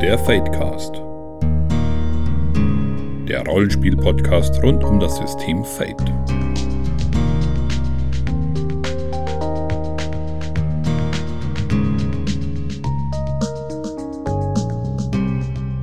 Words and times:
Der 0.00 0.18
Fadecast. 0.18 0.94
Der 3.28 3.44
Rollenspiel-Podcast 3.46 4.62
rund 4.62 4.82
um 4.82 4.98
das 4.98 5.18
System 5.18 5.62
Fate. 5.62 6.00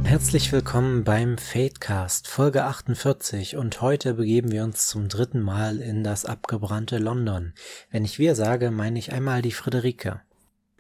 Herzlich 0.04 0.52
willkommen 0.52 1.04
beim 1.04 1.38
Fadecast, 1.38 2.27
Folge 2.27 2.63
48 2.63 3.55
und 3.55 3.81
heute 3.81 4.15
begeben 4.15 4.52
wir 4.52 4.63
uns 4.63 4.88
zum 4.88 5.09
dritten 5.09 5.41
Mal 5.41 5.79
in 5.79 6.04
das 6.04 6.25
abgebrannte 6.25 6.97
London. 6.97 7.54
Wenn 7.91 8.04
ich 8.04 8.18
wir 8.18 8.34
sage, 8.34 8.71
meine 8.71 8.97
ich 8.97 9.13
einmal 9.13 9.43
die 9.43 9.52
Friederike. 9.52 10.21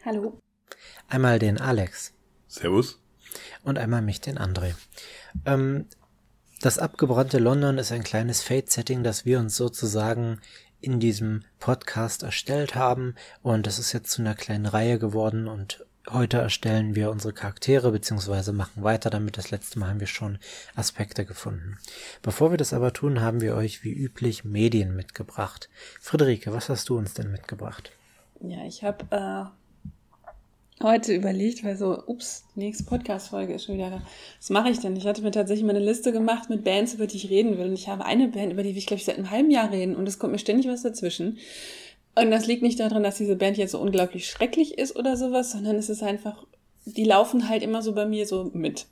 Hallo. 0.03 0.39
Einmal 1.07 1.37
den 1.37 1.61
Alex. 1.61 2.15
Servus. 2.47 2.99
Und 3.63 3.77
einmal 3.77 4.01
mich, 4.01 4.21
den 4.21 4.37
André. 4.37 4.73
Ähm, 5.45 5.85
das 6.61 6.79
abgebrannte 6.79 7.37
London 7.37 7.77
ist 7.77 7.91
ein 7.91 8.03
kleines 8.03 8.41
Fate-Setting, 8.41 9.03
das 9.03 9.25
wir 9.25 9.39
uns 9.39 9.55
sozusagen 9.55 10.39
in 10.81 10.99
diesem 10.99 11.43
Podcast 11.59 12.23
erstellt 12.23 12.75
haben 12.75 13.15
und 13.41 13.65
das 13.65 13.79
ist 13.79 13.93
jetzt 13.93 14.11
zu 14.11 14.21
einer 14.21 14.35
kleinen 14.35 14.67
Reihe 14.67 14.99
geworden 14.99 15.47
und 15.47 15.85
Heute 16.09 16.37
erstellen 16.37 16.95
wir 16.95 17.11
unsere 17.11 17.33
Charaktere 17.33 17.91
beziehungsweise 17.91 18.53
machen 18.53 18.81
weiter 18.81 19.09
damit. 19.09 19.37
Das 19.37 19.51
letzte 19.51 19.77
Mal 19.77 19.89
haben 19.89 19.99
wir 19.99 20.07
schon 20.07 20.39
Aspekte 20.73 21.25
gefunden. 21.25 21.79
Bevor 22.21 22.49
wir 22.49 22.57
das 22.57 22.71
aber 22.71 22.93
tun, 22.93 23.19
haben 23.19 23.41
wir 23.41 23.55
euch 23.55 23.83
wie 23.83 23.91
üblich 23.91 24.45
Medien 24.45 24.95
mitgebracht. 24.95 25.67
Friederike, 25.99 26.53
was 26.53 26.69
hast 26.69 26.87
du 26.87 26.97
uns 26.97 27.13
denn 27.13 27.29
mitgebracht? 27.29 27.91
Ja, 28.39 28.63
ich 28.65 28.85
habe 28.85 29.05
äh, 29.11 29.49
heute 30.81 31.13
überlegt, 31.13 31.63
weil 31.63 31.77
so, 31.77 32.03
ups, 32.05 32.45
nächste 32.55 32.83
Podcast-Folge 32.83 33.53
ist 33.53 33.65
schon 33.65 33.75
wieder 33.75 33.89
da. 33.89 34.01
Was 34.39 34.49
mache 34.49 34.69
ich 34.69 34.79
denn? 34.79 34.95
Ich 34.95 35.07
hatte 35.07 35.21
mir 35.21 35.31
tatsächlich 35.31 35.65
mal 35.65 35.75
eine 35.75 35.83
Liste 35.83 36.11
gemacht 36.11 36.49
mit 36.49 36.63
Bands, 36.63 36.93
über 36.93 37.07
die 37.07 37.17
ich 37.17 37.29
reden 37.29 37.57
will. 37.57 37.67
Und 37.67 37.73
ich 37.73 37.87
habe 37.87 38.05
eine 38.05 38.27
Band, 38.27 38.53
über 38.53 38.63
die 38.63 38.69
will 38.69 38.77
ich, 38.77 38.85
glaube 38.85 38.99
ich, 38.99 39.05
seit 39.05 39.17
einem 39.17 39.31
halben 39.31 39.51
Jahr 39.51 39.71
reden. 39.71 39.95
Und 39.95 40.07
es 40.07 40.19
kommt 40.19 40.33
mir 40.33 40.39
ständig 40.39 40.67
was 40.67 40.83
dazwischen. 40.83 41.37
Und 42.15 42.31
das 42.31 42.47
liegt 42.47 42.63
nicht 42.63 42.79
daran, 42.79 43.03
dass 43.03 43.17
diese 43.17 43.35
Band 43.35 43.57
jetzt 43.57 43.71
so 43.71 43.79
unglaublich 43.79 44.27
schrecklich 44.27 44.77
ist 44.77 44.95
oder 44.95 45.17
sowas, 45.17 45.51
sondern 45.51 45.75
es 45.75 45.89
ist 45.89 46.03
einfach, 46.03 46.45
die 46.85 47.03
laufen 47.03 47.49
halt 47.49 47.63
immer 47.63 47.81
so 47.81 47.93
bei 47.93 48.05
mir 48.05 48.25
so 48.25 48.49
mit. 48.53 48.87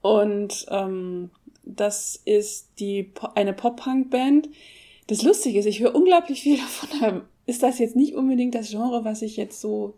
Und 0.00 0.66
ähm, 0.70 1.30
das 1.64 2.20
ist 2.24 2.68
die 2.80 3.12
eine 3.34 3.52
Pop-Punk-Band. 3.52 4.48
Das 5.06 5.22
Lustige 5.22 5.58
ist, 5.58 5.66
ich 5.66 5.80
höre 5.80 5.94
unglaublich 5.94 6.42
viel 6.42 6.58
davon. 6.58 7.22
Ist 7.44 7.64
das 7.64 7.80
jetzt 7.80 7.96
nicht 7.96 8.14
unbedingt 8.14 8.54
das 8.54 8.70
Genre, 8.70 9.04
was 9.04 9.20
ich 9.20 9.36
jetzt 9.36 9.60
so 9.60 9.94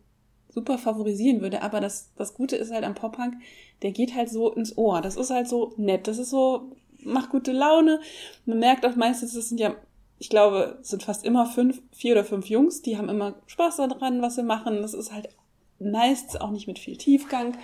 super 0.55 0.79
favorisieren 0.79 1.41
würde, 1.41 1.63
aber 1.63 1.81
das, 1.81 2.13
das 2.17 2.35
Gute 2.35 2.57
ist 2.57 2.73
halt 2.73 2.85
am 2.85 2.95
Pop-Punk, 2.95 3.35
der 3.83 3.91
geht 3.91 4.15
halt 4.15 4.31
so 4.31 4.53
ins 4.53 4.79
Ohr. 4.79 5.01
Das 5.01 5.17
ist 5.17 5.31
halt 5.31 5.49
so 5.49 5.73
nett. 5.77 6.07
Das 6.07 6.19
ist 6.19 6.31
so, 6.31 6.73
macht 7.03 7.31
gute 7.31 7.53
Laune. 7.53 8.01
Man 8.47 8.61
merkt 8.61 8.87
auch 8.87 8.97
meistens, 8.97 9.35
das 9.35 9.49
sind 9.49 9.61
ja 9.61 9.75
ich 10.19 10.31
glaube, 10.31 10.79
es 10.81 10.89
sind 10.89 11.03
fast 11.03 11.25
immer 11.25 11.47
fünf, 11.47 11.83
vier 11.93 12.13
oder 12.13 12.25
fünf 12.25 12.47
Jungs, 12.47 12.83
die 12.83 12.97
haben 12.97 13.09
immer 13.09 13.35
Spaß 13.47 13.77
daran, 13.77 14.23
was 14.23 14.37
sie 14.37 14.43
machen. 14.43 14.81
Das 14.81 14.95
ist 14.95 15.13
halt 15.13 15.29
meist 15.79 16.41
auch 16.41 16.51
nicht 16.51 16.67
mit 16.67 16.79
viel 16.79 16.97
Tiefgang. 16.97 17.59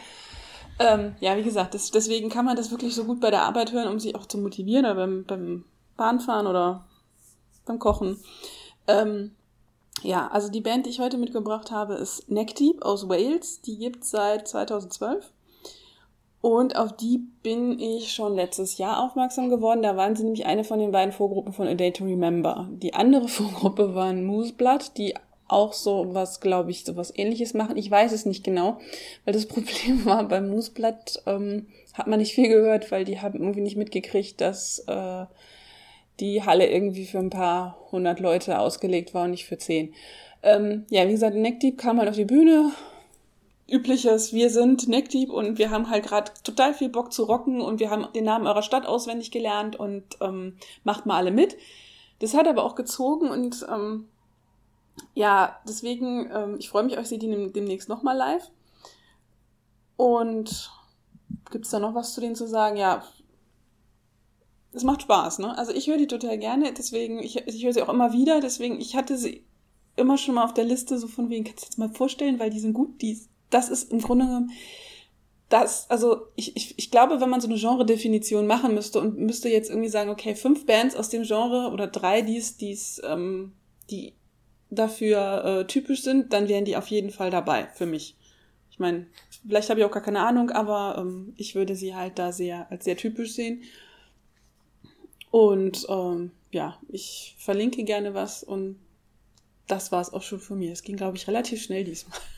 Ähm, 0.78 1.14
ja, 1.20 1.36
wie 1.36 1.42
gesagt, 1.42 1.74
das, 1.74 1.90
deswegen 1.90 2.28
kann 2.28 2.44
man 2.44 2.56
das 2.56 2.70
wirklich 2.70 2.94
so 2.94 3.04
gut 3.04 3.20
bei 3.20 3.30
der 3.30 3.42
Arbeit 3.42 3.72
hören, 3.72 3.88
um 3.88 4.00
sich 4.00 4.14
auch 4.14 4.26
zu 4.26 4.38
motivieren 4.38 4.84
oder 4.84 4.94
beim, 4.94 5.24
beim 5.24 5.64
Bahnfahren 5.96 6.46
oder 6.46 6.86
beim 7.66 7.78
Kochen. 7.78 8.18
Ähm, 8.88 9.32
ja, 10.02 10.28
also 10.28 10.50
die 10.50 10.60
Band, 10.60 10.86
die 10.86 10.90
ich 10.90 11.00
heute 11.00 11.18
mitgebracht 11.18 11.70
habe, 11.70 11.94
ist 11.94 12.30
Neck 12.30 12.54
Deep 12.54 12.82
aus 12.82 13.08
Wales. 13.08 13.60
Die 13.62 13.78
gibt 13.78 14.04
es 14.04 14.10
seit 14.10 14.48
2012. 14.48 15.30
Und 16.40 16.76
auf 16.76 16.96
die 16.96 17.18
bin 17.42 17.78
ich 17.78 18.12
schon 18.12 18.34
letztes 18.34 18.78
Jahr 18.78 19.04
aufmerksam 19.04 19.50
geworden. 19.50 19.82
Da 19.82 19.96
waren 19.96 20.16
sie 20.16 20.24
nämlich 20.24 20.46
eine 20.46 20.64
von 20.64 20.78
den 20.78 20.90
beiden 20.90 21.12
Vorgruppen 21.12 21.52
von 21.52 21.68
A 21.68 21.74
Day 21.74 21.92
to 21.92 22.04
Remember. 22.04 22.68
Die 22.70 22.94
andere 22.94 23.28
Vorgruppe 23.28 23.94
war 23.94 24.12
Mooseblood, 24.12 24.96
die 24.96 25.14
auch 25.48 25.72
so 25.72 26.14
was, 26.14 26.40
glaube 26.40 26.70
ich, 26.70 26.84
so 26.84 26.96
was 26.96 27.16
ähnliches 27.16 27.54
machen. 27.54 27.76
Ich 27.76 27.90
weiß 27.90 28.12
es 28.12 28.24
nicht 28.24 28.44
genau, 28.44 28.78
weil 29.24 29.34
das 29.34 29.46
Problem 29.48 30.04
war, 30.04 30.26
beim 30.26 30.48
Mooseblood 30.48 31.22
ähm, 31.26 31.66
hat 31.92 32.06
man 32.06 32.20
nicht 32.20 32.34
viel 32.34 32.48
gehört, 32.48 32.90
weil 32.90 33.04
die 33.04 33.20
haben 33.20 33.40
irgendwie 33.40 33.60
nicht 33.60 33.76
mitgekriegt, 33.76 34.40
dass 34.40 34.78
äh, 34.86 35.26
die 36.20 36.44
Halle 36.44 36.70
irgendwie 36.70 37.06
für 37.06 37.18
ein 37.18 37.30
paar 37.30 37.78
hundert 37.90 38.20
Leute 38.20 38.58
ausgelegt 38.58 39.14
war 39.14 39.24
und 39.24 39.32
nicht 39.32 39.46
für 39.46 39.58
zehn. 39.58 39.94
Ähm, 40.42 40.86
ja, 40.90 41.06
wie 41.06 41.12
gesagt, 41.12 41.36
Neck 41.36 41.60
Deep 41.60 41.78
kam 41.78 41.98
halt 41.98 42.08
auf 42.08 42.16
die 42.16 42.24
Bühne, 42.24 42.72
übliches, 43.70 44.32
wir 44.32 44.50
sind 44.50 44.88
Neckdieb 44.88 45.30
und 45.30 45.58
wir 45.58 45.70
haben 45.70 45.88
halt 45.88 46.04
gerade 46.04 46.32
total 46.42 46.74
viel 46.74 46.88
Bock 46.88 47.12
zu 47.12 47.24
rocken 47.24 47.60
und 47.60 47.78
wir 47.78 47.90
haben 47.90 48.06
den 48.14 48.24
Namen 48.24 48.46
eurer 48.46 48.62
Stadt 48.62 48.86
auswendig 48.86 49.30
gelernt 49.30 49.76
und 49.76 50.04
ähm, 50.20 50.56
macht 50.82 51.06
mal 51.06 51.16
alle 51.16 51.30
mit. 51.30 51.56
Das 52.18 52.34
hat 52.34 52.48
aber 52.48 52.64
auch 52.64 52.74
gezogen 52.74 53.30
und 53.30 53.64
ähm, 53.70 54.08
ja, 55.14 55.58
deswegen, 55.66 56.30
ähm, 56.34 56.56
ich 56.58 56.68
freue 56.68 56.82
mich, 56.82 56.98
euch 56.98 57.08
seht 57.08 57.22
die 57.22 57.52
demnächst 57.52 57.88
nochmal 57.88 58.16
live. 58.16 58.50
Und 59.96 60.70
gibt's 61.50 61.70
da 61.70 61.78
noch 61.78 61.94
was 61.94 62.14
zu 62.14 62.20
denen 62.20 62.34
zu 62.34 62.46
sagen? 62.46 62.76
Ja, 62.76 63.04
es 64.72 64.84
macht 64.84 65.02
Spaß, 65.02 65.40
ne? 65.40 65.56
Also 65.56 65.72
ich 65.72 65.88
höre 65.88 65.98
die 65.98 66.06
total 66.06 66.38
gerne, 66.38 66.72
deswegen, 66.72 67.18
ich, 67.20 67.36
ich 67.46 67.64
höre 67.64 67.72
sie 67.72 67.82
auch 67.82 67.88
immer 67.88 68.12
wieder, 68.12 68.40
deswegen, 68.40 68.80
ich 68.80 68.96
hatte 68.96 69.16
sie 69.16 69.44
immer 69.96 70.16
schon 70.16 70.36
mal 70.36 70.44
auf 70.44 70.54
der 70.54 70.64
Liste, 70.64 70.98
so 70.98 71.08
von 71.08 71.28
wegen, 71.28 71.44
kannst 71.44 71.62
du 71.62 71.66
jetzt 71.66 71.78
mal 71.78 71.90
vorstellen, 71.90 72.38
weil 72.38 72.50
die 72.50 72.60
sind 72.60 72.74
gut, 72.74 73.02
die 73.02 73.18
das 73.50 73.68
ist 73.68 73.90
im 73.90 74.00
Grunde 74.00 74.26
genommen 74.26 74.52
das, 75.50 75.90
also 75.90 76.28
ich, 76.36 76.56
ich, 76.56 76.78
ich 76.78 76.90
glaube, 76.92 77.20
wenn 77.20 77.28
man 77.28 77.40
so 77.40 77.48
eine 77.48 77.58
Genre-Definition 77.58 78.46
machen 78.46 78.72
müsste 78.72 79.00
und 79.00 79.18
müsste 79.18 79.48
jetzt 79.48 79.68
irgendwie 79.68 79.88
sagen, 79.88 80.08
okay, 80.08 80.36
fünf 80.36 80.64
Bands 80.64 80.94
aus 80.94 81.08
dem 81.08 81.24
Genre 81.24 81.70
oder 81.72 81.88
drei, 81.88 82.22
die's, 82.22 82.56
die's, 82.56 83.02
ähm, 83.04 83.52
die 83.90 84.14
dafür 84.70 85.44
äh, 85.44 85.66
typisch 85.66 86.02
sind, 86.02 86.32
dann 86.32 86.48
wären 86.48 86.64
die 86.64 86.76
auf 86.76 86.86
jeden 86.86 87.10
Fall 87.10 87.30
dabei 87.30 87.66
für 87.74 87.86
mich. 87.86 88.16
Ich 88.70 88.78
meine, 88.78 89.06
vielleicht 89.44 89.70
habe 89.70 89.80
ich 89.80 89.86
auch 89.86 89.90
gar 89.90 90.04
keine 90.04 90.20
Ahnung, 90.20 90.50
aber 90.50 90.98
ähm, 90.98 91.34
ich 91.36 91.56
würde 91.56 91.74
sie 91.74 91.96
halt 91.96 92.20
da 92.20 92.30
sehr 92.30 92.70
als 92.70 92.84
sehr 92.84 92.96
typisch 92.96 93.32
sehen. 93.32 93.62
Und 95.30 95.86
ähm, 95.88 96.32
ja, 96.50 96.78
ich 96.88 97.36
verlinke 97.38 97.84
gerne 97.84 98.14
was 98.14 98.42
und 98.42 98.78
das 99.66 99.92
war 99.92 100.00
es 100.00 100.12
auch 100.12 100.22
schon 100.22 100.40
von 100.40 100.58
mir. 100.58 100.72
Es 100.72 100.82
ging, 100.82 100.96
glaube 100.96 101.16
ich, 101.16 101.28
relativ 101.28 101.62
schnell 101.62 101.84
diesmal. 101.84 102.18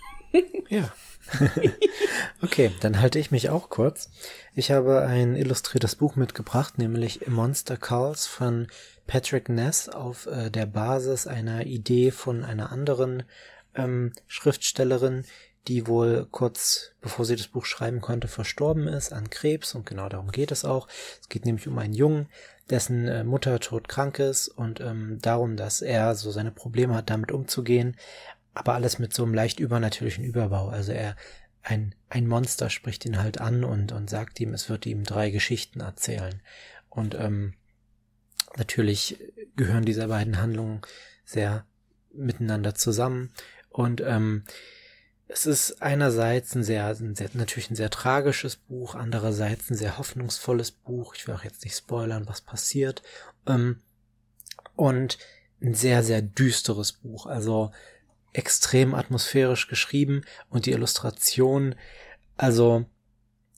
Ja. 0.71 0.91
okay, 2.43 2.71
dann 2.81 2.99
halte 2.99 3.19
ich 3.19 3.31
mich 3.31 3.51
auch 3.51 3.69
kurz. 3.69 4.09
Ich 4.55 4.71
habe 4.71 5.03
ein 5.03 5.37
illustriertes 5.37 5.97
Buch 5.97 6.17
mitgebracht, 6.17 6.79
nämlich 6.79 7.27
Monster 7.27 7.77
Calls 7.77 8.27
von 8.27 8.69
Patrick 9.07 9.51
Ness 9.51 9.91
auf 9.91 10.25
äh, 10.25 10.49
der 10.49 10.65
Basis 10.65 11.27
einer 11.27 11.67
Idee 11.67 12.13
von 12.13 12.45
einer 12.45 12.73
anderen 12.73 13.25
ähm, 13.75 14.13
Schriftstellerin, 14.27 15.27
die 15.69 15.87
wohl 15.87 16.27
kurz 16.31 16.93
bevor 17.03 17.25
sie 17.25 17.37
das 17.37 17.49
Buch 17.49 17.67
schreiben 17.67 18.01
konnte, 18.01 18.27
verstorben 18.27 18.89
ist 18.89 19.13
an 19.13 19.29
Krebs 19.29 19.75
und 19.75 19.85
genau 19.85 20.09
darum 20.09 20.31
geht 20.33 20.51
es 20.51 20.65
auch. 20.65 20.89
Es 21.21 21.29
geht 21.29 21.45
nämlich 21.45 21.69
um 21.69 21.79
einen 21.79 21.93
Jungen, 21.93 22.29
dessen 22.73 23.07
äh, 23.07 23.23
Mutter 23.23 23.61
todkrank 23.61 24.19
ist 24.19 24.49
und 24.49 24.81
ähm, 24.81 25.19
darum, 25.21 25.57
dass 25.57 25.83
er 25.83 26.15
so 26.15 26.31
seine 26.31 26.51
Probleme 26.51 26.95
hat, 26.95 27.11
damit 27.11 27.31
umzugehen, 27.31 27.97
aber 28.55 28.75
alles 28.75 28.99
mit 28.99 29.13
so 29.13 29.23
einem 29.23 29.35
leicht 29.35 29.61
übernatürlichen 29.61 30.25
Überbau. 30.25 30.69
Also 30.69 30.93
er, 30.93 31.17
ein, 31.63 31.95
ein 32.09 32.27
Monster 32.27 32.71
spricht 32.71 33.05
ihn 33.05 33.23
halt 33.23 33.41
an 33.41 33.63
und, 33.63 33.93
und 33.93 34.11
sagt 34.11 34.41
ihm, 34.41 34.53
es 34.53 34.69
wird 34.69 34.87
ihm 34.87 35.05
drei 35.05 35.31
Geschichten 35.31 35.81
erzählen. 35.81 36.43
Und 36.89 37.15
ähm, 37.15 37.55
natürlich 38.57 39.19
gehören 39.57 39.85
diese 39.85 40.09
beiden 40.09 40.41
Handlungen 40.41 40.81
sehr 41.25 41.65
miteinander 42.13 42.75
zusammen. 42.75 43.33
Und 43.69 44.03
ähm, 44.05 44.45
es 45.29 45.47
ist 45.47 45.81
einerseits 45.83 46.55
ein 46.55 46.63
sehr, 46.63 46.87
ein 46.87 47.15
sehr, 47.15 47.31
natürlich 47.33 47.71
ein 47.71 47.77
sehr 47.77 47.91
tragisches 47.91 48.57
Buch, 48.57 48.95
andererseits 48.95 49.71
ein 49.71 49.77
sehr 49.77 49.99
hoffnungsvolles 49.99 50.73
Buch. 50.73 51.15
Ich 51.15 51.27
will 51.27 51.35
auch 51.35 51.45
jetzt 51.45 51.65
nicht 51.65 51.77
spoilern, 51.77 52.29
was 52.29 52.41
passiert. 52.41 53.03
Ähm, 53.47 53.81
und 54.77 55.19
ein 55.63 55.75
sehr, 55.75 56.03
sehr 56.03 56.23
düsteres 56.23 56.93
Buch. 56.93 57.27
Also 57.27 57.73
extrem 58.33 58.95
atmosphärisch 58.95 59.69
geschrieben 59.69 60.23
und 60.49 60.67
die 60.67 60.73
Illustration, 60.73 61.75
also 62.37 62.87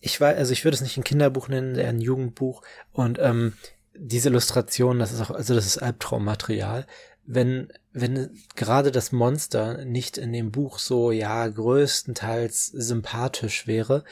ich 0.01 0.21
weiß, 0.21 0.37
also 0.37 0.53
ich 0.53 0.65
würde 0.65 0.75
es 0.75 0.81
nicht 0.81 0.97
ein 0.97 1.05
Kinderbuch 1.05 1.49
nennen, 1.49 1.77
eher 1.77 1.89
ein 1.89 2.01
Jugendbuch 2.01 2.63
und 2.93 3.19
ähm, 3.21 3.55
diese 3.95 4.29
Illustration, 4.29 4.99
das 4.99 5.13
ist 5.13 5.21
auch, 5.21 5.31
also 5.31 5.55
das 5.55 5.67
ist 5.67 5.79
Albtraummaterial. 5.79 6.87
Wenn, 7.27 7.73
wenn 7.93 8.31
gerade 8.55 8.91
das 8.91 9.13
Monster 9.13 9.85
nicht 9.85 10.19
in 10.19 10.33
dem 10.33 10.51
Buch 10.51 10.79
so, 10.79 11.11
ja, 11.11 11.47
größtenteils 11.47 12.67
sympathisch 12.67 13.67
wäre, 13.67 14.05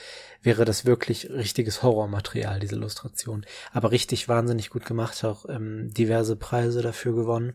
wäre 0.43 0.65
das 0.65 0.87
wirklich 0.87 1.31
richtiges 1.31 1.83
Horrormaterial, 1.83 2.59
diese 2.61 2.77
Illustration. 2.77 3.45
Aber 3.73 3.91
richtig 3.91 4.29
wahnsinnig 4.29 4.71
gut 4.71 4.87
gemacht, 4.87 5.23
auch 5.25 5.49
ähm, 5.49 5.93
diverse 5.93 6.37
Preise 6.37 6.81
dafür 6.81 7.15
gewonnen. 7.15 7.55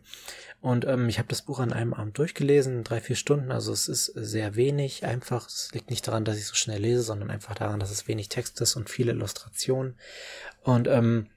Und 0.60 0.84
ähm, 0.86 1.08
ich 1.08 1.18
habe 1.18 1.28
das 1.28 1.42
Buch 1.42 1.60
an 1.60 1.72
einem 1.72 1.94
Abend 1.94 2.18
durchgelesen, 2.18 2.84
drei, 2.84 3.00
vier 3.00 3.16
Stunden, 3.16 3.52
also 3.52 3.72
es 3.72 3.88
ist 3.88 4.06
sehr 4.06 4.56
wenig, 4.56 5.04
einfach, 5.04 5.46
es 5.46 5.70
liegt 5.72 5.90
nicht 5.90 6.06
daran, 6.06 6.24
dass 6.24 6.38
ich 6.38 6.46
so 6.46 6.54
schnell 6.54 6.80
lese, 6.80 7.02
sondern 7.02 7.30
einfach 7.30 7.54
daran, 7.54 7.78
dass 7.78 7.90
es 7.90 8.08
wenig 8.08 8.28
Text 8.28 8.60
ist 8.60 8.74
und 8.76 8.90
viele 8.90 9.12
Illustrationen. 9.12 9.96
Und 10.62 10.88
ähm, 10.88 11.28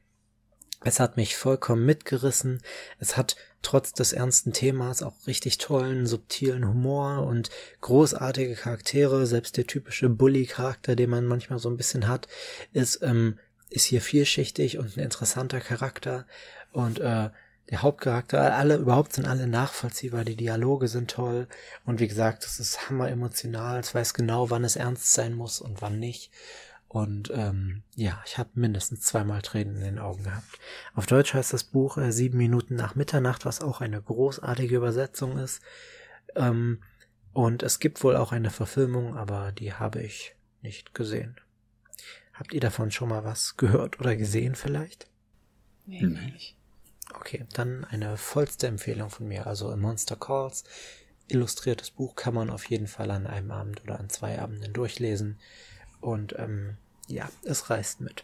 es 0.83 0.99
hat 0.99 1.15
mich 1.15 1.35
vollkommen 1.35 1.85
mitgerissen. 1.85 2.61
Es 2.99 3.15
hat 3.15 3.35
trotz 3.61 3.93
des 3.93 4.13
ernsten 4.13 4.51
Themas 4.51 5.03
auch 5.03 5.13
richtig 5.27 5.59
tollen, 5.59 6.07
subtilen 6.07 6.67
Humor 6.67 7.25
und 7.27 7.51
großartige 7.81 8.55
Charaktere. 8.55 9.27
Selbst 9.27 9.57
der 9.57 9.67
typische 9.67 10.09
Bully-Charakter, 10.09 10.95
den 10.95 11.11
man 11.11 11.27
manchmal 11.27 11.59
so 11.59 11.69
ein 11.69 11.77
bisschen 11.77 12.07
hat, 12.07 12.27
ist, 12.73 13.03
ähm, 13.03 13.37
ist 13.69 13.85
hier 13.85 14.01
vielschichtig 14.01 14.79
und 14.79 14.97
ein 14.97 15.03
interessanter 15.03 15.59
Charakter. 15.59 16.25
Und 16.71 16.99
äh, 16.99 17.29
der 17.69 17.81
Hauptcharakter, 17.83 18.55
alle 18.55 18.75
überhaupt 18.75 19.13
sind 19.13 19.27
alle 19.27 19.47
nachvollziehbar, 19.47 20.25
die 20.25 20.35
Dialoge 20.35 20.87
sind 20.87 21.11
toll. 21.11 21.47
Und 21.85 21.99
wie 21.99 22.07
gesagt, 22.07 22.43
es 22.43 22.59
ist 22.59 22.89
hammer 22.89 23.09
emotional. 23.09 23.79
Es 23.79 23.93
weiß 23.93 24.15
genau, 24.15 24.49
wann 24.49 24.63
es 24.63 24.75
ernst 24.75 25.13
sein 25.13 25.33
muss 25.33 25.61
und 25.61 25.81
wann 25.81 25.99
nicht. 25.99 26.31
Und 26.91 27.31
ähm, 27.33 27.83
ja, 27.95 28.21
ich 28.25 28.37
habe 28.37 28.49
mindestens 28.55 28.99
zweimal 28.99 29.41
Tränen 29.41 29.77
in 29.77 29.81
den 29.81 29.99
Augen 29.99 30.23
gehabt. 30.23 30.59
Auf 30.93 31.05
Deutsch 31.05 31.33
heißt 31.33 31.53
das 31.53 31.63
Buch 31.63 31.97
äh, 31.97 32.11
Sieben 32.11 32.37
Minuten 32.37 32.75
nach 32.75 32.95
Mitternacht, 32.95 33.45
was 33.45 33.61
auch 33.61 33.79
eine 33.79 34.01
großartige 34.01 34.75
Übersetzung 34.75 35.37
ist. 35.37 35.61
Ähm, 36.35 36.83
und 37.31 37.63
es 37.63 37.79
gibt 37.79 38.03
wohl 38.03 38.17
auch 38.17 38.33
eine 38.33 38.49
Verfilmung, 38.49 39.15
aber 39.15 39.53
die 39.53 39.71
habe 39.73 40.01
ich 40.01 40.35
nicht 40.63 40.93
gesehen. 40.93 41.39
Habt 42.33 42.51
ihr 42.51 42.59
davon 42.59 42.91
schon 42.91 43.07
mal 43.07 43.23
was 43.23 43.55
gehört 43.55 44.01
oder 44.01 44.17
gesehen 44.17 44.55
vielleicht? 44.55 45.09
Nee, 45.85 46.01
nicht. 46.01 46.57
Okay, 47.13 47.45
dann 47.53 47.85
eine 47.85 48.17
vollste 48.17 48.67
Empfehlung 48.67 49.09
von 49.09 49.29
mir. 49.29 49.47
Also 49.47 49.73
Monster 49.77 50.17
Calls, 50.17 50.65
illustriertes 51.29 51.91
Buch 51.91 52.15
kann 52.17 52.33
man 52.33 52.49
auf 52.49 52.65
jeden 52.65 52.87
Fall 52.87 53.11
an 53.11 53.27
einem 53.27 53.51
Abend 53.51 53.81
oder 53.81 53.97
an 53.97 54.09
zwei 54.09 54.39
Abenden 54.39 54.73
durchlesen. 54.73 55.39
Und 56.01 56.35
ähm, 56.37 56.77
ja, 57.11 57.29
es 57.43 57.69
reißt 57.69 58.01
mit. 58.01 58.23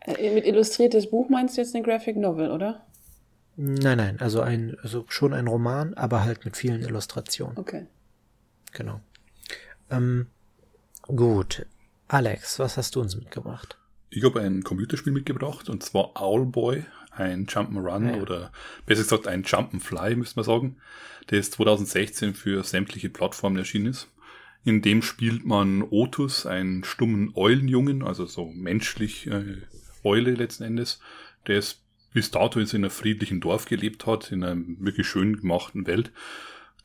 Äh, 0.00 0.34
mit 0.34 0.46
illustriertes 0.46 1.10
Buch 1.10 1.28
meinst 1.28 1.56
du 1.56 1.60
jetzt 1.60 1.74
eine 1.74 1.84
Graphic 1.84 2.16
Novel, 2.16 2.50
oder? 2.50 2.84
Nein, 3.56 3.98
nein, 3.98 4.20
also 4.20 4.40
ein, 4.40 4.76
also 4.82 5.04
schon 5.08 5.34
ein 5.34 5.48
Roman, 5.48 5.94
aber 5.94 6.24
halt 6.24 6.44
mit 6.44 6.56
vielen 6.56 6.80
Illustrationen. 6.80 7.58
Okay. 7.58 7.86
Genau. 8.72 9.00
Ähm, 9.90 10.28
gut. 11.02 11.66
Alex, 12.06 12.58
was 12.58 12.76
hast 12.76 12.94
du 12.94 13.00
uns 13.00 13.16
mitgebracht? 13.16 13.76
Ich 14.10 14.24
habe 14.24 14.40
ein 14.40 14.62
Computerspiel 14.62 15.12
mitgebracht 15.12 15.68
und 15.68 15.82
zwar 15.82 16.20
Owlboy, 16.20 16.84
ein 17.10 17.46
Jump'n'Run 17.46 18.14
ja. 18.14 18.22
oder 18.22 18.52
besser 18.86 19.02
gesagt 19.02 19.26
ein 19.26 19.42
Jump'n'Fly, 19.42 20.16
müsste 20.16 20.36
man 20.36 20.44
sagen, 20.44 20.76
das 21.26 21.50
2016 21.50 22.34
für 22.34 22.62
sämtliche 22.62 23.10
Plattformen 23.10 23.58
erschienen 23.58 23.86
ist. 23.86 24.08
In 24.64 24.82
dem 24.82 25.02
spielt 25.02 25.46
man 25.46 25.82
Otus, 25.82 26.44
einen 26.44 26.84
stummen 26.84 27.32
Eulenjungen, 27.34 28.02
also 28.02 28.26
so 28.26 28.46
menschlich 28.46 29.26
äh, 29.26 29.62
Eule 30.04 30.32
letzten 30.32 30.64
Endes, 30.64 31.00
der 31.46 31.58
es 31.58 31.82
bis 32.12 32.30
dato 32.30 32.60
in 32.60 32.68
einer 32.72 32.90
friedlichen 32.90 33.40
Dorf 33.40 33.66
gelebt 33.66 34.06
hat, 34.06 34.32
in 34.32 34.42
einer 34.42 34.60
wirklich 34.78 35.06
schön 35.06 35.36
gemachten 35.40 35.86
Welt, 35.86 36.12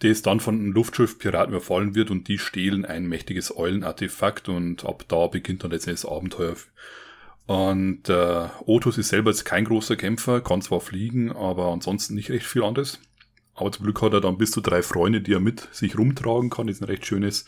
der 0.01 0.11
es 0.11 0.21
dann 0.21 0.39
von 0.39 0.55
einem 0.55 0.71
Luftschiff 0.71 1.17
Piraten 1.17 1.53
überfallen 1.53 1.95
wird 1.95 2.11
und 2.11 2.27
die 2.27 2.37
stehlen 2.37 2.85
ein 2.85 3.07
mächtiges 3.07 3.55
Eulenartefakt 3.55 4.49
und 4.49 4.85
ab 4.85 5.05
da 5.07 5.27
beginnt 5.27 5.63
dann 5.63 5.71
letztendlich 5.71 6.01
das 6.01 6.11
Abenteuer. 6.11 6.55
Und 7.45 8.07
äh, 8.09 8.47
Otus 8.65 8.97
ist 8.97 9.09
selber 9.09 9.31
jetzt 9.31 9.43
kein 9.43 9.65
großer 9.65 9.95
Kämpfer, 9.95 10.41
kann 10.41 10.61
zwar 10.61 10.79
fliegen, 10.79 11.31
aber 11.31 11.67
ansonsten 11.71 12.15
nicht 12.15 12.29
recht 12.29 12.45
viel 12.45 12.63
anderes. 12.63 12.99
Aber 13.55 13.71
zum 13.71 13.85
Glück 13.85 14.01
hat 14.01 14.13
er 14.13 14.21
dann 14.21 14.37
bis 14.37 14.51
zu 14.51 14.61
drei 14.61 14.81
Freunde, 14.81 15.21
die 15.21 15.33
er 15.33 15.39
mit 15.39 15.67
sich 15.71 15.97
rumtragen 15.97 16.49
kann. 16.49 16.67
Das 16.67 16.77
ist 16.77 16.81
ein 16.81 16.89
recht 16.89 17.05
schönes, 17.05 17.45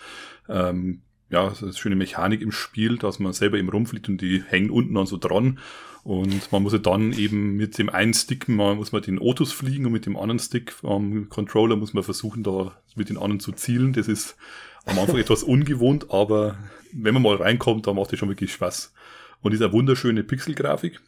ähm, 0.47 1.01
ja, 1.29 1.49
das 1.49 1.57
ist 1.57 1.63
eine 1.63 1.73
schöne 1.73 1.95
Mechanik 1.95 2.41
im 2.41 2.51
Spiel, 2.51 2.97
dass 2.97 3.19
man 3.19 3.33
selber 3.33 3.57
eben 3.57 3.69
rumfliegt 3.69 4.07
und 4.09 4.21
die 4.21 4.43
hängen 4.43 4.69
unten 4.69 4.93
dann 4.93 5.07
so 5.07 5.17
dran. 5.17 5.59
Und 6.03 6.51
man 6.51 6.61
muss 6.61 6.73
ja 6.73 6.79
dann 6.79 7.13
eben 7.13 7.55
mit 7.55 7.79
dem 7.79 7.89
einen 7.89 8.13
Stick, 8.13 8.47
man 8.47 8.77
muss 8.77 8.91
man 8.91 9.01
den 9.01 9.19
Otus 9.19 9.51
fliegen 9.51 9.87
und 9.87 9.91
mit 9.91 10.05
dem 10.05 10.15
anderen 10.15 10.37
Stick 10.37 10.75
am 10.83 11.29
Controller 11.29 11.75
muss 11.75 11.95
man 11.95 12.03
versuchen, 12.03 12.43
da 12.43 12.77
mit 12.95 13.09
den 13.09 13.17
anderen 13.17 13.39
zu 13.39 13.53
zielen. 13.53 13.93
Das 13.93 14.07
ist 14.07 14.37
am 14.85 14.99
Anfang 14.99 15.17
etwas 15.19 15.41
ungewohnt, 15.41 16.11
aber 16.11 16.59
wenn 16.93 17.15
man 17.15 17.23
mal 17.23 17.37
reinkommt, 17.37 17.87
dann 17.87 17.95
macht 17.95 18.11
das 18.11 18.19
schon 18.19 18.29
wirklich 18.29 18.53
Spaß. 18.53 18.93
Und 19.41 19.51
diese 19.51 19.71
wunderschöne 19.71 20.23
Pixelgrafik. 20.23 21.01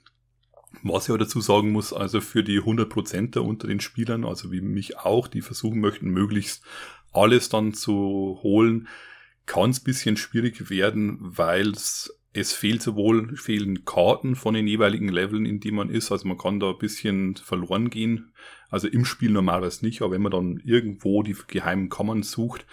Was 0.84 1.06
ich 1.06 1.10
aber 1.10 1.20
dazu 1.20 1.42
sagen 1.42 1.72
muss, 1.72 1.94
also 1.94 2.22
für 2.22 2.44
die 2.44 2.62
100%er 2.62 3.44
unter 3.44 3.68
den 3.68 3.80
Spielern, 3.80 4.26
also 4.26 4.52
wie 4.52 4.62
mich 4.62 4.98
auch, 4.98 5.28
die 5.28 5.42
versuchen 5.42 5.80
möchten, 5.80 6.10
möglichst 6.10 6.64
alles 7.14 7.50
dann 7.50 7.74
zu 7.74 8.40
holen, 8.44 8.88
kann 9.46 9.72
es 9.72 9.80
bisschen 9.80 10.18
schwierig 10.18 10.70
werden, 10.70 11.18
weil 11.22 11.72
es 11.72 12.54
fehlt 12.54 12.84
sowohl 12.84 13.36
fehlen 13.38 13.86
Karten 13.86 14.36
von 14.36 14.54
den 14.54 14.68
jeweiligen 14.68 15.08
Leveln, 15.08 15.46
in 15.46 15.60
die 15.60 15.72
man 15.72 15.90
ist, 15.90 16.12
also 16.12 16.28
man 16.28 16.38
kann 16.38 16.60
da 16.60 16.72
ein 16.72 16.78
bisschen 16.78 17.36
verloren 17.36 17.90
gehen. 17.90 18.34
Also 18.70 18.88
im 18.88 19.06
Spiel 19.06 19.32
normalerweise 19.32 19.86
nicht, 19.86 20.02
aber 20.02 20.12
wenn 20.12 20.22
man 20.22 20.34
dann 20.34 20.62
irgendwo 20.64 21.24
die 21.24 21.36
geheimen 21.48 21.90
Kammern 21.90 22.22
sucht, 22.22 22.66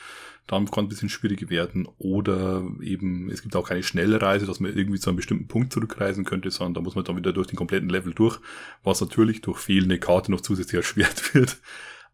dann 0.47 0.71
kann 0.71 0.85
ein 0.85 0.89
bisschen 0.89 1.09
schwierig 1.09 1.49
werden. 1.49 1.89
Oder 1.99 2.65
eben, 2.83 3.31
es 3.31 3.43
gibt 3.43 3.57
auch 3.57 3.69
keine 3.69 3.83
schnelle 3.83 4.21
Reise, 4.21 4.47
dass 4.47 4.61
man 4.61 4.77
irgendwie 4.77 4.99
zu 4.99 5.11
einem 5.11 5.17
bestimmten 5.17 5.49
Punkt 5.49 5.73
zurückreisen 5.73 6.25
könnte, 6.25 6.51
sondern 6.51 6.75
da 6.75 6.81
muss 6.83 6.95
man 6.95 7.05
dann 7.05 7.17
wieder 7.17 7.33
durch 7.33 7.47
den 7.47 7.57
kompletten 7.57 7.89
Level 7.89 8.13
durch, 8.13 8.39
was 8.83 9.01
natürlich 9.01 9.41
durch 9.41 9.59
fehlende 9.59 9.99
Karte 9.99 10.31
noch 10.31 10.43
zusätzlich 10.43 10.75
erschwert 10.79 11.35
wird. 11.35 11.59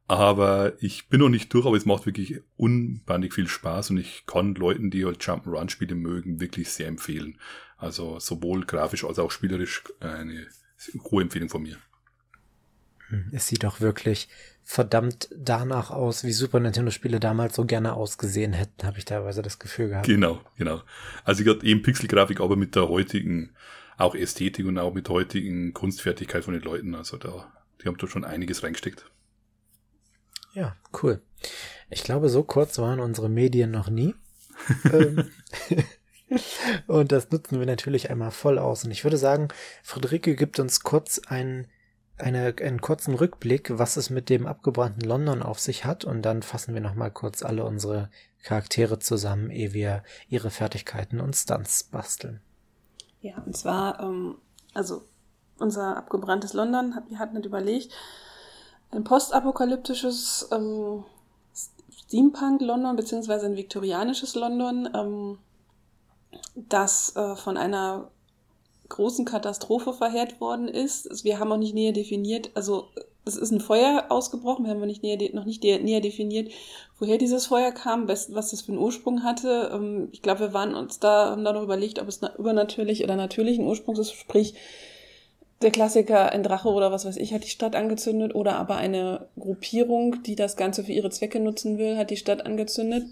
Aber 0.06 0.72
ich 0.80 1.08
bin 1.08 1.20
noch 1.20 1.28
nicht 1.28 1.52
durch, 1.54 1.66
aber 1.66 1.76
es 1.76 1.86
macht 1.86 2.06
wirklich 2.06 2.40
unbandig 2.56 3.32
viel 3.32 3.46
Spaß 3.46 3.90
und 3.90 3.98
ich 3.98 4.24
kann 4.26 4.54
Leuten, 4.56 4.90
die 4.90 5.04
halt 5.04 5.22
Jump'n'Run-Spiele 5.22 5.94
mögen, 5.94 6.40
wirklich 6.40 6.70
sehr 6.70 6.88
empfehlen. 6.88 7.38
Also 7.76 8.18
sowohl 8.18 8.64
grafisch 8.64 9.04
als 9.04 9.18
auch 9.18 9.30
spielerisch 9.30 9.84
eine 10.00 10.48
hohe 11.10 11.22
Empfehlung 11.22 11.48
von 11.48 11.62
mir. 11.62 11.78
Hm, 13.08 13.28
es 13.32 13.46
sieht 13.46 13.64
doch 13.64 13.80
wirklich 13.80 14.28
verdammt 14.70 15.28
danach 15.36 15.90
aus, 15.90 16.22
wie 16.22 16.30
Super 16.30 16.60
Nintendo-Spiele 16.60 17.18
damals 17.18 17.56
so 17.56 17.64
gerne 17.64 17.94
ausgesehen 17.94 18.52
hätten, 18.52 18.86
habe 18.86 18.98
ich 18.98 19.04
teilweise 19.04 19.42
das 19.42 19.58
Gefühl 19.58 19.88
gehabt. 19.88 20.06
Genau, 20.06 20.40
genau. 20.56 20.82
Also 21.24 21.42
ich 21.42 21.48
hatte 21.48 21.66
eben 21.66 21.82
Pixelgrafik, 21.82 22.40
aber 22.40 22.54
mit 22.54 22.76
der 22.76 22.88
heutigen, 22.88 23.50
auch 23.96 24.14
Ästhetik 24.14 24.66
und 24.66 24.78
auch 24.78 24.94
mit 24.94 25.08
der 25.08 25.14
heutigen 25.16 25.74
Kunstfertigkeit 25.74 26.44
von 26.44 26.54
den 26.54 26.62
Leuten. 26.62 26.94
Also 26.94 27.16
da, 27.16 27.52
die 27.82 27.88
haben 27.88 27.98
da 27.98 28.06
schon 28.06 28.24
einiges 28.24 28.62
reingesteckt. 28.62 29.10
Ja, 30.54 30.76
cool. 31.02 31.20
Ich 31.90 32.04
glaube, 32.04 32.28
so 32.28 32.44
kurz 32.44 32.78
waren 32.78 33.00
unsere 33.00 33.28
Medien 33.28 33.72
noch 33.72 33.90
nie. 33.90 34.14
Ähm, 34.92 35.30
und 36.86 37.10
das 37.10 37.30
nutzen 37.30 37.58
wir 37.58 37.66
natürlich 37.66 38.10
einmal 38.10 38.30
voll 38.30 38.58
aus. 38.58 38.84
Und 38.84 38.92
ich 38.92 39.02
würde 39.02 39.16
sagen, 39.16 39.48
Friederike 39.82 40.36
gibt 40.36 40.60
uns 40.60 40.80
kurz 40.80 41.18
einen 41.26 41.66
eine, 42.20 42.54
einen 42.60 42.80
kurzen 42.80 43.14
Rückblick, 43.14 43.78
was 43.78 43.96
es 43.96 44.10
mit 44.10 44.28
dem 44.28 44.46
abgebrannten 44.46 45.02
London 45.02 45.42
auf 45.42 45.58
sich 45.58 45.84
hat 45.84 46.04
und 46.04 46.22
dann 46.22 46.42
fassen 46.42 46.74
wir 46.74 46.80
nochmal 46.80 47.10
kurz 47.10 47.42
alle 47.42 47.64
unsere 47.64 48.10
Charaktere 48.42 48.98
zusammen, 48.98 49.50
ehe 49.50 49.72
wir 49.72 50.02
ihre 50.28 50.50
Fertigkeiten 50.50 51.20
und 51.20 51.36
Stunts 51.36 51.84
basteln. 51.84 52.40
Ja, 53.20 53.42
und 53.44 53.56
zwar, 53.56 54.00
ähm, 54.00 54.36
also 54.72 55.02
unser 55.58 55.96
abgebranntes 55.96 56.54
London, 56.54 56.94
wir 57.08 57.18
hatten 57.18 57.34
nicht 57.36 57.46
überlegt, 57.46 57.92
ein 58.90 59.04
postapokalyptisches 59.04 60.48
ähm, 60.52 61.04
Steampunk-London, 61.92 62.96
beziehungsweise 62.96 63.46
ein 63.46 63.56
viktorianisches 63.56 64.34
London, 64.34 64.88
ähm, 64.94 65.38
das 66.56 67.14
äh, 67.14 67.36
von 67.36 67.56
einer 67.56 68.10
großen 68.90 69.24
Katastrophe 69.24 69.92
verheert 69.94 70.40
worden 70.40 70.68
ist. 70.68 71.24
Wir 71.24 71.38
haben 71.38 71.50
auch 71.50 71.56
nicht 71.56 71.74
näher 71.74 71.92
definiert, 71.92 72.50
also 72.54 72.88
es 73.24 73.36
ist 73.36 73.50
ein 73.50 73.60
Feuer 73.60 74.06
ausgebrochen, 74.08 74.64
wir 74.64 74.72
haben 74.72 74.80
nicht 74.80 75.02
näher, 75.02 75.18
noch 75.32 75.44
nicht 75.44 75.62
näher 75.62 76.00
definiert, 76.00 76.50
woher 76.98 77.18
dieses 77.18 77.46
Feuer 77.46 77.72
kam, 77.72 78.08
was 78.08 78.28
das 78.28 78.60
für 78.62 78.72
einen 78.72 78.80
Ursprung 78.80 79.22
hatte. 79.22 79.70
Ähm, 79.72 80.08
ich 80.12 80.22
glaube, 80.22 80.40
wir 80.40 80.52
waren 80.52 80.74
uns 80.74 80.98
da, 80.98 81.30
haben 81.30 81.44
da 81.44 81.52
noch 81.52 81.62
überlegt, 81.62 82.00
ob 82.00 82.08
es 82.08 82.20
übernatürlich 82.38 83.04
oder 83.04 83.16
natürlichen 83.16 83.66
Ursprungs 83.66 83.98
ist, 83.98 84.12
sprich, 84.12 84.54
der 85.62 85.70
Klassiker, 85.70 86.32
ein 86.32 86.42
Drache 86.42 86.68
oder 86.68 86.90
was 86.90 87.04
weiß 87.04 87.18
ich, 87.18 87.34
hat 87.34 87.44
die 87.44 87.50
Stadt 87.50 87.76
angezündet 87.76 88.34
oder 88.34 88.56
aber 88.56 88.76
eine 88.76 89.28
Gruppierung, 89.38 90.22
die 90.22 90.34
das 90.34 90.56
Ganze 90.56 90.84
für 90.84 90.92
ihre 90.92 91.10
Zwecke 91.10 91.38
nutzen 91.38 91.76
will, 91.76 91.98
hat 91.98 92.10
die 92.10 92.16
Stadt 92.16 92.46
angezündet. 92.46 93.04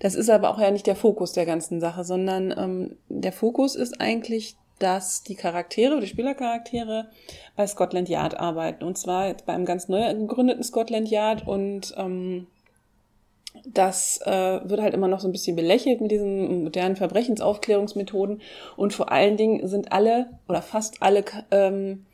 Das 0.00 0.16
ist 0.16 0.30
aber 0.30 0.50
auch 0.50 0.58
ja 0.58 0.72
nicht 0.72 0.88
der 0.88 0.96
Fokus 0.96 1.32
der 1.32 1.46
ganzen 1.46 1.80
Sache, 1.80 2.02
sondern 2.02 2.52
ähm, 2.56 2.96
der 3.08 3.32
Fokus 3.32 3.76
ist 3.76 4.00
eigentlich 4.00 4.56
dass 4.80 5.22
die 5.22 5.36
Charaktere, 5.36 6.00
die 6.00 6.08
Spielercharaktere 6.08 7.06
bei 7.54 7.66
Scotland 7.66 8.08
Yard 8.08 8.40
arbeiten. 8.40 8.82
Und 8.82 8.98
zwar 8.98 9.28
jetzt 9.28 9.46
bei 9.46 9.52
einem 9.52 9.66
ganz 9.66 9.88
neu 9.88 10.12
gegründeten 10.12 10.64
Scotland 10.64 11.08
Yard 11.08 11.46
und 11.46 11.94
ähm, 11.96 12.48
das 13.64 14.20
äh, 14.24 14.60
wird 14.64 14.80
halt 14.80 14.94
immer 14.94 15.08
noch 15.08 15.20
so 15.20 15.28
ein 15.28 15.32
bisschen 15.32 15.54
belächelt 15.54 16.00
mit 16.00 16.10
diesen 16.10 16.64
modernen 16.64 16.96
Verbrechensaufklärungsmethoden. 16.96 18.40
Und 18.76 18.94
vor 18.94 19.12
allen 19.12 19.36
Dingen 19.36 19.68
sind 19.68 19.92
alle 19.92 20.30
oder 20.48 20.62
fast 20.62 21.02
alle 21.02 21.24
ähm, 21.50 22.06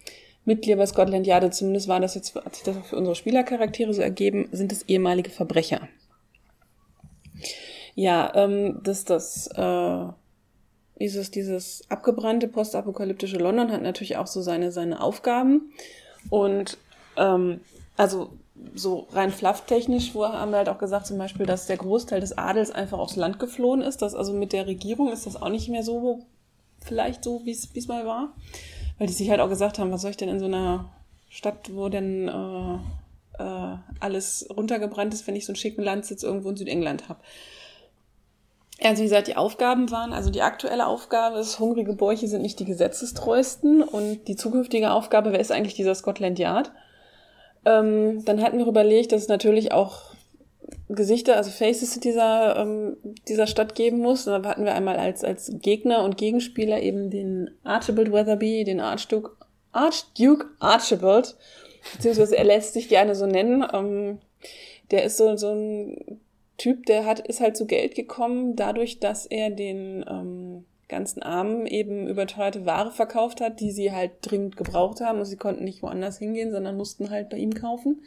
Mitglieder 0.44 0.78
bei 0.78 0.86
Scotland 0.86 1.26
Yard, 1.26 1.54
zumindest 1.54 1.88
war 1.88 2.00
das 2.00 2.14
jetzt, 2.14 2.34
hat 2.34 2.54
sich 2.54 2.64
das 2.64 2.76
auch 2.76 2.84
für 2.84 2.96
unsere 2.96 3.16
Spielercharaktere 3.16 3.92
so 3.92 4.00
ergeben, 4.00 4.48
sind 4.52 4.72
es 4.72 4.82
ehemalige 4.88 5.30
Verbrecher. 5.30 5.88
Ja, 7.94 8.32
ähm, 8.34 8.80
dass 8.82 9.04
das 9.04 9.48
äh, 9.48 10.06
dieses, 10.98 11.30
dieses 11.30 11.82
abgebrannte 11.90 12.48
postapokalyptische 12.48 13.38
London 13.38 13.72
hat 13.72 13.82
natürlich 13.82 14.16
auch 14.16 14.26
so 14.26 14.40
seine, 14.40 14.72
seine 14.72 15.00
Aufgaben. 15.00 15.72
Und 16.30 16.78
ähm, 17.16 17.60
also 17.96 18.30
so 18.74 19.06
rein 19.12 19.30
flufftechnisch 19.30 20.14
wo 20.14 20.26
haben 20.26 20.50
wir 20.50 20.58
halt 20.58 20.68
auch 20.68 20.78
gesagt 20.78 21.06
zum 21.06 21.18
Beispiel, 21.18 21.46
dass 21.46 21.66
der 21.66 21.76
Großteil 21.76 22.20
des 22.20 22.36
Adels 22.38 22.70
einfach 22.70 22.98
aufs 22.98 23.16
Land 23.16 23.38
geflohen 23.38 23.82
ist. 23.82 24.02
Dass 24.02 24.14
also 24.14 24.32
mit 24.32 24.52
der 24.52 24.66
Regierung 24.66 25.12
ist 25.12 25.26
das 25.26 25.40
auch 25.40 25.50
nicht 25.50 25.68
mehr 25.68 25.82
so, 25.82 26.24
vielleicht 26.80 27.24
so, 27.24 27.42
wie 27.44 27.50
es 27.50 27.88
mal 27.88 28.06
war. 28.06 28.34
Weil 28.98 29.06
die 29.06 29.12
sich 29.12 29.30
halt 29.30 29.40
auch 29.40 29.48
gesagt 29.50 29.78
haben, 29.78 29.92
was 29.92 30.02
soll 30.02 30.12
ich 30.12 30.16
denn 30.16 30.30
in 30.30 30.38
so 30.38 30.46
einer 30.46 30.90
Stadt, 31.28 31.70
wo 31.74 31.90
denn 31.90 32.28
äh, 32.28 33.42
äh, 33.42 33.76
alles 34.00 34.46
runtergebrannt 34.54 35.12
ist, 35.12 35.26
wenn 35.26 35.36
ich 35.36 35.44
so 35.44 35.52
einen 35.52 35.56
schicken 35.56 35.82
Landsitz 35.82 36.22
irgendwo 36.22 36.48
in 36.48 36.56
Südengland 36.56 37.10
habe. 37.10 37.20
Also 38.82 39.00
wie 39.00 39.06
gesagt, 39.06 39.28
die 39.28 39.36
Aufgaben 39.36 39.90
waren, 39.90 40.12
also 40.12 40.30
die 40.30 40.42
aktuelle 40.42 40.86
Aufgabe 40.86 41.38
ist, 41.38 41.58
hungrige 41.58 41.94
Bäuche 41.94 42.28
sind 42.28 42.42
nicht 42.42 42.60
die 42.60 42.66
gesetzestreuesten 42.66 43.82
und 43.82 44.28
die 44.28 44.36
zukünftige 44.36 44.90
Aufgabe, 44.90 45.32
wer 45.32 45.40
ist 45.40 45.50
eigentlich 45.50 45.74
dieser 45.74 45.94
Scotland 45.94 46.38
Yard? 46.38 46.72
Ähm, 47.64 48.24
dann 48.24 48.42
hatten 48.42 48.58
wir 48.58 48.66
überlegt, 48.66 49.12
dass 49.12 49.22
es 49.22 49.28
natürlich 49.28 49.72
auch 49.72 50.14
Gesichter, 50.88 51.36
also 51.36 51.50
Faces 51.50 51.98
dieser, 52.00 52.56
ähm, 52.56 52.96
dieser 53.28 53.46
Stadt 53.46 53.74
geben 53.74 53.98
muss. 53.98 54.26
Und 54.26 54.42
da 54.42 54.48
hatten 54.48 54.64
wir 54.64 54.74
einmal 54.74 54.96
als, 54.96 55.24
als 55.24 55.50
Gegner 55.60 56.04
und 56.04 56.16
Gegenspieler 56.16 56.80
eben 56.80 57.10
den 57.10 57.50
Archibald 57.64 58.12
Weatherby, 58.12 58.64
den 58.64 58.80
Archduke, 58.80 59.32
Archduke 59.72 60.46
Archibald, 60.60 61.36
beziehungsweise 61.94 62.36
er 62.36 62.44
lässt 62.44 62.74
sich 62.74 62.88
gerne 62.88 63.14
so 63.14 63.26
nennen. 63.26 63.64
Ähm, 63.72 64.18
der 64.90 65.04
ist 65.04 65.16
so, 65.16 65.36
so 65.36 65.50
ein 65.50 66.20
Typ, 66.58 66.86
der 66.86 67.04
hat, 67.04 67.20
ist 67.20 67.40
halt 67.40 67.56
zu 67.56 67.66
Geld 67.66 67.94
gekommen, 67.94 68.56
dadurch, 68.56 68.98
dass 68.98 69.26
er 69.26 69.50
den 69.50 70.04
ähm, 70.08 70.64
ganzen 70.88 71.22
Armen 71.22 71.66
eben 71.66 72.06
überteuerte 72.06 72.64
Ware 72.64 72.92
verkauft 72.92 73.40
hat, 73.40 73.60
die 73.60 73.72
sie 73.72 73.92
halt 73.92 74.12
dringend 74.22 74.56
gebraucht 74.56 75.00
haben 75.00 75.18
und 75.18 75.24
sie 75.24 75.36
konnten 75.36 75.64
nicht 75.64 75.82
woanders 75.82 76.18
hingehen, 76.18 76.50
sondern 76.50 76.76
mussten 76.76 77.10
halt 77.10 77.28
bei 77.28 77.36
ihm 77.36 77.54
kaufen. 77.54 78.02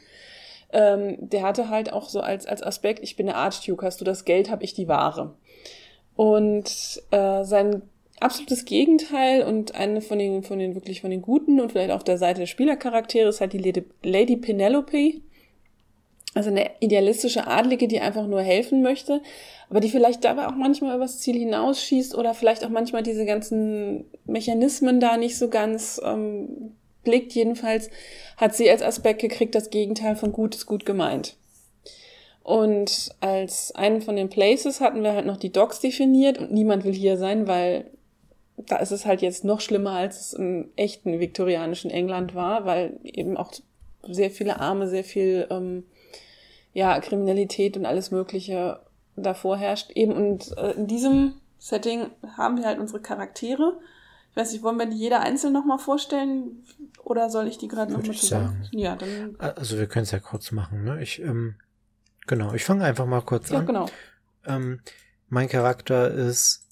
Ähm, 0.72 1.18
der 1.20 1.44
hatte 1.44 1.70
halt 1.70 1.92
auch 1.92 2.10
so 2.10 2.22
als, 2.22 2.46
als 2.46 2.64
Aspekt, 2.64 3.04
ich 3.04 3.16
bin 3.16 3.26
der 3.26 3.36
Archduke, 3.36 3.86
hast 3.86 4.02
du 4.02 4.06
das 4.06 4.26
Geld, 4.26 4.50
habe 4.50 4.64
ich 4.64 4.74
die 4.74 4.88
Ware. 4.88 5.36
Und 6.16 7.02
äh, 7.12 7.44
sein 7.44 7.82
absolutes 8.20 8.66
Gegenteil 8.66 9.44
und 9.44 9.76
eine 9.76 10.02
von 10.02 10.20
den, 10.20 10.44
von 10.44 10.60
den 10.60 10.76
wirklich 10.76 11.02
von 11.02 11.12
den 11.12 11.22
guten 11.22 11.60
und 11.60 11.72
vielleicht 11.72 11.92
auf 11.92 12.04
der 12.04 12.18
Seite 12.18 12.42
der 12.42 12.48
Spielercharaktere 12.48 13.30
ist 13.30 13.42
halt 13.42 13.54
die 13.54 13.60
Lady, 13.60 13.86
Lady 14.04 14.36
Penelope, 14.36 15.22
also 16.36 16.50
eine 16.50 16.70
idealistische 16.80 17.48
Adlige, 17.48 17.88
die 17.88 18.00
einfach 18.00 18.28
nur 18.28 18.42
helfen 18.42 18.82
möchte, 18.82 19.22
aber 19.70 19.80
die 19.80 19.90
vielleicht 19.90 20.24
dabei 20.24 20.48
auch 20.48 20.56
manchmal 20.56 20.96
übers 20.96 21.20
Ziel 21.20 21.38
hinausschießt 21.38 22.16
oder 22.16 22.34
vielleicht 22.34 22.64
auch 22.64 22.70
manchmal 22.70 23.04
diese 23.04 23.26
ganzen 23.26 24.06
Mechanismen 24.26 25.00
da 25.00 25.18
nicht 25.18 25.38
so 25.38 25.50
ganz 25.50 26.00
ähm, 26.04 26.76
blickt. 27.04 27.34
Jedenfalls 27.34 27.90
hat 28.38 28.56
sie 28.56 28.70
als 28.70 28.84
Aspekt 28.84 29.22
gekriegt, 29.22 29.56
das 29.56 29.70
Gegenteil 29.70 30.16
von 30.16 30.32
gut 30.32 30.56
ist 30.56 30.66
gut 30.66 30.86
gemeint. 30.86 31.36
Und 32.44 33.10
als 33.20 33.74
einen 33.76 34.02
von 34.02 34.16
den 34.16 34.30
Places 34.30 34.82
hatten 34.82 35.04
wir 35.04 35.14
halt 35.14 35.26
noch 35.26 35.38
die 35.38 35.52
Dogs 35.52 35.82
definiert 35.82 36.38
und 36.38 36.52
niemand 36.52 36.84
will 36.84 36.94
hier 36.94 37.18
sein, 37.18 37.48
weil 37.48 37.86
da 38.58 38.78
ist 38.78 38.92
es 38.92 39.06
halt 39.06 39.22
jetzt 39.22 39.44
noch 39.44 39.62
schlimmer, 39.62 39.92
als 39.92 40.20
es 40.20 40.34
im 40.34 40.70
echten 40.76 41.20
viktorianischen 41.20 41.92
England 41.92 42.36
war, 42.36 42.66
weil 42.66 43.00
eben 43.04 43.38
auch 43.38 43.54
sehr 44.04 44.32
viele 44.32 44.60
Arme, 44.60 44.88
sehr 44.88 45.04
viel 45.04 45.48
ähm, 45.50 45.84
ja, 46.74 47.00
Kriminalität 47.00 47.78
und 47.78 47.86
alles 47.86 48.12
Mögliche 48.12 48.80
davor 49.16 49.58
herrscht. 49.58 49.92
Eben 49.92 50.14
und 50.14 50.58
äh, 50.58 50.72
in 50.72 50.88
diesem 50.88 51.36
Setting 51.58 52.08
haben 52.38 52.58
wir 52.58 52.66
halt 52.66 52.80
unsere 52.80 53.02
Charaktere. 53.02 53.80
Ich 54.32 54.38
weiß 54.38 54.54
nicht, 54.54 54.64
wollen 54.64 54.78
wir 54.78 54.86
die 54.86 54.98
jeder 54.98 55.22
einzeln 55.22 55.54
nochmal 55.54 55.80
vorstellen 55.80 56.64
oder 57.04 57.30
soll 57.30 57.48
ich 57.48 57.58
die 57.58 57.68
gerade 57.68 57.92
nochmal 57.92 58.16
zusammen? 58.16 58.64
Sagen. 58.64 58.78
Ja, 58.78 58.96
dann. 58.96 59.36
Also 59.40 59.78
wir 59.78 59.88
können 59.88 60.04
es 60.04 60.12
ja 60.12 60.20
kurz 60.20 60.52
machen, 60.52 60.84
ne? 60.84 61.02
Ich, 61.02 61.20
ähm, 61.20 61.56
genau, 62.28 62.54
ich 62.54 62.64
fange 62.64 62.84
einfach 62.84 63.06
mal 63.06 63.22
kurz 63.22 63.50
ja, 63.50 63.60
an. 63.60 63.66
Genau. 63.66 63.86
Ähm, 64.46 64.82
mein 65.28 65.50
Charakter 65.50 66.10
ist 66.12 66.66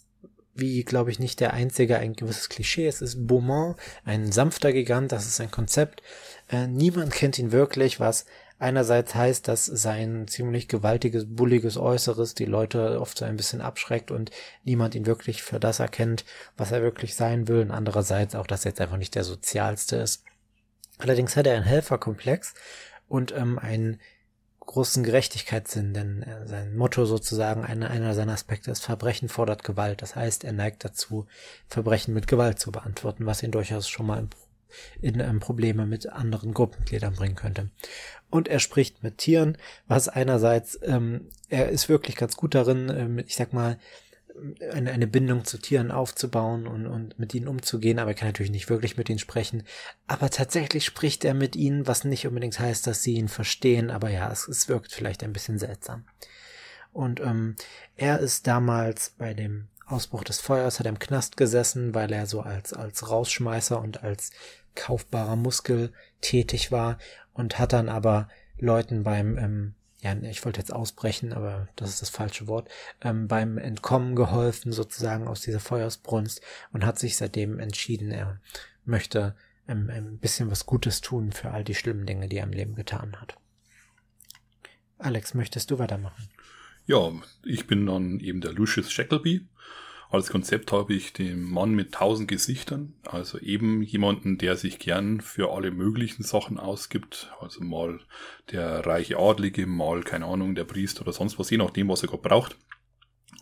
wie, 0.59 0.83
glaube 0.83 1.11
ich, 1.11 1.19
nicht 1.19 1.39
der 1.39 1.53
einzige, 1.53 1.97
ein 1.97 2.13
gewisses 2.13 2.49
Klischee. 2.49 2.87
Es 2.87 3.01
ist 3.01 3.27
Beaumont, 3.27 3.77
ein 4.05 4.31
sanfter 4.31 4.73
Gigant, 4.73 5.11
das 5.11 5.27
ist 5.27 5.39
ein 5.39 5.51
Konzept. 5.51 6.01
Äh, 6.49 6.67
niemand 6.67 7.11
kennt 7.11 7.37
ihn 7.37 7.51
wirklich, 7.51 7.99
was 7.99 8.25
einerseits 8.59 9.15
heißt, 9.15 9.47
dass 9.47 9.65
sein 9.65 10.27
ziemlich 10.27 10.67
gewaltiges, 10.67 11.25
bulliges 11.27 11.77
Äußeres 11.77 12.33
die 12.33 12.45
Leute 12.45 12.99
oft 12.99 13.17
so 13.17 13.25
ein 13.25 13.37
bisschen 13.37 13.61
abschreckt 13.61 14.11
und 14.11 14.31
niemand 14.63 14.95
ihn 14.95 15.05
wirklich 15.05 15.43
für 15.43 15.59
das 15.59 15.79
erkennt, 15.79 16.25
was 16.55 16.71
er 16.71 16.81
wirklich 16.81 17.15
sein 17.15 17.47
will. 17.47 17.61
Und 17.61 17.71
andererseits 17.71 18.35
auch, 18.35 18.47
dass 18.47 18.65
er 18.65 18.71
jetzt 18.71 18.81
einfach 18.81 18.97
nicht 18.97 19.15
der 19.15 19.23
sozialste 19.23 19.97
ist. 19.97 20.23
Allerdings 20.97 21.35
hat 21.35 21.47
er 21.47 21.55
einen 21.55 21.65
Helferkomplex 21.65 22.53
und 23.07 23.31
ähm, 23.31 23.59
einen 23.59 23.99
großen 24.67 25.03
Gerechtigkeitssinn, 25.03 25.93
denn 25.93 26.23
äh, 26.23 26.45
sein 26.45 26.75
Motto 26.75 27.05
sozusagen, 27.05 27.63
einer, 27.63 27.89
einer 27.89 28.13
seiner 28.13 28.33
Aspekte 28.33 28.69
ist, 28.69 28.83
Verbrechen 28.83 29.29
fordert 29.29 29.63
Gewalt. 29.63 30.01
Das 30.01 30.15
heißt, 30.15 30.43
er 30.43 30.53
neigt 30.53 30.83
dazu, 30.83 31.25
Verbrechen 31.67 32.13
mit 32.13 32.27
Gewalt 32.27 32.59
zu 32.59 32.71
beantworten, 32.71 33.25
was 33.25 33.41
ihn 33.41 33.51
durchaus 33.51 33.87
schon 33.87 34.05
mal 34.05 34.19
in, 34.19 34.29
in 35.01 35.19
ähm, 35.19 35.39
Probleme 35.39 35.85
mit 35.85 36.07
anderen 36.09 36.53
Gruppengliedern 36.53 37.15
bringen 37.15 37.35
könnte 37.35 37.69
und 38.29 38.47
er 38.47 38.59
spricht 38.59 39.03
mit 39.03 39.17
Tieren, 39.17 39.57
was 39.87 40.09
einerseits, 40.09 40.79
ähm, 40.83 41.29
er 41.49 41.69
ist 41.69 41.89
wirklich 41.89 42.15
ganz 42.15 42.35
gut 42.35 42.55
darin, 42.55 42.89
ähm, 42.89 43.19
ich 43.19 43.35
sag 43.35 43.53
mal, 43.53 43.77
eine, 44.71 44.91
eine 44.91 45.07
Bindung 45.07 45.45
zu 45.45 45.57
Tieren 45.57 45.89
aufzubauen 45.89 46.67
und, 46.67 46.85
und 46.85 47.17
mit 47.17 47.33
ihnen 47.33 47.47
umzugehen, 47.47 47.97
aber 47.97 48.11
er 48.11 48.15
kann 48.15 48.27
natürlich 48.27 48.51
nicht 48.51 48.69
wirklich 48.69 48.95
mit 48.95 49.09
ihnen 49.09 49.17
sprechen. 49.17 49.63
Aber 50.05 50.29
tatsächlich 50.29 50.85
spricht 50.85 51.25
er 51.25 51.33
mit 51.33 51.55
ihnen, 51.55 51.87
was 51.87 52.03
nicht 52.03 52.27
unbedingt 52.27 52.59
heißt, 52.59 52.85
dass 52.85 53.01
sie 53.01 53.15
ihn 53.15 53.29
verstehen, 53.29 53.89
aber 53.89 54.09
ja, 54.09 54.31
es, 54.31 54.47
es 54.47 54.69
wirkt 54.69 54.91
vielleicht 54.91 55.23
ein 55.23 55.33
bisschen 55.33 55.57
seltsam. 55.57 56.05
Und 56.93 57.19
ähm, 57.19 57.55
er 57.95 58.19
ist 58.19 58.45
damals 58.45 59.15
bei 59.17 59.33
dem 59.33 59.69
Ausbruch 59.87 60.23
des 60.23 60.39
Feuers, 60.39 60.79
hat 60.79 60.85
er 60.85 60.91
im 60.91 60.99
Knast 60.99 61.37
gesessen, 61.37 61.95
weil 61.95 62.11
er 62.11 62.25
so 62.25 62.41
als, 62.41 62.73
als 62.73 63.09
Rausschmeißer 63.09 63.79
und 63.79 64.03
als 64.03 64.31
kaufbarer 64.75 65.35
Muskel 65.35 65.91
tätig 66.21 66.71
war 66.71 66.97
und 67.33 67.57
hat 67.57 67.73
dann 67.73 67.89
aber 67.89 68.29
Leuten 68.59 69.03
beim, 69.03 69.37
ähm, 69.37 69.73
ja, 70.01 70.13
ich 70.13 70.43
wollte 70.45 70.59
jetzt 70.59 70.73
ausbrechen, 70.73 71.33
aber 71.33 71.67
das 71.75 71.89
ist 71.89 72.01
das 72.01 72.09
falsche 72.09 72.47
Wort, 72.47 72.69
ähm, 73.01 73.27
beim 73.27 73.57
Entkommen 73.57 74.15
geholfen, 74.15 74.71
sozusagen 74.71 75.27
aus 75.27 75.41
dieser 75.41 75.59
Feuersbrunst 75.59 76.41
und 76.73 76.85
hat 76.85 76.99
sich 76.99 77.17
seitdem 77.17 77.59
entschieden, 77.59 78.11
er 78.11 78.39
möchte 78.85 79.35
ähm, 79.67 79.89
ein 79.89 80.17
bisschen 80.17 80.51
was 80.51 80.65
Gutes 80.65 81.01
tun 81.01 81.31
für 81.31 81.51
all 81.51 81.63
die 81.63 81.75
schlimmen 81.75 82.05
Dinge, 82.05 82.27
die 82.27 82.37
er 82.37 82.43
im 82.43 82.53
Leben 82.53 82.75
getan 82.75 83.19
hat. 83.19 83.37
Alex, 84.99 85.33
möchtest 85.33 85.69
du 85.71 85.79
weitermachen? 85.79 86.29
Ja, 86.87 87.11
ich 87.45 87.67
bin 87.67 87.85
dann 87.85 88.19
eben 88.19 88.41
der 88.41 88.53
Lucius 88.53 88.91
Shackleby 88.91 89.45
als 90.09 90.29
Konzept 90.29 90.71
habe 90.71 90.93
ich 90.93 91.11
den 91.11 91.43
Mann 91.43 91.73
mit 91.73 91.93
tausend 91.93 92.29
Gesichtern, 92.29 92.93
also 93.03 93.39
eben 93.39 93.81
jemanden, 93.81 94.37
der 94.37 94.55
sich 94.55 94.79
gern 94.79 95.19
für 95.19 95.51
alle 95.51 95.71
möglichen 95.71 96.23
Sachen 96.23 96.57
ausgibt, 96.57 97.29
also 97.41 97.61
mal 97.61 97.99
der 98.51 98.85
reiche 98.85 99.17
Adlige, 99.17 99.67
mal, 99.67 100.03
keine 100.03 100.25
Ahnung, 100.25 100.55
der 100.55 100.63
Priester 100.63 101.01
oder 101.01 101.11
sonst 101.11 101.37
was, 101.39 101.49
je 101.49 101.57
nachdem, 101.57 101.89
was 101.89 102.03
er 102.03 102.07
gerade 102.07 102.23
braucht. 102.23 102.55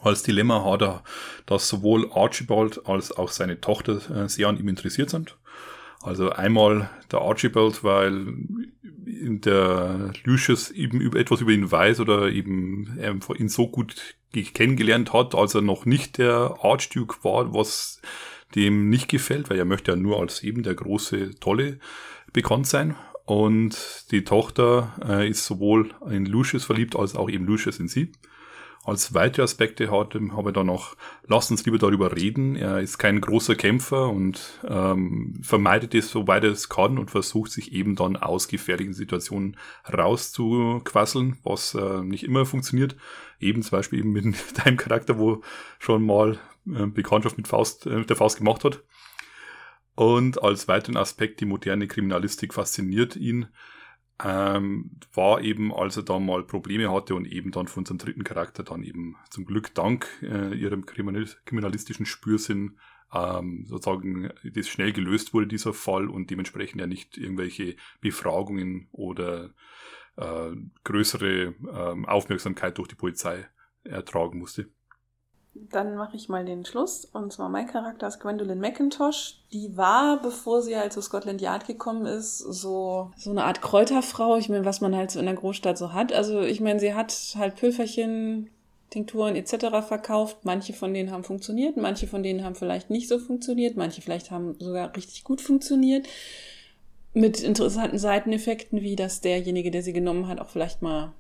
Als 0.02 0.24
Dilemma 0.24 0.64
hat 0.66 0.82
er, 0.82 1.04
dass 1.46 1.70
sowohl 1.70 2.12
Archibald 2.12 2.88
als 2.88 3.12
auch 3.12 3.30
seine 3.30 3.62
Tochter 3.62 4.02
äh, 4.10 4.28
sehr 4.28 4.48
an 4.48 4.58
ihm 4.58 4.68
interessiert 4.68 5.12
sind. 5.12 5.38
Also 6.02 6.32
einmal 6.32 6.90
der 7.12 7.22
Archibald, 7.22 7.84
weil 7.84 8.34
der 9.06 10.12
Lucius 10.24 10.72
eben 10.72 11.00
über 11.00 11.20
etwas 11.20 11.42
über 11.42 11.52
ihn 11.52 11.72
weiß 11.72 12.00
oder 12.00 12.30
eben 12.30 13.00
ihn 13.38 13.50
so 13.50 13.68
gut 13.68 14.16
kennengelernt 14.54 15.14
hat, 15.14 15.36
als 15.36 15.56
er 15.56 15.62
noch 15.62 15.86
nicht 15.86 16.18
der 16.18 16.58
Archduke 16.62 17.24
war, 17.24 17.54
was 17.54 18.02
dem 18.56 18.90
nicht 18.90 19.08
gefällt, 19.08 19.50
weil 19.50 19.58
er 19.58 19.66
möchte 19.66 19.92
ja 19.92 19.98
nur 19.98 20.20
als 20.20 20.44
eben 20.44 20.64
der 20.64 20.76
große, 20.76 21.40
tolle 21.40 21.80
bekannt 22.34 22.68
sein. 22.68 22.96
Und 23.26 24.06
die 24.12 24.24
Tochter 24.24 24.96
äh, 25.04 25.28
ist 25.28 25.46
sowohl 25.46 25.92
in 26.10 26.26
Lucius 26.26 26.66
verliebt, 26.66 26.96
als 26.96 27.16
auch 27.16 27.30
eben 27.30 27.46
Lucius 27.46 27.80
in 27.80 27.88
sie. 27.88 28.12
Als 28.86 29.16
weitere 29.16 29.42
Aspekte 29.42 29.90
hat, 29.90 30.14
habe 30.14 30.50
ich 30.50 30.54
da 30.54 30.64
noch, 30.64 30.96
lasst 31.26 31.50
uns 31.50 31.66
lieber 31.66 31.80
darüber 31.80 32.16
reden. 32.16 32.56
Er 32.56 32.82
ist 32.82 33.00
kein 33.00 33.20
großer 33.20 33.56
Kämpfer 33.56 34.10
und 34.10 34.60
ähm, 34.64 35.40
vermeidet 35.42 35.96
es, 35.96 36.12
soweit 36.12 36.44
er 36.44 36.52
es 36.52 36.70
kann 36.70 37.00
und 37.00 37.10
versucht 37.10 37.52
sich 37.52 37.74
eben 37.74 37.96
dann 37.96 38.16
aus 38.16 38.48
gefährlichen 38.48 38.94
Situationen 38.94 39.58
rauszuquasseln, 39.92 41.40
was 41.44 41.74
äh, 41.74 42.04
nicht 42.04 42.26
immer 42.26 42.46
funktioniert. 42.46 42.96
Eben 43.40 43.64
zum 43.64 43.72
Beispiel 43.72 44.00
eben 44.00 44.12
mit 44.12 44.36
deinem 44.64 44.78
Charakter, 44.78 45.18
wo 45.18 45.42
schon 45.80 46.06
mal 46.06 46.38
äh, 46.68 46.86
Bekanntschaft 46.86 47.38
mit 47.38 47.48
Faust, 47.48 47.88
äh, 47.88 48.06
der 48.06 48.16
Faust 48.16 48.38
gemacht 48.38 48.64
hat. 48.64 48.84
Und 49.96 50.44
als 50.44 50.68
weiteren 50.68 50.98
Aspekt 50.98 51.40
die 51.40 51.46
moderne 51.46 51.88
Kriminalistik 51.88 52.54
fasziniert 52.54 53.16
ihn 53.16 53.48
ähm, 54.24 54.92
war 55.14 55.42
eben, 55.42 55.74
als 55.74 55.98
er 55.98 56.04
da 56.04 56.20
mal 56.20 56.44
Probleme 56.44 56.92
hatte 56.92 57.16
und 57.16 57.26
eben 57.26 57.52
dann 57.52 57.68
von 57.68 57.82
unserem 57.82 57.98
dritten 57.98 58.24
Charakter 58.24 58.64
dann 58.64 58.84
eben 58.84 59.18
zum 59.30 59.46
Glück 59.46 59.74
dank 59.74 60.08
äh, 60.22 60.54
ihrem 60.56 60.86
kriminalistischen 60.86 62.06
Spürsinn 62.06 62.78
ähm, 63.14 63.66
sozusagen 63.68 64.30
das 64.44 64.68
schnell 64.68 64.94
gelöst 64.94 65.34
wurde, 65.34 65.48
dieser 65.48 65.74
Fall, 65.74 66.10
und 66.10 66.30
dementsprechend 66.30 66.80
ja 66.80 66.88
nicht 66.88 67.18
irgendwelche 67.18 67.76
Befragungen 68.02 68.88
oder 68.92 69.54
äh, 70.16 70.52
größere 70.84 71.54
äh, 71.66 72.08
Aufmerksamkeit 72.08 72.78
durch 72.78 72.88
die 72.88 72.96
Polizei 72.96 73.48
ertragen 73.84 74.40
musste. 74.40 74.70
Dann 75.58 75.96
mache 75.96 76.18
ich 76.18 76.28
mal 76.28 76.44
den 76.44 76.66
Schluss. 76.66 77.06
Und 77.06 77.32
zwar 77.32 77.48
mein 77.48 77.68
Charakter 77.68 78.08
ist 78.08 78.20
Gwendolyn 78.20 78.60
McIntosh. 78.60 79.40
Die 79.54 79.76
war, 79.78 80.22
bevor 80.22 80.62
sie 80.62 80.78
halt 80.78 80.92
zu 80.92 81.02
Scotland 81.02 81.42
Yard 81.42 81.66
gekommen 81.66 82.06
ist, 82.06 82.40
so, 82.40 83.12
so 83.16 83.32
eine 83.32 83.46
Art 83.46 83.62
Kräuterfrau. 83.62 84.38
Ich 84.38 84.50
meine, 84.50 84.66
was 84.66 84.82
man 84.82 84.96
halt 84.96 85.12
so 85.12 85.20
in 85.20 85.26
der 85.26 85.36
Großstadt 85.36 85.78
so 85.78 85.94
hat. 85.94 86.12
Also 86.12 86.42
ich 86.42 86.60
meine, 86.60 86.80
sie 86.80 86.94
hat 86.94 87.14
halt 87.38 87.56
Pülferchen, 87.56 88.50
Tinkturen 88.90 89.36
etc. 89.36 89.88
verkauft. 89.88 90.40
Manche 90.44 90.74
von 90.74 90.94
denen 90.94 91.12
haben 91.12 91.24
funktioniert, 91.24 91.78
manche 91.78 92.08
von 92.08 92.22
denen 92.22 92.44
haben 92.44 92.56
vielleicht 92.56 92.90
nicht 92.90 93.08
so 93.08 93.18
funktioniert, 93.18 93.78
manche 93.78 94.02
vielleicht 94.02 94.32
haben 94.32 94.56
sogar 94.60 94.96
richtig 94.96 95.24
gut 95.24 95.42
funktioniert. 95.42 96.06
Mit 97.14 97.42
interessanten 97.42 97.98
Seiteneffekten, 97.98 98.82
wie 98.82 98.98
dass 98.98 99.22
derjenige, 99.22 99.72
der 99.72 99.84
sie 99.84 99.94
genommen 99.94 100.28
hat, 100.28 100.42
auch 100.42 100.50
vielleicht 100.50 100.82
mal 100.82 101.14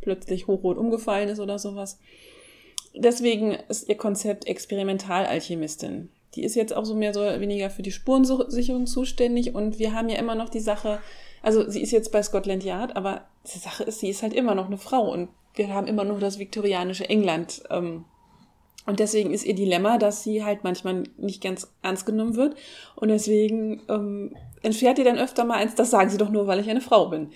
plötzlich 0.00 0.46
hochrot 0.46 0.78
umgefallen 0.78 1.28
ist 1.28 1.40
oder 1.40 1.58
sowas 1.58 1.98
deswegen 2.96 3.52
ist 3.68 3.88
ihr 3.88 3.96
Konzept 3.96 4.46
Experimentalalchemistin. 4.46 6.08
Die 6.34 6.44
ist 6.44 6.54
jetzt 6.54 6.74
auch 6.74 6.84
so 6.84 6.94
mehr 6.94 7.14
so 7.14 7.20
weniger 7.20 7.70
für 7.70 7.82
die 7.82 7.92
Spurensicherung 7.92 8.86
zuständig 8.86 9.54
und 9.54 9.78
wir 9.78 9.94
haben 9.94 10.08
ja 10.08 10.18
immer 10.18 10.34
noch 10.34 10.48
die 10.48 10.60
Sache, 10.60 10.98
also 11.42 11.68
sie 11.68 11.80
ist 11.80 11.92
jetzt 11.92 12.12
bei 12.12 12.22
Scotland 12.22 12.64
Yard, 12.64 12.96
aber 12.96 13.26
die 13.52 13.58
Sache 13.58 13.84
ist, 13.84 14.00
sie 14.00 14.08
ist 14.08 14.22
halt 14.22 14.34
immer 14.34 14.54
noch 14.54 14.66
eine 14.66 14.78
Frau 14.78 15.10
und 15.10 15.28
wir 15.54 15.68
haben 15.68 15.86
immer 15.86 16.04
noch 16.04 16.20
das 16.20 16.38
viktorianische 16.38 17.08
England. 17.08 17.62
Ähm, 17.70 18.04
und 18.86 19.00
deswegen 19.00 19.32
ist 19.32 19.44
ihr 19.44 19.54
Dilemma, 19.54 19.98
dass 19.98 20.22
sie 20.22 20.44
halt 20.44 20.62
manchmal 20.62 21.02
nicht 21.16 21.42
ganz 21.42 21.72
ernst 21.82 22.06
genommen 22.06 22.36
wird. 22.36 22.54
Und 22.94 23.08
deswegen 23.08 23.82
ähm, 23.88 24.36
entfährt 24.62 24.98
ihr 24.98 25.04
dann 25.04 25.18
öfter 25.18 25.44
mal 25.44 25.56
eins, 25.56 25.74
das 25.74 25.90
sagen 25.90 26.08
sie 26.08 26.18
doch 26.18 26.30
nur, 26.30 26.46
weil 26.46 26.60
ich 26.60 26.70
eine 26.70 26.80
Frau 26.80 27.06
bin. 27.08 27.30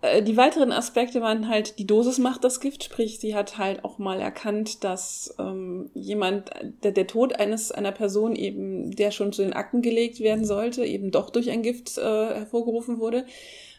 Äh, 0.00 0.22
die 0.22 0.36
weiteren 0.36 0.72
Aspekte 0.72 1.20
waren 1.20 1.48
halt, 1.48 1.78
die 1.78 1.86
Dosis 1.86 2.18
macht 2.18 2.44
das 2.44 2.60
Gift, 2.60 2.84
sprich, 2.84 3.18
sie 3.18 3.34
hat 3.34 3.58
halt 3.58 3.84
auch 3.84 3.98
mal 3.98 4.20
erkannt, 4.20 4.84
dass 4.84 5.34
ähm, 5.38 5.90
jemand, 5.94 6.50
der, 6.82 6.92
der 6.92 7.06
Tod 7.06 7.38
eines 7.38 7.72
einer 7.72 7.92
Person 7.92 8.36
eben, 8.36 8.92
der 8.92 9.10
schon 9.10 9.32
zu 9.32 9.42
den 9.42 9.54
Akten 9.54 9.82
gelegt 9.82 10.20
werden 10.20 10.44
sollte, 10.44 10.84
eben 10.84 11.10
doch 11.10 11.30
durch 11.30 11.50
ein 11.50 11.62
Gift 11.62 11.98
äh, 11.98 12.02
hervorgerufen 12.02 12.98
wurde, 12.98 13.26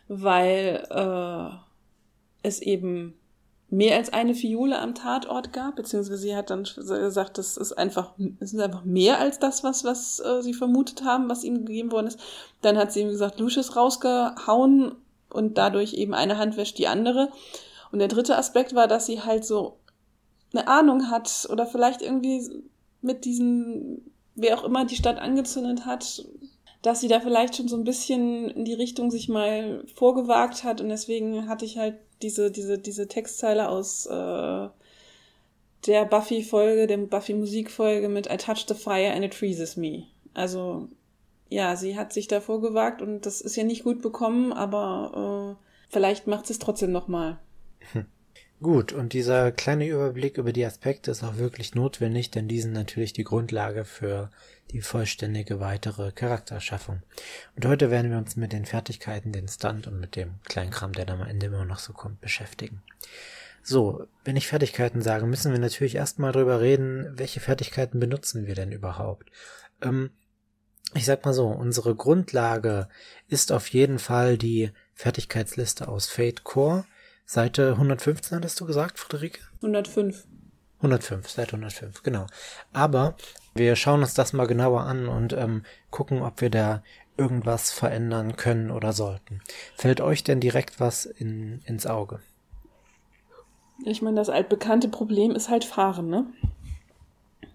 weil 0.07 0.85
äh, 0.89 1.55
es 2.43 2.61
eben 2.61 3.13
mehr 3.71 3.97
als 3.97 4.11
eine 4.11 4.33
Fiole 4.33 4.79
am 4.79 4.95
Tatort 4.95 5.53
gab, 5.53 5.75
beziehungsweise 5.75 6.17
sie 6.17 6.35
hat 6.35 6.49
dann 6.49 6.63
gesagt, 6.63 7.37
das 7.37 7.55
ist 7.55 7.73
einfach, 7.73 8.13
es 8.39 8.51
ist 8.51 8.59
einfach 8.59 8.83
mehr 8.83 9.19
als 9.19 9.37
das, 9.37 9.63
was, 9.63 9.83
was 9.83 10.19
äh, 10.19 10.41
sie 10.41 10.55
vermutet 10.55 11.03
haben, 11.03 11.29
was 11.29 11.43
ihm 11.43 11.65
gegeben 11.65 11.91
worden 11.91 12.07
ist. 12.07 12.19
Dann 12.61 12.77
hat 12.77 12.91
sie 12.91 13.01
ihm 13.01 13.09
gesagt, 13.09 13.39
Lucius 13.39 13.75
rausgehauen 13.75 14.95
und 15.29 15.57
dadurch 15.57 15.93
eben 15.93 16.13
eine 16.13 16.37
Hand 16.37 16.57
wäscht 16.57 16.77
die 16.77 16.87
andere. 16.87 17.29
Und 17.91 17.99
der 17.99 18.07
dritte 18.07 18.37
Aspekt 18.37 18.75
war, 18.75 18.87
dass 18.87 19.05
sie 19.05 19.21
halt 19.21 19.45
so 19.45 19.77
eine 20.53 20.67
Ahnung 20.67 21.09
hat 21.09 21.47
oder 21.51 21.65
vielleicht 21.65 22.01
irgendwie 22.01 22.63
mit 23.01 23.25
diesen, 23.25 24.11
wer 24.35 24.57
auch 24.57 24.63
immer 24.63 24.85
die 24.85 24.95
Stadt 24.95 25.19
angezündet 25.19 25.85
hat, 25.85 26.25
dass 26.81 27.01
sie 27.01 27.07
da 27.07 27.19
vielleicht 27.19 27.55
schon 27.55 27.67
so 27.67 27.75
ein 27.75 27.83
bisschen 27.83 28.49
in 28.49 28.65
die 28.65 28.73
Richtung 28.73 29.11
sich 29.11 29.27
mal 29.27 29.83
vorgewagt 29.95 30.63
hat 30.63 30.81
und 30.81 30.89
deswegen 30.89 31.49
hatte 31.49 31.65
ich 31.65 31.77
halt 31.77 31.97
diese, 32.21 32.51
diese, 32.51 32.77
diese 32.77 33.07
Textzeile 33.07 33.69
aus 33.69 34.05
äh, 34.05 34.69
der 35.87 36.05
Buffy-Folge, 36.05 36.87
der 36.87 36.97
Buffy-Musikfolge 36.97 38.09
mit 38.09 38.27
I 38.31 38.37
touch 38.37 38.65
the 38.67 38.73
fire 38.73 39.11
and 39.11 39.23
it 39.23 39.33
freezes 39.33 39.77
me. 39.77 40.07
Also 40.33 40.87
ja, 41.49 41.75
sie 41.75 41.97
hat 41.97 42.13
sich 42.13 42.27
davor 42.27 42.61
gewagt 42.61 43.01
und 43.01 43.25
das 43.25 43.41
ist 43.41 43.55
ja 43.55 43.63
nicht 43.63 43.83
gut 43.83 44.01
bekommen, 44.01 44.53
aber 44.53 45.57
äh, 45.59 45.65
vielleicht 45.89 46.27
macht 46.27 46.47
sie 46.47 46.53
es 46.53 46.59
trotzdem 46.59 46.91
nochmal. 46.91 47.39
Hm. 47.91 48.05
Gut, 48.61 48.91
und 48.91 49.13
dieser 49.13 49.51
kleine 49.53 49.87
Überblick 49.87 50.37
über 50.37 50.51
die 50.51 50.65
Aspekte 50.65 51.11
ist 51.11 51.23
auch 51.23 51.37
wirklich 51.37 51.75
notwendig, 51.75 52.29
denn 52.29 52.49
die 52.49 52.59
sind 52.59 52.73
natürlich 52.73 53.13
die 53.13 53.23
Grundlage 53.23 53.85
für 53.85 54.29
die 54.71 54.81
vollständige 54.81 55.61
weitere 55.61 56.11
Charakterschaffung. 56.11 57.01
Und 57.55 57.65
heute 57.65 57.89
werden 57.89 58.11
wir 58.11 58.17
uns 58.17 58.35
mit 58.35 58.51
den 58.51 58.65
Fertigkeiten, 58.65 59.31
den 59.31 59.47
Stunt 59.47 59.87
und 59.87 59.99
mit 59.99 60.17
dem 60.17 60.35
kleinen 60.43 60.71
Kram, 60.71 60.91
der 60.91 61.05
dann 61.05 61.21
am 61.21 61.27
Ende 61.27 61.47
immer 61.47 61.63
noch 61.65 61.79
so 61.79 61.93
kommt, 61.93 62.19
beschäftigen. 62.19 62.83
So, 63.63 64.05
wenn 64.25 64.35
ich 64.35 64.47
Fertigkeiten 64.47 65.01
sage, 65.01 65.25
müssen 65.25 65.51
wir 65.51 65.59
natürlich 65.59 65.95
erstmal 65.95 66.33
drüber 66.33 66.59
reden, 66.59 67.13
welche 67.13 67.39
Fertigkeiten 67.39 67.99
benutzen 67.99 68.45
wir 68.45 68.55
denn 68.55 68.71
überhaupt. 68.71 69.31
Ähm, 69.81 70.11
ich 70.93 71.05
sag 71.05 71.25
mal 71.25 71.33
so, 71.33 71.47
unsere 71.47 71.95
Grundlage 71.95 72.87
ist 73.27 73.51
auf 73.51 73.67
jeden 73.67 73.99
Fall 73.99 74.37
die 74.37 74.71
Fertigkeitsliste 74.95 75.87
aus 75.87 76.07
Fate 76.07 76.43
Core. 76.43 76.85
Seite 77.25 77.71
115 77.73 78.37
hattest 78.37 78.59
du 78.59 78.65
gesagt, 78.65 78.97
Friederike? 78.97 79.39
105. 79.57 80.25
105, 80.77 81.29
Seite 81.29 81.51
105, 81.53 82.03
genau. 82.03 82.25
Aber 82.73 83.15
wir 83.53 83.75
schauen 83.75 84.01
uns 84.01 84.13
das 84.13 84.33
mal 84.33 84.47
genauer 84.47 84.81
an 84.81 85.07
und 85.07 85.33
ähm, 85.33 85.63
gucken, 85.91 86.21
ob 86.21 86.41
wir 86.41 86.49
da 86.49 86.81
irgendwas 87.17 87.71
verändern 87.71 88.37
können 88.37 88.71
oder 88.71 88.93
sollten. 88.93 89.41
Fällt 89.75 90.01
euch 90.01 90.23
denn 90.23 90.39
direkt 90.39 90.79
was 90.79 91.05
in, 91.05 91.61
ins 91.65 91.85
Auge? 91.85 92.19
Ich 93.85 94.01
meine, 94.01 94.15
das 94.15 94.29
altbekannte 94.29 94.87
Problem 94.87 95.31
ist 95.31 95.49
halt 95.49 95.65
Fahren, 95.65 96.09
ne? 96.09 96.25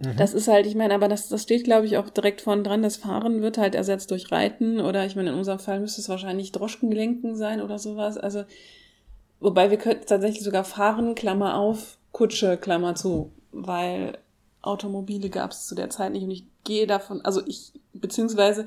Mhm. 0.07 0.17
Das 0.17 0.35
ist 0.35 0.49
halt, 0.49 0.67
ich 0.67 0.75
meine, 0.75 0.95
aber 0.95 1.09
das, 1.09 1.29
das 1.29 1.43
steht, 1.43 1.65
glaube 1.65 1.87
ich, 1.87 1.97
auch 1.97 2.11
direkt 2.11 2.41
vorne 2.41 2.63
dran. 2.63 2.83
Das 2.83 2.97
Fahren 2.97 3.43
wird 3.43 3.59
halt 3.59 3.75
ersetzt 3.75 4.11
durch 4.11 4.31
Reiten 4.31 4.81
oder 4.81 5.05
ich 5.07 5.17
meine, 5.17 5.31
in 5.31 5.37
unserem 5.37 5.59
Fall 5.59 5.81
müsste 5.81 6.01
es 6.01 6.09
wahrscheinlich 6.09 6.53
Droschkenlenken 6.53 7.37
sein 7.37 7.61
oder 7.61 7.79
sowas. 7.79 8.17
Also, 8.19 8.45
wobei 9.41 9.71
wir 9.71 9.79
könnten 9.79 10.07
tatsächlich 10.07 10.45
sogar 10.45 10.65
fahren, 10.65 11.15
Klammer 11.15 11.57
auf, 11.57 11.99
Kutsche, 12.13 12.57
Klammer 12.57 12.95
zu, 12.95 13.33
weil 13.53 14.19
Automobile 14.63 15.31
gab 15.31 15.51
es 15.51 15.67
zu 15.67 15.75
der 15.75 15.91
Zeit 15.91 16.13
nicht 16.13 16.25
und 16.25 16.31
ich 16.31 16.47
gehe 16.65 16.87
davon, 16.87 17.21
also 17.23 17.43
ich, 17.47 17.73
beziehungsweise, 17.93 18.67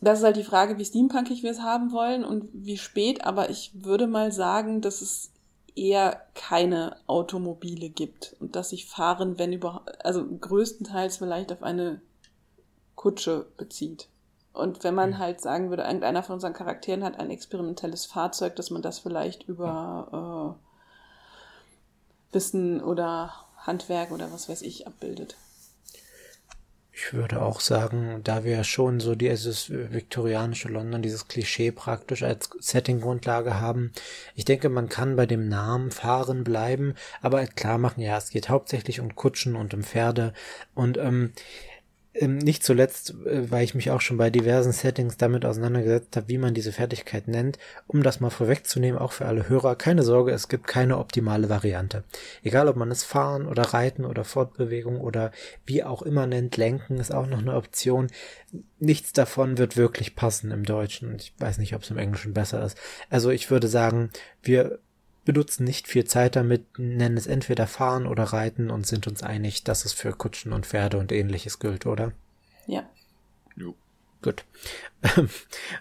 das 0.00 0.20
ist 0.20 0.24
halt 0.24 0.36
die 0.36 0.44
Frage, 0.44 0.78
wie 0.78 0.84
steampunkig 0.84 1.42
wir 1.42 1.50
es 1.50 1.60
haben 1.60 1.92
wollen 1.92 2.24
und 2.24 2.48
wie 2.52 2.78
spät, 2.78 3.24
aber 3.24 3.50
ich 3.50 3.72
würde 3.74 4.06
mal 4.06 4.32
sagen, 4.32 4.80
dass 4.80 5.02
es 5.02 5.30
eher 5.76 6.26
keine 6.34 6.96
Automobile 7.06 7.88
gibt 7.88 8.36
und 8.40 8.56
dass 8.56 8.70
sich 8.70 8.86
Fahren, 8.86 9.38
wenn 9.38 9.52
überhaupt, 9.52 10.04
also 10.04 10.24
größtenteils 10.26 11.18
vielleicht 11.18 11.52
auf 11.52 11.62
eine 11.62 12.00
Kutsche 12.94 13.46
bezieht. 13.56 14.08
Und 14.52 14.82
wenn 14.84 14.94
man 14.94 15.18
halt 15.18 15.40
sagen 15.40 15.70
würde, 15.70 15.84
irgendeiner 15.84 16.22
von 16.22 16.34
unseren 16.34 16.52
Charakteren 16.52 17.04
hat 17.04 17.18
ein 17.18 17.30
experimentelles 17.30 18.04
Fahrzeug, 18.04 18.56
dass 18.56 18.70
man 18.70 18.82
das 18.82 18.98
vielleicht 18.98 19.44
über 19.44 20.58
äh, 22.30 22.34
Wissen 22.34 22.82
oder 22.82 23.32
Handwerk 23.56 24.10
oder 24.10 24.32
was 24.32 24.48
weiß 24.48 24.62
ich 24.62 24.86
abbildet. 24.86 25.36
Ich 27.02 27.14
würde 27.14 27.40
auch 27.40 27.60
sagen, 27.60 28.20
da 28.24 28.44
wir 28.44 28.62
schon 28.62 29.00
so 29.00 29.14
dieses 29.14 29.70
viktorianische 29.70 30.68
London, 30.68 31.00
dieses 31.00 31.28
Klischee 31.28 31.72
praktisch 31.72 32.22
als 32.22 32.50
Setting-Grundlage 32.58 33.58
haben, 33.58 33.92
ich 34.34 34.44
denke, 34.44 34.68
man 34.68 34.90
kann 34.90 35.16
bei 35.16 35.24
dem 35.24 35.48
Namen 35.48 35.92
Fahren 35.92 36.44
bleiben, 36.44 36.94
aber 37.22 37.46
klar 37.46 37.78
machen, 37.78 38.02
ja, 38.02 38.18
es 38.18 38.28
geht 38.28 38.50
hauptsächlich 38.50 39.00
um 39.00 39.14
Kutschen 39.16 39.56
und 39.56 39.72
um 39.72 39.82
Pferde. 39.82 40.34
Und 40.74 40.98
ähm, 40.98 41.32
nicht 42.18 42.64
zuletzt, 42.64 43.14
äh, 43.24 43.50
weil 43.50 43.62
ich 43.64 43.74
mich 43.74 43.90
auch 43.90 44.00
schon 44.00 44.16
bei 44.16 44.30
diversen 44.30 44.72
Settings 44.72 45.16
damit 45.16 45.44
auseinandergesetzt 45.44 46.16
habe, 46.16 46.28
wie 46.28 46.38
man 46.38 46.54
diese 46.54 46.72
Fertigkeit 46.72 47.28
nennt, 47.28 47.58
um 47.86 48.02
das 48.02 48.20
mal 48.20 48.30
vorwegzunehmen, 48.30 49.00
auch 49.00 49.12
für 49.12 49.26
alle 49.26 49.48
Hörer, 49.48 49.76
keine 49.76 50.02
Sorge, 50.02 50.32
es 50.32 50.48
gibt 50.48 50.66
keine 50.66 50.98
optimale 50.98 51.48
Variante. 51.48 52.02
Egal, 52.42 52.68
ob 52.68 52.76
man 52.76 52.90
es 52.90 53.04
fahren 53.04 53.46
oder 53.46 53.62
reiten 53.62 54.04
oder 54.04 54.24
Fortbewegung 54.24 55.00
oder 55.00 55.30
wie 55.66 55.84
auch 55.84 56.02
immer 56.02 56.26
nennt, 56.26 56.56
lenken 56.56 56.98
ist 56.98 57.14
auch 57.14 57.26
noch 57.26 57.38
eine 57.38 57.54
Option. 57.54 58.08
Nichts 58.80 59.12
davon 59.12 59.56
wird 59.58 59.76
wirklich 59.76 60.16
passen 60.16 60.50
im 60.50 60.64
Deutschen. 60.64 61.14
Ich 61.14 61.32
weiß 61.38 61.58
nicht, 61.58 61.74
ob 61.74 61.82
es 61.82 61.90
im 61.90 61.98
Englischen 61.98 62.34
besser 62.34 62.64
ist. 62.64 62.76
Also 63.08 63.30
ich 63.30 63.50
würde 63.50 63.68
sagen, 63.68 64.10
wir 64.42 64.80
benutzen 65.30 65.62
nicht 65.62 65.86
viel 65.86 66.04
Zeit 66.06 66.34
damit, 66.34 66.76
nennen 66.76 67.16
es 67.16 67.28
entweder 67.28 67.68
Fahren 67.68 68.08
oder 68.08 68.24
Reiten 68.24 68.68
und 68.68 68.84
sind 68.84 69.06
uns 69.06 69.22
einig, 69.22 69.62
dass 69.62 69.84
es 69.84 69.92
für 69.92 70.10
Kutschen 70.12 70.52
und 70.52 70.66
Pferde 70.66 70.98
und 70.98 71.12
ähnliches 71.12 71.60
gilt, 71.60 71.86
oder? 71.86 72.10
Ja. 72.66 72.82
Jo. 73.54 73.76
Gut. 74.22 74.44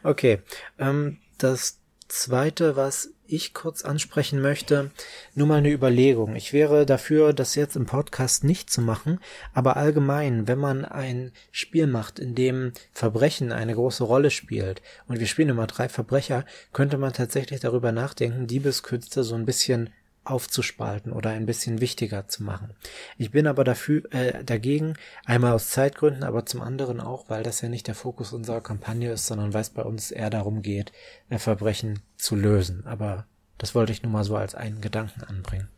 okay. 0.04 0.44
Ähm, 0.78 1.18
das 1.40 1.80
zweite, 2.08 2.76
was 2.76 3.10
ich 3.30 3.54
kurz 3.54 3.84
ansprechen 3.84 4.42
möchte, 4.42 4.92
nur 5.36 5.48
mal 5.48 5.60
eine 5.60 5.72
Überlegung. 5.72 6.36
Ich 6.36 6.54
wäre 6.54 6.86
dafür, 6.86 7.34
das 7.34 7.56
jetzt 7.56 7.76
im 7.76 7.86
Podcast 7.86 8.44
nicht 8.44 8.70
zu 8.70 8.82
machen, 8.82 9.20
aber 9.54 9.78
allgemein, 9.78 10.48
wenn 10.48 10.60
man 10.60 10.86
ein 10.86 11.32
Spiel 11.52 11.88
macht, 11.88 12.20
in 12.20 12.36
dem 12.36 12.74
Verbrechen 12.92 13.52
eine 13.52 13.76
große 13.76 14.04
Rolle 14.04 14.32
spielt, 14.32 14.82
und 15.08 15.20
wir 15.20 15.28
spielen 15.28 15.50
immer 15.50 15.68
drei 15.68 15.90
Verbrecher, 15.90 16.46
könnte 16.74 16.98
man 16.98 17.14
tatsächlich 17.14 17.60
darüber 17.60 17.92
nachdenken, 17.92 18.48
Diebeskünste 18.48 19.24
so 19.24 19.36
ein 19.36 19.46
bisschen 19.46 19.90
aufzuspalten 20.24 21.12
oder 21.12 21.32
ein 21.32 21.46
bisschen 21.46 21.82
wichtiger 21.82 22.28
zu 22.28 22.44
machen. 22.44 22.76
Ich 23.18 23.32
bin 23.32 23.48
aber 23.48 23.64
dafür 23.64 24.04
äh, 24.14 24.44
dagegen, 24.44 24.94
einmal 25.26 25.54
aus 25.54 25.70
Zeitgründen, 25.70 26.24
aber 26.24 26.46
zum 26.46 26.62
anderen 26.62 27.00
auch, 27.00 27.30
weil 27.30 27.44
das 27.44 27.62
ja 27.62 27.70
nicht 27.70 27.88
der 27.88 27.96
Fokus 27.96 28.34
unserer 28.34 28.62
Kampagne 28.62 29.12
ist, 29.12 29.28
sondern 29.28 29.54
weil 29.54 29.62
es 29.62 29.70
bei 29.70 29.84
uns 29.84 30.12
eher 30.12 30.30
darum 30.30 30.62
geht, 30.62 30.92
äh, 31.30 31.40
Verbrechen 31.40 32.02
zu 32.18 32.36
lösen. 32.36 32.86
Aber 32.86 33.26
das 33.58 33.76
wollte 33.76 33.92
ich 33.92 34.04
nur 34.04 34.12
mal 34.12 34.24
so 34.24 34.36
als 34.36 34.56
einen 34.56 34.82
Gedanken 34.82 35.24
anbringen. 35.24 35.70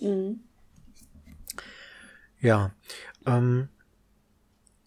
Mhm. 0.00 0.40
Ja. 2.40 2.72
Ähm, 3.24 3.68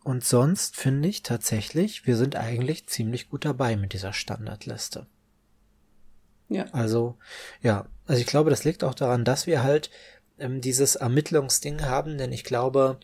und 0.03 0.23
sonst 0.23 0.75
finde 0.75 1.09
ich 1.09 1.23
tatsächlich, 1.23 2.05
wir 2.05 2.15
sind 2.15 2.35
eigentlich 2.35 2.87
ziemlich 2.87 3.29
gut 3.29 3.45
dabei 3.45 3.75
mit 3.75 3.93
dieser 3.93 4.13
Standardliste. 4.13 5.07
Ja. 6.49 6.65
Also, 6.71 7.17
ja, 7.62 7.88
also 8.05 8.21
ich 8.21 8.27
glaube, 8.27 8.49
das 8.49 8.63
liegt 8.63 8.84
auch 8.84 8.93
daran, 8.93 9.25
dass 9.25 9.47
wir 9.47 9.63
halt 9.63 9.89
ähm, 10.39 10.62
dieses 10.62 10.95
Ermittlungsding 10.95 11.84
haben, 11.84 12.17
denn 12.17 12.31
ich 12.31 12.43
glaube, 12.43 12.99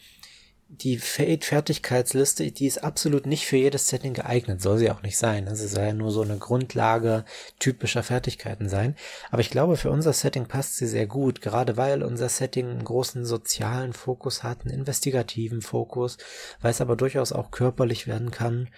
die 0.73 0.97
Fade-Fertigkeitsliste, 0.99 2.49
die 2.49 2.65
ist 2.65 2.82
absolut 2.82 3.25
nicht 3.25 3.45
für 3.45 3.58
jedes 3.58 3.88
Setting 3.88 4.13
geeignet, 4.13 4.62
soll 4.62 4.77
sie 4.77 4.89
auch 4.89 5.01
nicht 5.01 5.17
sein. 5.17 5.45
Das 5.45 5.60
soll 5.60 5.84
ja 5.84 5.93
nur 5.93 6.12
so 6.12 6.21
eine 6.21 6.38
Grundlage 6.38 7.25
typischer 7.60 8.04
Fertigkeiten 8.04 8.69
sein. 8.69 8.95
Aber 9.32 9.41
ich 9.41 9.49
glaube, 9.49 9.75
für 9.75 9.91
unser 9.91 10.13
Setting 10.13 10.45
passt 10.45 10.77
sie 10.77 10.88
sehr 10.88 11.08
gut, 11.08 11.41
gerade 11.41 11.75
weil 11.75 12.04
unser 12.04 12.30
Setting 12.30 12.69
einen 12.69 12.86
großen 12.86 13.25
sozialen 13.25 13.91
Fokus 13.91 14.43
hat, 14.43 14.62
einen 14.62 14.73
investigativen 14.73 15.62
Fokus, 15.62 16.17
weil 16.62 16.71
es 16.71 16.80
aber 16.80 16.95
durchaus 16.95 17.34
auch 17.34 17.51
körperlich 17.51 18.08
werden 18.08 18.32
kann. 18.32 18.69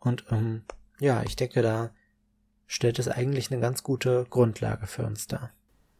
Und 0.00 0.24
ähm, 0.30 0.62
ja, 1.00 1.22
ich 1.26 1.36
denke, 1.36 1.60
da 1.60 1.90
stellt 2.72 2.98
es 2.98 3.06
eigentlich 3.06 3.52
eine 3.52 3.60
ganz 3.60 3.82
gute 3.82 4.24
Grundlage 4.30 4.86
für 4.86 5.04
uns 5.04 5.26
dar. 5.26 5.52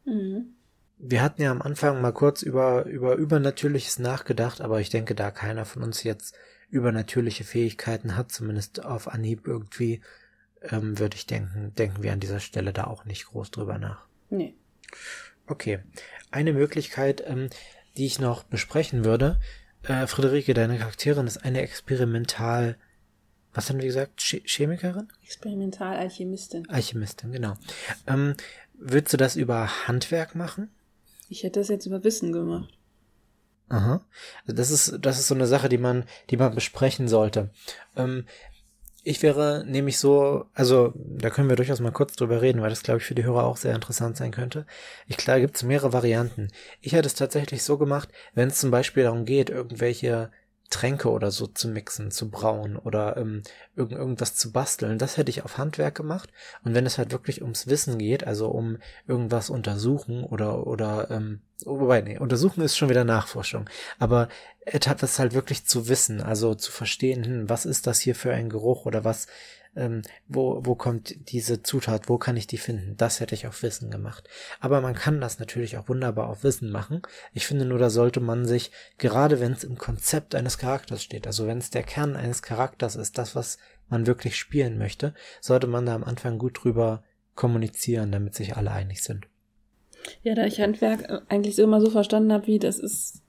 Mhm. 0.06 0.54
Wir 0.96 1.20
hatten 1.20 1.42
ja 1.42 1.50
am 1.50 1.60
Anfang 1.60 2.00
mal 2.00 2.12
kurz 2.14 2.40
über, 2.40 2.86
über 2.86 3.16
Übernatürliches 3.16 3.98
nachgedacht, 3.98 4.62
aber 4.62 4.80
ich 4.80 4.88
denke, 4.88 5.14
da 5.14 5.30
keiner 5.30 5.66
von 5.66 5.82
uns 5.82 6.02
jetzt 6.02 6.34
übernatürliche 6.70 7.44
Fähigkeiten 7.44 8.16
hat, 8.16 8.32
zumindest 8.32 8.86
auf 8.86 9.08
Anhieb 9.08 9.46
irgendwie, 9.46 10.00
ähm, 10.62 10.98
würde 10.98 11.16
ich 11.16 11.26
denken, 11.26 11.74
denken 11.74 12.02
wir 12.02 12.14
an 12.14 12.20
dieser 12.20 12.40
Stelle 12.40 12.72
da 12.72 12.84
auch 12.84 13.04
nicht 13.04 13.26
groß 13.26 13.50
drüber 13.50 13.76
nach. 13.76 14.06
Nee. 14.30 14.54
Okay. 15.46 15.80
Eine 16.30 16.54
Möglichkeit, 16.54 17.22
ähm, 17.26 17.50
die 17.98 18.06
ich 18.06 18.18
noch 18.18 18.44
besprechen 18.44 19.04
würde, 19.04 19.38
äh, 19.82 20.06
Friederike, 20.06 20.54
deine 20.54 20.78
Charakterin 20.78 21.26
ist 21.26 21.44
eine 21.44 21.60
experimental 21.60 22.78
was 23.54 23.68
haben 23.68 23.78
wir 23.78 23.86
gesagt? 23.86 24.20
Ch 24.20 24.42
Chemikerin? 24.44 25.08
Experimental-Alchemistin. 25.24 26.68
Alchemistin, 26.68 27.32
genau. 27.32 27.54
Ähm, 28.06 28.34
würdest 28.74 29.12
du 29.12 29.16
das 29.16 29.36
über 29.36 29.86
Handwerk 29.86 30.34
machen? 30.34 30.70
Ich 31.28 31.42
hätte 31.42 31.60
das 31.60 31.68
jetzt 31.68 31.86
über 31.86 32.04
Wissen 32.04 32.32
gemacht. 32.32 32.72
Aha. 33.68 34.04
Also 34.42 34.56
das 34.56 34.70
ist, 34.70 34.98
das 35.00 35.18
ist 35.18 35.28
so 35.28 35.34
eine 35.34 35.46
Sache, 35.46 35.68
die 35.68 35.78
man, 35.78 36.04
die 36.30 36.36
man 36.36 36.54
besprechen 36.54 37.08
sollte. 37.08 37.50
Ähm, 37.96 38.26
ich 39.04 39.22
wäre 39.22 39.64
nämlich 39.66 39.98
so, 39.98 40.44
also 40.54 40.92
da 40.94 41.30
können 41.30 41.48
wir 41.48 41.56
durchaus 41.56 41.80
mal 41.80 41.90
kurz 41.90 42.14
drüber 42.14 42.40
reden, 42.40 42.62
weil 42.62 42.70
das 42.70 42.82
glaube 42.82 43.00
ich 43.00 43.06
für 43.06 43.16
die 43.16 43.24
Hörer 43.24 43.44
auch 43.44 43.56
sehr 43.56 43.74
interessant 43.74 44.16
sein 44.16 44.30
könnte. 44.30 44.64
Ich 45.08 45.16
klar, 45.16 45.40
gibt 45.40 45.56
es 45.56 45.64
mehrere 45.64 45.92
Varianten. 45.92 46.48
Ich 46.80 46.92
hätte 46.92 47.08
es 47.08 47.14
tatsächlich 47.14 47.64
so 47.64 47.78
gemacht, 47.78 48.10
wenn 48.34 48.48
es 48.48 48.60
zum 48.60 48.70
Beispiel 48.70 49.02
darum 49.02 49.24
geht, 49.24 49.50
irgendwelche 49.50 50.30
Tränke 50.72 51.10
oder 51.10 51.30
so 51.30 51.46
zu 51.46 51.68
mixen, 51.68 52.10
zu 52.10 52.30
brauen 52.30 52.76
oder 52.76 53.16
ähm, 53.16 53.42
irgend, 53.76 53.92
irgendwas 53.92 54.34
zu 54.34 54.50
basteln. 54.50 54.98
Das 54.98 55.16
hätte 55.16 55.30
ich 55.30 55.44
auf 55.44 55.58
Handwerk 55.58 55.94
gemacht. 55.94 56.30
Und 56.64 56.74
wenn 56.74 56.86
es 56.86 56.98
halt 56.98 57.12
wirklich 57.12 57.42
ums 57.42 57.66
Wissen 57.66 57.98
geht, 57.98 58.26
also 58.26 58.48
um 58.48 58.78
irgendwas 59.06 59.50
untersuchen 59.50 60.24
oder 60.24 60.66
oder 60.66 61.10
ähm, 61.10 61.40
wobei, 61.64 62.00
nee, 62.00 62.18
untersuchen 62.18 62.62
ist 62.62 62.76
schon 62.76 62.88
wieder 62.88 63.04
Nachforschung. 63.04 63.68
Aber 63.98 64.28
etwas 64.64 65.18
halt 65.18 65.34
wirklich 65.34 65.66
zu 65.66 65.88
wissen, 65.88 66.20
also 66.20 66.54
zu 66.54 66.72
verstehen, 66.72 67.24
hm, 67.24 67.48
was 67.48 67.66
ist 67.66 67.86
das 67.86 68.00
hier 68.00 68.14
für 68.14 68.32
ein 68.32 68.48
Geruch 68.48 68.86
oder 68.86 69.04
was 69.04 69.26
ähm, 69.74 70.02
wo, 70.28 70.60
wo 70.64 70.74
kommt 70.74 71.30
diese 71.30 71.62
Zutat, 71.62 72.08
wo 72.08 72.18
kann 72.18 72.36
ich 72.36 72.46
die 72.46 72.58
finden? 72.58 72.96
Das 72.96 73.20
hätte 73.20 73.34
ich 73.34 73.46
auf 73.46 73.62
Wissen 73.62 73.90
gemacht. 73.90 74.28
Aber 74.60 74.80
man 74.80 74.94
kann 74.94 75.20
das 75.20 75.38
natürlich 75.38 75.76
auch 75.76 75.88
wunderbar 75.88 76.28
auf 76.28 76.44
Wissen 76.44 76.70
machen. 76.70 77.02
Ich 77.32 77.46
finde 77.46 77.64
nur, 77.64 77.78
da 77.78 77.90
sollte 77.90 78.20
man 78.20 78.44
sich, 78.44 78.70
gerade 78.98 79.40
wenn 79.40 79.52
es 79.52 79.64
im 79.64 79.78
Konzept 79.78 80.34
eines 80.34 80.58
Charakters 80.58 81.02
steht, 81.02 81.26
also 81.26 81.46
wenn 81.46 81.58
es 81.58 81.70
der 81.70 81.82
Kern 81.82 82.16
eines 82.16 82.42
Charakters 82.42 82.96
ist, 82.96 83.18
das, 83.18 83.34
was 83.34 83.58
man 83.88 84.06
wirklich 84.06 84.36
spielen 84.36 84.78
möchte, 84.78 85.14
sollte 85.40 85.66
man 85.66 85.86
da 85.86 85.94
am 85.94 86.04
Anfang 86.04 86.38
gut 86.38 86.62
drüber 86.62 87.02
kommunizieren, 87.34 88.12
damit 88.12 88.34
sich 88.34 88.56
alle 88.56 88.72
einig 88.72 89.02
sind. 89.02 89.26
Ja, 90.22 90.34
da 90.34 90.44
ich 90.44 90.60
Handwerk 90.60 91.22
eigentlich 91.28 91.56
so 91.56 91.62
immer 91.62 91.80
so 91.80 91.90
verstanden 91.90 92.32
habe, 92.32 92.46
wie 92.46 92.58
das 92.58 92.78
ist 92.78 93.22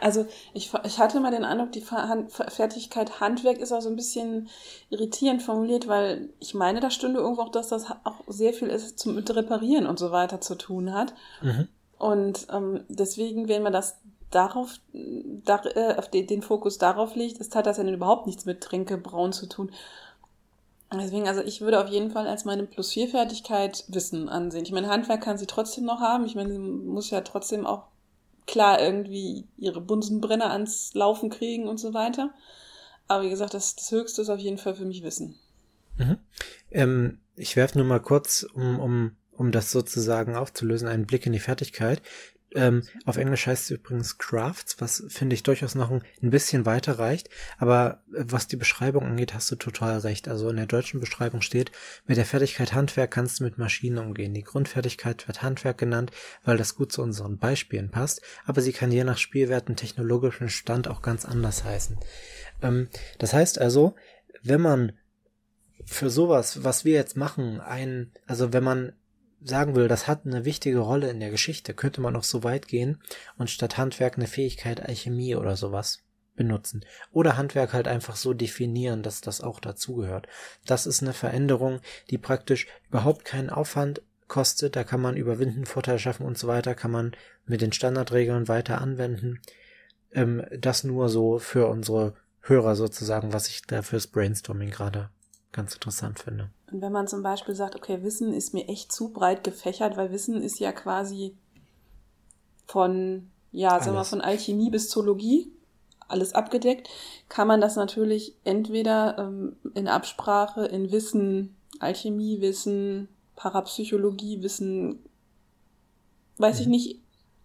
also 0.00 0.26
ich, 0.52 0.72
ich 0.84 0.98
hatte 0.98 1.20
mal 1.20 1.30
den 1.30 1.44
Eindruck, 1.44 1.72
die 1.72 1.80
Fertigkeit 1.80 3.20
Handwerk 3.20 3.58
ist 3.58 3.72
auch 3.72 3.80
so 3.80 3.88
ein 3.88 3.96
bisschen 3.96 4.48
irritierend 4.90 5.42
formuliert, 5.42 5.88
weil 5.88 6.28
ich 6.38 6.54
meine, 6.54 6.80
da 6.80 6.90
stünde 6.90 7.20
irgendwo 7.20 7.42
auch, 7.42 7.50
dass 7.50 7.68
das 7.68 7.86
auch 8.04 8.20
sehr 8.28 8.52
viel 8.52 8.68
ist 8.68 8.98
zum 8.98 9.14
mit 9.14 9.34
Reparieren 9.34 9.86
und 9.86 9.98
so 9.98 10.12
weiter 10.12 10.40
zu 10.40 10.54
tun 10.54 10.92
hat. 10.92 11.14
Mhm. 11.42 11.68
Und 11.98 12.46
ähm, 12.52 12.84
deswegen, 12.88 13.48
wenn 13.48 13.62
man 13.62 13.72
das 13.72 13.98
darauf, 14.30 14.74
da, 14.92 15.62
äh, 15.64 15.96
auf 15.96 16.08
den, 16.08 16.26
den 16.26 16.42
Fokus 16.42 16.78
darauf 16.78 17.14
legt, 17.14 17.38
ist, 17.38 17.54
hat 17.54 17.66
das 17.66 17.78
ja 17.78 17.84
überhaupt 17.84 18.26
nichts 18.26 18.44
mit 18.44 18.60
Tränkebrauen 18.60 19.32
zu 19.32 19.46
tun. 19.46 19.70
Deswegen, 20.92 21.26
also 21.26 21.40
ich 21.40 21.60
würde 21.60 21.82
auf 21.82 21.88
jeden 21.88 22.10
Fall 22.10 22.28
als 22.28 22.44
meine 22.44 22.64
Plus-4-Fertigkeit 22.64 23.84
Wissen 23.88 24.28
ansehen. 24.28 24.64
Ich 24.64 24.72
meine, 24.72 24.88
Handwerk 24.88 25.22
kann 25.22 25.38
sie 25.38 25.46
trotzdem 25.46 25.84
noch 25.84 26.00
haben. 26.00 26.26
Ich 26.26 26.36
meine, 26.36 26.52
sie 26.52 26.58
muss 26.58 27.10
ja 27.10 27.20
trotzdem 27.22 27.66
auch 27.66 27.84
klar 28.46 28.80
irgendwie 28.80 29.46
ihre 29.56 29.80
Bunsenbrenner 29.80 30.50
ans 30.50 30.92
Laufen 30.94 31.30
kriegen 31.30 31.68
und 31.68 31.78
so 31.78 31.94
weiter. 31.94 32.32
Aber 33.08 33.24
wie 33.24 33.30
gesagt, 33.30 33.54
das, 33.54 33.76
das 33.76 33.90
Höchste 33.90 34.22
ist 34.22 34.30
auf 34.30 34.38
jeden 34.38 34.58
Fall 34.58 34.74
für 34.74 34.84
mich 34.84 35.02
Wissen. 35.02 35.38
Mhm. 35.96 36.18
Ähm, 36.70 37.18
ich 37.36 37.56
werfe 37.56 37.78
nur 37.78 37.86
mal 37.86 38.00
kurz, 38.00 38.46
um, 38.54 38.78
um, 38.78 39.16
um 39.32 39.52
das 39.52 39.70
sozusagen 39.70 40.36
aufzulösen, 40.36 40.88
einen 40.88 41.06
Blick 41.06 41.26
in 41.26 41.32
die 41.32 41.38
Fertigkeit. 41.38 42.02
Ähm, 42.54 42.84
auf 43.04 43.16
Englisch 43.16 43.46
heißt 43.46 43.64
es 43.64 43.70
übrigens 43.70 44.16
Crafts, 44.18 44.80
was 44.80 45.04
finde 45.08 45.34
ich 45.34 45.42
durchaus 45.42 45.74
noch 45.74 45.90
ein, 45.90 46.02
ein, 46.22 46.30
bisschen 46.30 46.66
weiter 46.66 46.98
reicht. 47.00 47.28
Aber 47.58 48.02
äh, 48.14 48.24
was 48.28 48.46
die 48.46 48.56
Beschreibung 48.56 49.04
angeht, 49.04 49.34
hast 49.34 49.50
du 49.50 49.56
total 49.56 49.98
recht. 49.98 50.28
Also 50.28 50.48
in 50.48 50.56
der 50.56 50.66
deutschen 50.66 51.00
Beschreibung 51.00 51.42
steht, 51.42 51.72
mit 52.06 52.16
der 52.16 52.24
Fertigkeit 52.24 52.72
Handwerk 52.72 53.10
kannst 53.10 53.40
du 53.40 53.44
mit 53.44 53.58
Maschinen 53.58 53.98
umgehen. 53.98 54.34
Die 54.34 54.44
Grundfertigkeit 54.44 55.26
wird 55.26 55.42
Handwerk 55.42 55.78
genannt, 55.78 56.12
weil 56.44 56.56
das 56.56 56.76
gut 56.76 56.92
zu 56.92 57.02
unseren 57.02 57.38
Beispielen 57.38 57.90
passt. 57.90 58.22
Aber 58.46 58.60
sie 58.60 58.72
kann 58.72 58.92
je 58.92 59.02
nach 59.02 59.18
Spielwerten 59.18 59.74
technologischen 59.74 60.48
Stand 60.48 60.86
auch 60.86 61.02
ganz 61.02 61.24
anders 61.24 61.64
heißen. 61.64 61.98
Ähm, 62.62 62.88
das 63.18 63.32
heißt 63.32 63.60
also, 63.60 63.96
wenn 64.42 64.60
man 64.60 64.92
für 65.86 66.08
sowas, 66.08 66.62
was 66.62 66.84
wir 66.84 66.94
jetzt 66.94 67.16
machen, 67.16 67.60
ein, 67.60 68.12
also 68.26 68.52
wenn 68.52 68.64
man 68.64 68.92
sagen 69.44 69.74
will, 69.74 69.88
das 69.88 70.08
hat 70.08 70.26
eine 70.26 70.44
wichtige 70.44 70.78
Rolle 70.78 71.10
in 71.10 71.20
der 71.20 71.30
Geschichte, 71.30 71.74
könnte 71.74 72.00
man 72.00 72.16
auch 72.16 72.24
so 72.24 72.42
weit 72.42 72.66
gehen 72.66 73.00
und 73.36 73.50
statt 73.50 73.76
Handwerk 73.76 74.16
eine 74.16 74.26
Fähigkeit 74.26 74.80
Alchemie 74.80 75.36
oder 75.36 75.56
sowas 75.56 76.02
benutzen. 76.34 76.84
Oder 77.12 77.36
Handwerk 77.36 77.72
halt 77.72 77.86
einfach 77.86 78.16
so 78.16 78.34
definieren, 78.34 79.02
dass 79.02 79.20
das 79.20 79.40
auch 79.40 79.60
dazugehört. 79.60 80.26
Das 80.66 80.86
ist 80.86 81.02
eine 81.02 81.12
Veränderung, 81.12 81.80
die 82.10 82.18
praktisch 82.18 82.66
überhaupt 82.88 83.24
keinen 83.24 83.50
Aufwand 83.50 84.02
kostet. 84.26 84.74
Da 84.74 84.82
kann 84.82 85.00
man 85.00 85.16
überwinden, 85.16 85.66
Vorteile 85.66 85.98
schaffen 85.98 86.26
und 86.26 86.38
so 86.38 86.48
weiter, 86.48 86.74
kann 86.74 86.90
man 86.90 87.12
mit 87.46 87.60
den 87.60 87.72
Standardregeln 87.72 88.48
weiter 88.48 88.80
anwenden. 88.80 89.40
Ähm, 90.12 90.44
das 90.58 90.84
nur 90.84 91.08
so 91.08 91.38
für 91.38 91.68
unsere 91.68 92.14
Hörer 92.40 92.74
sozusagen, 92.76 93.32
was 93.32 93.48
ich 93.48 93.62
da 93.62 93.82
fürs 93.82 94.06
Brainstorming 94.06 94.70
gerade 94.70 95.10
ganz 95.54 95.74
interessant 95.74 96.18
finde. 96.18 96.50
Und 96.70 96.82
wenn 96.82 96.92
man 96.92 97.08
zum 97.08 97.22
Beispiel 97.22 97.54
sagt, 97.54 97.76
okay, 97.76 98.02
Wissen 98.02 98.34
ist 98.34 98.52
mir 98.52 98.68
echt 98.68 98.92
zu 98.92 99.08
breit 99.08 99.44
gefächert, 99.44 99.96
weil 99.96 100.12
Wissen 100.12 100.42
ist 100.42 100.60
ja 100.60 100.72
quasi 100.72 101.36
von, 102.66 103.30
ja, 103.52 103.70
alles. 103.70 103.84
sagen 103.84 103.96
wir 103.96 104.04
von 104.04 104.20
Alchemie 104.20 104.70
bis 104.70 104.90
Zoologie 104.90 105.50
alles 106.06 106.34
abgedeckt, 106.34 106.90
kann 107.28 107.48
man 107.48 107.60
das 107.60 107.76
natürlich 107.76 108.36
entweder 108.44 109.16
ähm, 109.18 109.56
in 109.74 109.88
Absprache 109.88 110.66
in 110.66 110.92
Wissen, 110.92 111.56
Alchemie, 111.78 112.40
Wissen, 112.40 113.08
Parapsychologie, 113.36 114.42
Wissen 114.42 114.98
weiß 116.38 116.60
ich 116.60 116.66
mhm. 116.66 116.72
nicht, 116.72 117.00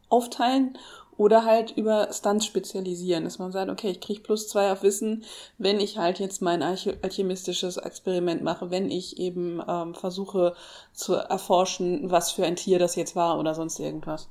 aufteilen 0.10 0.78
oder 1.20 1.44
halt 1.44 1.72
über 1.72 2.14
Stunts 2.14 2.46
spezialisieren, 2.46 3.26
dass 3.26 3.40
man 3.40 3.52
sagt, 3.52 3.70
okay, 3.70 3.90
ich 3.90 4.00
kriege 4.00 4.22
plus 4.22 4.48
zwei 4.48 4.72
auf 4.72 4.84
Wissen, 4.84 5.26
wenn 5.58 5.82
ich 5.82 5.98
halt 5.98 6.18
jetzt 6.18 6.42
mein 6.42 6.64
alchemistisches 6.64 7.76
Experiment 7.76 8.42
mache, 8.42 8.72
wenn 8.72 8.90
ich 8.90 9.20
eben 9.20 9.62
ähm, 9.68 9.94
versuche 9.96 10.56
zu 10.94 11.16
erforschen, 11.16 12.10
was 12.10 12.32
für 12.32 12.46
ein 12.46 12.56
Tier 12.56 12.80
das 12.80 12.96
jetzt 12.96 13.18
war 13.18 13.38
oder 13.38 13.54
sonst 13.54 13.80
irgendwas. 13.82 14.30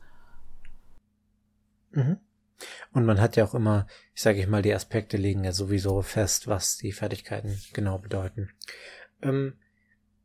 Mhm. 1.91 2.21
Und 2.95 3.05
man 3.05 3.21
hat 3.21 3.37
ja 3.37 3.45
auch 3.45 3.55
immer, 3.55 3.87
ich 4.15 4.23
sage 4.23 4.41
ich 4.41 4.47
mal, 4.47 4.63
die 4.63 4.73
Aspekte 4.73 5.19
legen 5.19 5.45
ja 5.45 5.53
sowieso 5.53 6.01
fest, 6.01 6.49
was 6.49 6.79
die 6.79 6.93
Fertigkeiten 6.93 7.61
genau 7.75 7.99
bedeuten. 7.99 8.49
Ähm, 9.21 9.59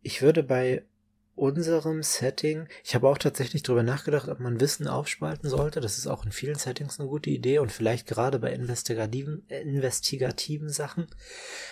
ich 0.02 0.22
würde 0.22 0.44
bei 0.44 0.86
unserem 1.36 2.04
Setting. 2.04 2.68
Ich 2.84 2.94
habe 2.94 3.08
auch 3.08 3.18
tatsächlich 3.18 3.64
darüber 3.64 3.84
nachgedacht, 3.84 4.30
ob 4.30 4.40
man 4.40 4.60
Wissen 4.60 4.88
aufspalten 4.88 5.50
sollte. 5.50 5.82
Das 5.82 5.98
ist 5.98 6.08
auch 6.08 6.26
in 6.26 6.32
vielen 6.32 6.56
Settings 6.56 7.00
eine 7.00 7.10
gute 7.10 7.32
Idee 7.32 7.60
und 7.60 7.72
vielleicht 7.72 8.08
gerade 8.08 8.38
bei 8.40 8.54
investigativen, 8.54 9.44
äh, 9.50 9.62
investigativen 9.62 10.70
Sachen. 10.70 11.08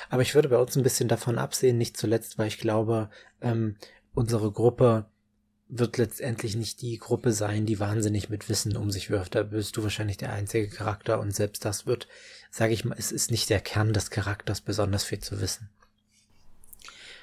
Aber 0.09 0.23
ich 0.23 0.33
würde 0.33 0.49
bei 0.49 0.57
uns 0.57 0.75
ein 0.75 0.83
bisschen 0.83 1.07
davon 1.07 1.37
absehen, 1.37 1.77
nicht 1.77 1.95
zuletzt, 1.97 2.37
weil 2.37 2.47
ich 2.47 2.57
glaube, 2.57 3.09
ähm, 3.41 3.77
unsere 4.13 4.51
Gruppe 4.51 5.05
wird 5.67 5.97
letztendlich 5.97 6.55
nicht 6.55 6.81
die 6.81 6.97
Gruppe 6.97 7.31
sein, 7.31 7.65
die 7.65 7.79
wahnsinnig 7.79 8.29
mit 8.29 8.49
Wissen 8.49 8.75
um 8.75 8.91
sich 8.91 9.09
wirft. 9.09 9.35
Da 9.35 9.43
bist 9.43 9.77
du 9.77 9.83
wahrscheinlich 9.83 10.17
der 10.17 10.33
einzige 10.33 10.67
Charakter 10.67 11.19
und 11.19 11.33
selbst 11.33 11.63
das 11.63 11.85
wird, 11.85 12.09
sage 12.49 12.73
ich 12.73 12.83
mal, 12.83 12.97
es 12.97 13.11
ist 13.11 13.31
nicht 13.31 13.49
der 13.49 13.61
Kern 13.61 13.93
des 13.93 14.09
Charakters, 14.09 14.59
besonders 14.59 15.05
viel 15.05 15.19
zu 15.19 15.39
wissen. 15.39 15.69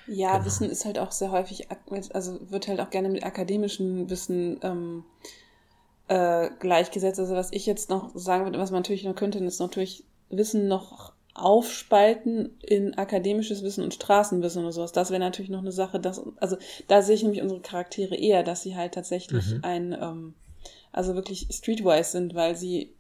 Ja, 0.09 0.33
genau. 0.33 0.47
Wissen 0.47 0.71
ist 0.71 0.85
halt 0.85 0.99
auch 0.99 1.13
sehr 1.13 1.31
häufig, 1.31 1.69
also 2.13 2.39
wird 2.51 2.69
halt 2.69 2.81
auch 2.81 2.91
gerne 2.91 3.09
mit 3.09 3.25
akademischem 3.25 4.09
Wissen 4.11 4.59
ähm, 4.63 5.05
äh, 6.09 6.51
gleichgesetzt. 6.59 7.21
Also 7.21 7.35
was 7.35 7.53
ich 7.53 7.67
jetzt 7.67 7.91
noch 7.91 8.11
sagen 8.15 8.45
würde, 8.45 8.59
was 8.59 8.71
man 8.71 8.81
natürlich 8.81 9.05
noch 9.05 9.15
könnte, 9.15 9.39
ist 9.39 9.61
natürlich 9.61 10.05
Wissen 10.31 10.69
noch 10.69 11.13
aufspalten 11.35 12.59
in 12.63 12.95
akademisches 12.99 13.63
Wissen 13.63 13.85
und 13.85 13.95
Straßenwissen 13.95 14.63
oder 14.63 14.73
sowas. 14.73 14.93
Das 14.93 15.11
wäre 15.11 15.21
natürlich 15.21 15.51
noch 15.51 15.61
eine 15.61 15.73
Sache, 15.73 16.01
dass, 16.01 16.21
also 16.39 16.57
da 16.89 17.03
sehe 17.03 17.15
ich 17.15 17.23
nämlich 17.23 17.43
unsere 17.43 17.61
Charaktere 17.61 18.17
eher, 18.17 18.43
dass 18.43 18.63
sie 18.63 18.77
halt 18.77 18.95
tatsächlich 18.95 19.55
mhm. 19.55 19.61
ein, 19.63 19.93
ähm, 19.93 20.35
also 20.91 21.15
wirklich 21.15 21.47
streetwise 21.51 22.11
sind, 22.11 22.35
weil 22.35 22.57
sie 22.57 22.93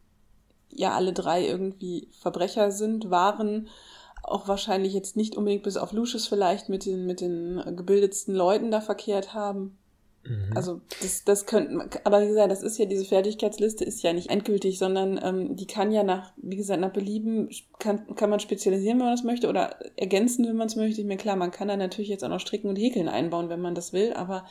ja 0.70 0.94
alle 0.94 1.12
drei 1.12 1.44
irgendwie 1.46 2.08
Verbrecher 2.20 2.70
sind, 2.70 3.10
waren 3.10 3.68
auch 4.30 4.48
wahrscheinlich 4.48 4.94
jetzt 4.94 5.16
nicht 5.16 5.36
unbedingt 5.36 5.62
bis 5.62 5.76
auf 5.76 5.92
Lucius 5.92 6.26
vielleicht 6.26 6.68
mit 6.68 6.84
den, 6.86 7.06
mit 7.06 7.20
den 7.20 7.62
gebildetsten 7.76 8.34
Leuten 8.34 8.70
da 8.70 8.80
verkehrt 8.80 9.34
haben. 9.34 9.78
Mhm. 10.24 10.52
Also 10.54 10.80
das, 11.00 11.24
das 11.24 11.46
könnten, 11.46 11.80
aber 12.04 12.22
wie 12.22 12.28
gesagt, 12.28 12.50
das 12.50 12.62
ist 12.62 12.78
ja, 12.78 12.86
diese 12.86 13.04
Fertigkeitsliste 13.04 13.84
ist 13.84 14.02
ja 14.02 14.12
nicht 14.12 14.30
endgültig, 14.30 14.78
sondern 14.78 15.18
ähm, 15.22 15.56
die 15.56 15.66
kann 15.66 15.92
ja 15.92 16.02
nach, 16.02 16.32
wie 16.36 16.56
gesagt, 16.56 16.80
nach 16.80 16.92
Belieben, 16.92 17.48
kann, 17.78 18.14
kann 18.14 18.30
man 18.30 18.40
spezialisieren, 18.40 18.98
wenn 18.98 19.06
man 19.06 19.14
das 19.14 19.24
möchte, 19.24 19.48
oder 19.48 19.78
ergänzen, 19.96 20.46
wenn 20.46 20.56
man 20.56 20.66
es 20.66 20.76
möchte. 20.76 21.00
Ich 21.00 21.06
mir 21.06 21.16
klar, 21.16 21.36
man 21.36 21.50
kann 21.50 21.68
da 21.68 21.76
natürlich 21.76 22.08
jetzt 22.08 22.24
auch 22.24 22.28
noch 22.28 22.40
Stricken 22.40 22.68
und 22.68 22.76
Häkeln 22.76 23.08
einbauen, 23.08 23.48
wenn 23.48 23.60
man 23.60 23.74
das 23.74 23.92
will, 23.92 24.12
aber 24.12 24.44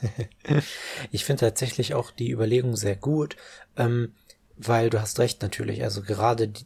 ich 1.10 1.24
finde 1.24 1.40
tatsächlich 1.40 1.94
auch 1.94 2.10
die 2.10 2.30
Überlegung 2.30 2.76
sehr 2.76 2.96
gut, 2.96 3.36
ähm, 3.76 4.12
weil 4.56 4.90
du 4.90 5.00
hast 5.00 5.18
recht 5.18 5.42
natürlich. 5.42 5.82
Also 5.82 6.02
gerade 6.02 6.48
die, 6.48 6.64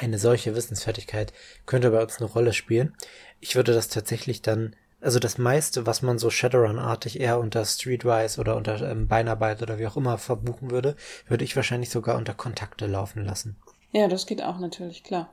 eine 0.00 0.18
solche 0.18 0.54
Wissensfertigkeit 0.54 1.32
könnte 1.66 1.90
bei 1.90 2.02
uns 2.02 2.18
eine 2.18 2.30
Rolle 2.30 2.52
spielen. 2.52 2.94
Ich 3.40 3.56
würde 3.56 3.72
das 3.72 3.88
tatsächlich 3.88 4.42
dann, 4.42 4.74
also 5.00 5.18
das 5.18 5.38
meiste, 5.38 5.86
was 5.86 6.02
man 6.02 6.18
so 6.18 6.30
Shadowrun-artig 6.30 7.20
eher 7.20 7.38
unter 7.38 7.64
Streetwise 7.64 8.40
oder 8.40 8.56
unter 8.56 8.80
ähm, 8.90 9.08
Beinarbeit 9.08 9.62
oder 9.62 9.78
wie 9.78 9.86
auch 9.86 9.96
immer 9.96 10.18
verbuchen 10.18 10.70
würde, 10.70 10.96
würde 11.26 11.44
ich 11.44 11.56
wahrscheinlich 11.56 11.90
sogar 11.90 12.16
unter 12.16 12.34
Kontakte 12.34 12.86
laufen 12.86 13.24
lassen. 13.24 13.56
Ja, 13.92 14.08
das 14.08 14.26
geht 14.26 14.42
auch 14.42 14.58
natürlich, 14.58 15.02
klar. 15.02 15.30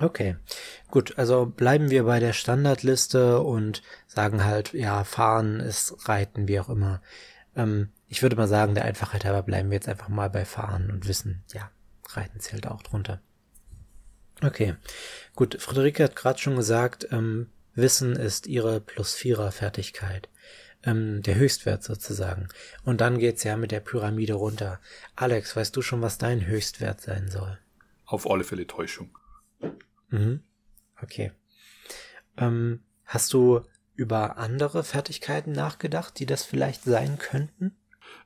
Okay, 0.00 0.36
gut, 0.90 1.18
also 1.18 1.46
bleiben 1.46 1.90
wir 1.90 2.04
bei 2.04 2.20
der 2.20 2.32
Standardliste 2.32 3.40
und 3.40 3.82
sagen 4.06 4.44
halt, 4.44 4.72
ja, 4.72 5.02
fahren 5.02 5.58
ist 5.58 6.08
reiten, 6.08 6.46
wie 6.46 6.60
auch 6.60 6.68
immer. 6.68 7.02
Ähm, 7.56 7.88
ich 8.06 8.22
würde 8.22 8.36
mal 8.36 8.46
sagen, 8.46 8.74
der 8.74 8.84
Einfachheit 8.84 9.24
halber 9.24 9.42
bleiben 9.42 9.70
wir 9.70 9.74
jetzt 9.76 9.88
einfach 9.88 10.08
mal 10.08 10.30
bei 10.30 10.44
fahren 10.44 10.90
und 10.92 11.08
wissen, 11.08 11.42
ja, 11.52 11.70
reiten 12.10 12.38
zählt 12.38 12.68
auch 12.68 12.82
drunter. 12.82 13.20
Okay, 14.42 14.76
gut. 15.34 15.60
Friederike 15.60 16.04
hat 16.04 16.16
gerade 16.16 16.38
schon 16.38 16.56
gesagt, 16.56 17.08
ähm, 17.10 17.48
Wissen 17.74 18.16
ist 18.16 18.46
ihre 18.46 18.80
Plus-Vierer-Fertigkeit. 18.80 20.28
Ähm, 20.84 21.22
der 21.22 21.34
Höchstwert 21.34 21.82
sozusagen. 21.82 22.48
Und 22.84 23.00
dann 23.00 23.18
geht's 23.18 23.42
ja 23.42 23.56
mit 23.56 23.72
der 23.72 23.80
Pyramide 23.80 24.34
runter. 24.34 24.80
Alex, 25.16 25.56
weißt 25.56 25.74
du 25.74 25.82
schon, 25.82 26.02
was 26.02 26.18
dein 26.18 26.46
Höchstwert 26.46 27.00
sein 27.00 27.28
soll? 27.28 27.58
Auf 28.04 28.30
alle 28.30 28.44
Fälle 28.44 28.66
Täuschung. 28.66 29.16
Mhm. 30.08 30.42
Okay. 31.00 31.32
Ähm, 32.36 32.84
hast 33.04 33.32
du 33.32 33.62
über 33.94 34.38
andere 34.38 34.84
Fertigkeiten 34.84 35.52
nachgedacht, 35.52 36.18
die 36.18 36.26
das 36.26 36.44
vielleicht 36.44 36.84
sein 36.84 37.18
könnten? 37.18 37.76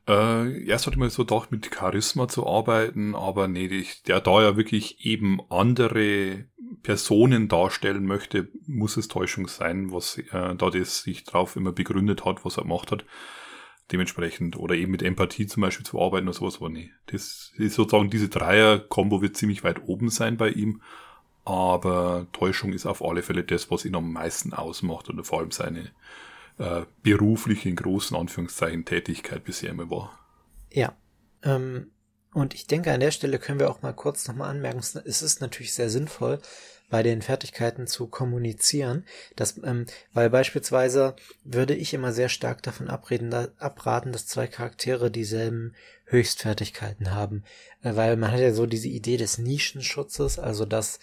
Äh, 0.09 0.65
erst 0.65 0.87
hatte 0.87 0.95
ich 0.95 1.01
mir 1.01 1.11
so 1.11 1.25
gedacht, 1.25 1.53
mit 1.53 1.71
Charisma 1.73 2.27
zu 2.27 2.47
arbeiten, 2.47 3.15
aber 3.15 3.47
nee, 3.47 3.67
ich, 3.67 4.03
der 4.03 4.21
da 4.21 4.43
ja 4.43 4.57
wirklich 4.57 5.05
eben 5.07 5.41
andere 5.49 6.47
Personen 6.83 7.49
darstellen 7.49 8.07
möchte, 8.07 8.49
muss 8.67 8.97
es 8.97 9.09
Täuschung 9.09 9.47
sein, 9.47 9.93
was 9.93 10.19
äh, 10.19 10.55
da 10.57 10.71
das 10.71 11.03
sich 11.03 11.25
drauf 11.25 11.55
immer 11.57 11.73
begründet 11.73 12.25
hat, 12.25 12.45
was 12.45 12.57
er 12.57 12.65
gemacht 12.65 12.91
hat. 12.91 13.05
Dementsprechend, 13.93 14.57
oder 14.57 14.75
eben 14.75 14.91
mit 14.91 15.03
Empathie 15.03 15.47
zum 15.47 15.61
Beispiel 15.61 15.85
zu 15.85 16.01
arbeiten 16.01 16.27
oder 16.27 16.37
sowas, 16.37 16.57
aber 16.57 16.71
nee. 16.71 16.91
Das 17.07 17.53
ist 17.57 17.75
sozusagen 17.75 18.11
diese 18.11 18.29
Dreier-Kombo 18.29 19.23
wird 19.23 19.37
ziemlich 19.37 19.62
weit 19.65 19.87
oben 19.87 20.09
sein 20.09 20.37
bei 20.37 20.49
ihm. 20.49 20.81
Aber 21.45 22.27
Täuschung 22.33 22.73
ist 22.73 22.87
auf 22.87 23.05
alle 23.05 23.23
Fälle 23.23 23.43
das, 23.45 23.71
was 23.71 23.85
ihn 23.85 23.97
am 23.97 24.12
meisten 24.12 24.53
ausmacht 24.53 25.11
oder 25.11 25.25
vor 25.25 25.41
allem 25.41 25.51
seine 25.51 25.91
äh, 26.59 26.83
berufliche, 27.03 27.69
in 27.69 27.77
großen 27.77 28.17
Anführungszeichen, 28.17 28.85
Tätigkeit 28.85 29.45
bisher 29.45 29.71
immer 29.71 29.91
war. 29.91 30.19
Ja. 30.71 30.97
Ähm, 31.43 31.91
und 32.35 32.55
ich 32.55 32.67
denke, 32.67 32.93
an 32.93 33.01
der 33.01 33.11
Stelle 33.11 33.38
können 33.38 33.61
wir 33.61 33.71
auch 33.71 33.83
mal 33.83 33.93
kurz 33.93 34.27
nochmal 34.27 34.51
anmerken, 34.51 34.79
es 34.79 35.23
ist 35.23 35.41
natürlich 35.41 35.75
sehr 35.75 35.91
sinnvoll, 35.91 36.41
bei 36.93 37.03
den 37.03 37.23
Fertigkeiten 37.23 37.87
zu 37.87 38.07
kommunizieren, 38.07 39.07
dass, 39.35 39.57
ähm, 39.65 39.87
weil 40.12 40.29
beispielsweise 40.29 41.17
würde 41.43 41.75
ich 41.75 41.95
immer 41.95 42.12
sehr 42.12 42.29
stark 42.29 42.62
davon 42.62 42.88
abreden, 42.88 43.31
da, 43.31 43.49
abraten, 43.59 44.12
dass 44.12 44.27
zwei 44.27 44.47
Charaktere 44.47 45.11
dieselben 45.11 45.75
Höchstfertigkeiten 46.05 47.15
haben, 47.15 47.45
äh, 47.83 47.97
weil 47.97 48.19
man 48.19 48.31
hat 48.31 48.41
ja 48.41 48.53
so 48.53 48.67
diese 48.67 48.88
Idee 48.88 49.17
des 49.17 49.38
Nischenschutzes, 49.38 50.38
also 50.38 50.67
dass 50.67 50.99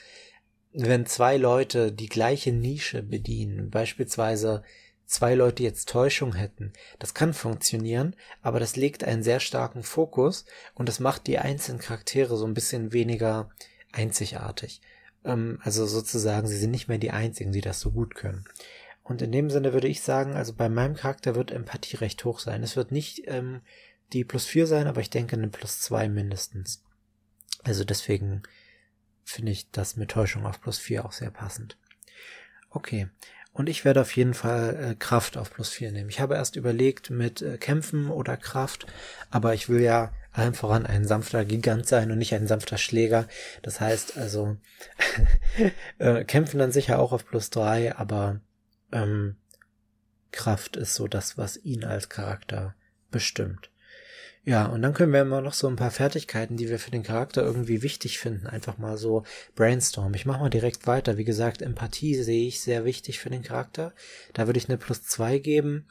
wenn 0.74 1.08
zwei 1.08 1.38
Leute 1.38 1.92
die 1.92 2.10
gleiche 2.10 2.52
Nische 2.52 3.02
bedienen, 3.02 3.72
beispielsweise 3.72 4.64
zwei 5.10 5.34
Leute 5.34 5.64
jetzt 5.64 5.90
Täuschung 5.90 6.36
hätten. 6.36 6.72
Das 7.00 7.14
kann 7.14 7.34
funktionieren, 7.34 8.16
aber 8.42 8.60
das 8.60 8.76
legt 8.76 9.04
einen 9.04 9.24
sehr 9.24 9.40
starken 9.40 9.84
Fokus 9.84 10.46
und 10.76 10.88
das 10.88 11.00
macht 11.00 11.28
die 11.28 11.40
einzelnen 11.40 11.80
Charaktere 11.80 12.38
so 12.38 12.46
ein 12.46 12.54
bisschen 12.54 12.94
weniger 12.94 13.50
einzigartig. 13.92 14.82
Ähm, 15.26 15.60
also 15.64 15.86
sozusagen, 15.86 16.48
sie 16.48 16.58
sind 16.58 16.72
nicht 16.72 16.88
mehr 16.88 17.00
die 17.00 17.12
einzigen, 17.12 17.52
die 17.52 17.62
das 17.62 17.80
so 17.80 17.92
gut 17.92 18.14
können. 18.14 18.46
Und 19.04 19.24
in 19.24 19.32
dem 19.32 19.50
Sinne 19.50 19.74
würde 19.74 19.88
ich 19.88 20.02
sagen, 20.02 20.36
also 20.36 20.54
bei 20.54 20.70
meinem 20.70 20.96
Charakter 20.96 21.34
wird 21.34 21.50
Empathie 21.50 21.98
recht 21.98 22.24
hoch 22.24 22.38
sein. 22.38 22.62
Es 22.62 22.76
wird 22.76 22.92
nicht 22.92 23.24
ähm, 23.26 23.62
die 24.14 24.24
plus 24.24 24.46
vier 24.46 24.68
sein, 24.68 24.86
aber 24.86 25.02
ich 25.02 25.10
denke 25.10 25.36
eine 25.36 25.48
plus 25.48 25.80
zwei 25.82 26.08
mindestens. 26.08 26.84
Also 27.64 27.84
deswegen 27.84 28.44
finde 29.24 29.52
ich 29.52 29.72
das 29.72 29.96
mit 29.96 30.12
Täuschung 30.12 30.46
auf 30.46 30.62
plus 30.62 30.78
vier 30.78 31.04
auch 31.04 31.14
sehr 31.14 31.32
passend. 31.32 31.78
Okay, 32.70 33.10
und 33.52 33.68
ich 33.68 33.84
werde 33.84 34.02
auf 34.02 34.16
jeden 34.16 34.34
Fall 34.34 34.92
äh, 34.92 34.96
Kraft 34.96 35.38
auf 35.38 35.52
plus 35.52 35.70
vier 35.70 35.92
nehmen. 35.92 36.10
Ich 36.10 36.20
habe 36.20 36.36
erst 36.36 36.56
überlegt 36.56 37.10
mit 37.10 37.42
äh, 37.42 37.58
Kämpfen 37.58 38.10
oder 38.10 38.38
Kraft, 38.38 38.86
aber 39.30 39.54
ich 39.54 39.70
will 39.70 39.82
ja 39.82 40.14
allem 40.32 40.54
voran 40.54 40.86
ein 40.86 41.06
sanfter 41.06 41.44
Gigant 41.46 41.88
sein 41.88 42.12
und 42.12 42.18
nicht 42.18 42.34
ein 42.34 42.48
sanfter 42.48 42.78
Schläger. 42.78 43.28
Das 43.62 43.82
heißt 43.82 44.18
also, 44.18 44.58
äh, 45.98 46.24
Kämpfen 46.24 46.60
dann 46.60 46.72
sicher 46.72 47.00
auch 47.00 47.12
auf 47.12 47.26
plus 47.26 47.50
drei, 47.50 47.96
aber 47.96 48.40
ähm, 48.92 49.38
Kraft 50.32 50.76
ist 50.78 50.94
so 50.94 51.08
das, 51.08 51.38
was 51.38 51.58
ihn 51.58 51.84
als 51.84 52.10
Charakter 52.10 52.76
bestimmt. 53.12 53.72
Ja, 54.46 54.68
und 54.68 54.82
dann 54.82 54.94
können 54.94 55.12
wir 55.14 55.22
immer 55.22 55.42
noch 55.42 55.54
so 55.54 55.68
ein 55.68 55.76
paar 55.76 55.92
Fertigkeiten, 55.92 56.56
die 56.56 56.70
wir 56.70 56.80
für 56.80 56.92
den 56.92 57.04
Charakter 57.04 57.44
irgendwie 57.44 57.84
wichtig 57.84 58.20
finden, 58.20 58.48
einfach 58.48 58.78
mal 58.78 58.98
so 58.98 59.24
brainstormen. 59.56 60.14
Ich 60.14 60.26
mache 60.26 60.40
mal 60.40 60.50
direkt 60.50 60.88
weiter. 60.88 61.18
Wie 61.18 61.26
gesagt, 61.26 61.62
Empathie 61.62 62.16
sehe 62.16 62.48
ich 62.48 62.62
sehr 62.62 62.86
wichtig 62.86 63.20
für 63.20 63.30
den 63.30 63.44
Charakter. 63.44 63.94
Da 64.34 64.48
würde 64.48 64.58
ich 64.58 64.70
eine 64.70 64.78
plus 64.78 65.04
zwei 65.04 65.40
geben. 65.40 65.88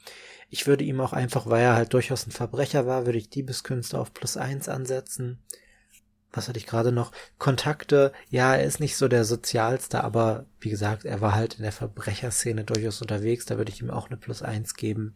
Ich 0.50 0.66
würde 0.66 0.82
ihm 0.82 1.00
auch 1.00 1.12
einfach, 1.12 1.46
weil 1.46 1.62
er 1.62 1.76
halt 1.76 1.92
durchaus 1.92 2.26
ein 2.26 2.32
Verbrecher 2.32 2.86
war, 2.86 3.04
würde 3.04 3.18
ich 3.18 3.28
Diebeskünste 3.28 3.98
auf 3.98 4.14
plus 4.14 4.38
eins 4.38 4.68
ansetzen. 4.68 5.38
Was 6.32 6.48
hatte 6.48 6.58
ich 6.58 6.66
gerade 6.66 6.90
noch? 6.90 7.12
Kontakte. 7.38 8.12
Ja, 8.30 8.54
er 8.54 8.64
ist 8.64 8.80
nicht 8.80 8.96
so 8.96 9.08
der 9.08 9.24
sozialste, 9.24 10.04
aber 10.04 10.46
wie 10.60 10.70
gesagt, 10.70 11.04
er 11.04 11.20
war 11.20 11.34
halt 11.34 11.54
in 11.54 11.62
der 11.62 11.72
Verbrecherszene 11.72 12.64
durchaus 12.64 13.00
unterwegs. 13.02 13.44
Da 13.44 13.58
würde 13.58 13.72
ich 13.72 13.80
ihm 13.80 13.90
auch 13.90 14.08
eine 14.08 14.16
plus 14.16 14.42
eins 14.42 14.74
geben. 14.74 15.14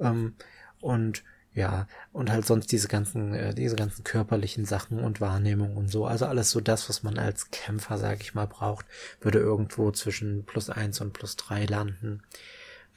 Ähm, 0.00 0.36
und 0.80 1.24
ja, 1.54 1.86
und 2.12 2.32
halt 2.32 2.44
sonst 2.44 2.72
diese 2.72 2.88
ganzen, 2.88 3.32
äh, 3.32 3.54
diese 3.54 3.76
ganzen 3.76 4.02
körperlichen 4.02 4.64
Sachen 4.64 4.98
und 4.98 5.20
Wahrnehmung 5.20 5.76
und 5.76 5.88
so. 5.88 6.04
Also 6.04 6.26
alles 6.26 6.50
so 6.50 6.60
das, 6.60 6.88
was 6.88 7.04
man 7.04 7.16
als 7.16 7.50
Kämpfer, 7.50 7.96
sag 7.96 8.20
ich 8.22 8.34
mal, 8.34 8.46
braucht, 8.46 8.86
würde 9.20 9.38
irgendwo 9.38 9.92
zwischen 9.92 10.44
plus 10.44 10.68
eins 10.68 11.00
und 11.00 11.12
plus 11.12 11.36
drei 11.36 11.64
landen. 11.64 12.22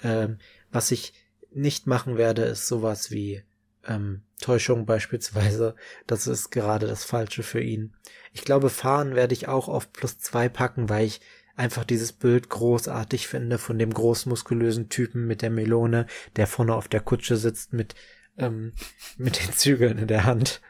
Ähm, 0.02 0.39
was 0.72 0.89
ich 0.89 1.13
nicht 1.52 1.86
machen 1.86 2.17
werde, 2.17 2.43
ist 2.43 2.67
sowas 2.67 3.12
wie 3.12 3.43
ähm, 3.88 4.24
Täuschung 4.41 4.88
beispielsweise. 4.88 5.76
Das 6.08 6.26
ist 6.26 6.50
gerade 6.50 6.88
das 6.88 7.04
Falsche 7.04 7.43
für 7.43 7.62
ihn. 7.62 7.93
Ich 8.34 8.43
glaube, 8.43 8.72
fahren 8.72 9.13
werde 9.13 9.34
ich 9.34 9.48
auch 9.48 9.67
auf 9.67 9.93
plus 9.93 10.17
zwei 10.17 10.50
packen, 10.50 10.89
weil 10.89 11.06
ich 11.06 11.22
einfach 11.56 11.84
dieses 11.84 12.12
Bild 12.12 12.50
großartig 12.50 13.28
finde 13.28 13.58
von 13.58 13.78
dem 13.78 13.93
großmuskulösen 13.93 14.89
Typen 14.89 15.28
mit 15.28 15.41
der 15.41 15.50
Melone, 15.50 16.06
der 16.36 16.48
vorne 16.48 16.76
auf 16.76 16.88
der 16.88 17.02
Kutsche 17.02 17.38
sitzt 17.38 17.74
mit 17.74 17.96
ähm, 18.38 18.73
mit 19.17 19.39
den 19.45 19.54
Zügeln 19.54 19.97
in 19.97 20.08
der 20.08 20.26
Hand 20.26 20.62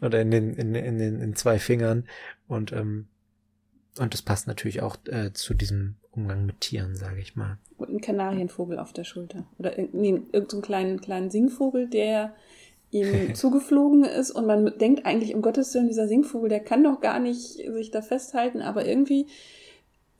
oder 0.00 0.20
in 0.20 0.30
den, 0.30 0.54
in, 0.54 0.74
in 0.74 0.98
den 0.98 1.20
in 1.20 1.34
zwei 1.34 1.58
Fingern 1.58 2.08
und 2.46 2.72
ähm, 2.72 3.08
und 3.98 4.14
es 4.14 4.22
passt 4.22 4.46
natürlich 4.46 4.80
auch 4.80 4.96
äh, 5.06 5.32
zu 5.32 5.54
diesem 5.54 5.96
Umgang 6.12 6.46
mit 6.46 6.60
Tieren, 6.60 6.94
sage 6.94 7.20
ich 7.20 7.36
mal. 7.36 7.58
Und 7.76 7.90
ein 7.90 8.00
Kanarienvogel 8.00 8.78
auf 8.78 8.92
der 8.92 9.04
Schulter. 9.04 9.46
Oder 9.58 9.72
nee, 9.92 10.10
irgendeinen 10.10 10.48
so 10.48 10.60
kleinen, 10.60 11.00
kleinen 11.00 11.30
Singvogel, 11.30 11.88
der 11.88 12.34
ihm 12.90 13.34
zugeflogen 13.34 14.04
ist 14.04 14.30
und 14.30 14.46
man 14.46 14.78
denkt 14.78 15.04
eigentlich, 15.06 15.34
um 15.34 15.42
Gottes 15.42 15.74
Willen, 15.74 15.88
dieser 15.88 16.08
Singvogel, 16.08 16.48
der 16.48 16.60
kann 16.60 16.84
doch 16.84 17.00
gar 17.00 17.18
nicht 17.18 17.56
sich 17.56 17.90
da 17.90 18.02
festhalten, 18.02 18.62
aber 18.62 18.86
irgendwie 18.86 19.26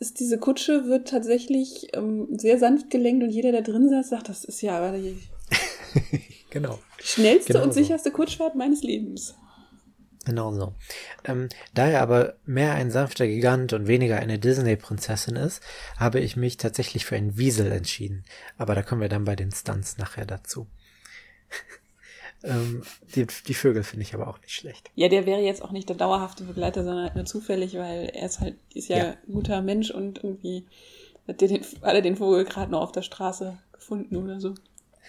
ist 0.01 0.21
diese 0.21 0.39
Kutsche, 0.39 0.87
wird 0.87 1.09
tatsächlich 1.09 1.89
ähm, 1.95 2.29
sehr 2.39 2.59
sanft 2.59 2.91
gelenkt 2.91 3.25
und 3.25 3.31
jeder, 3.31 3.53
der 3.53 3.63
drin 3.63 3.89
saß, 3.89 4.09
sagt, 4.09 4.29
das 4.29 4.45
ist 4.45 4.61
ja 4.61 4.79
aber 4.79 4.97
genau. 6.51 6.79
Schnellste 7.01 7.53
Genau 7.53 7.65
und 7.65 7.73
so. 7.75 7.81
sicherste 7.81 8.11
Kutschfahrt 8.11 8.55
meines 8.55 8.83
Lebens. 8.83 9.35
Genau 10.25 10.53
so. 10.53 10.75
Ähm, 11.25 11.49
da 11.73 11.87
er 11.87 12.03
aber 12.03 12.35
mehr 12.45 12.75
ein 12.75 12.91
sanfter 12.91 13.27
Gigant 13.27 13.73
und 13.73 13.87
weniger 13.87 14.19
eine 14.19 14.39
Disney-Prinzessin 14.39 15.37
ist, 15.37 15.63
habe 15.97 16.21
ich 16.21 16.37
mich 16.37 16.59
tatsächlich 16.59 17.07
für 17.07 17.17
einen 17.17 17.39
Wiesel 17.39 17.73
entschieden. 17.73 18.25
Aber 18.59 18.75
da 18.75 18.83
kommen 18.83 19.01
wir 19.01 19.09
dann 19.09 19.25
bei 19.25 19.37
den 19.37 19.53
Stunts 19.53 19.97
nachher 19.97 20.27
dazu. 20.27 20.67
ähm, 22.45 22.83
die, 23.15 23.27
die 23.47 23.55
Vögel 23.55 23.83
finde 23.85 24.03
ich 24.05 24.15
aber 24.15 24.29
auch 24.29 24.39
nicht 24.41 24.53
schlecht. 24.53 24.91
Ja, 24.95 25.09
der 25.09 25.25
wäre 25.25 25.41
jetzt 25.41 25.63
auch 25.63 25.71
nicht 25.73 25.89
der 25.89 25.97
dauerhafte 25.97 26.45
Begleiter, 26.45 26.85
sondern 26.85 27.05
halt 27.05 27.15
nur 27.17 27.25
zufällig, 27.25 27.75
weil 27.75 28.11
er 28.13 28.27
ist 28.27 28.41
halt, 28.41 28.57
ist 28.75 28.89
ja, 28.89 28.97
Ja. 28.99 29.05
ein 29.27 29.33
guter 29.33 29.63
Mensch 29.63 29.91
und 29.91 30.23
irgendwie 30.23 30.67
hat, 31.27 31.41
der 31.41 31.49
den, 31.49 31.63
hat 31.63 31.95
er 31.95 32.03
den 32.03 32.17
Vogel 32.17 32.45
gerade 32.45 32.71
noch 32.71 32.83
auf 32.83 32.93
der 32.93 33.03
Straße 33.03 33.57
gefunden 33.73 34.17
oder 34.17 34.41
so. 34.41 34.55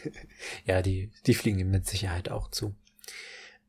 Ja, 0.66 0.82
die, 0.82 1.12
die 1.26 1.34
fliegen 1.34 1.60
ihm 1.60 1.72
mit 1.72 1.88
Sicherheit 1.88 2.30
auch 2.30 2.50
zu. 2.50 2.76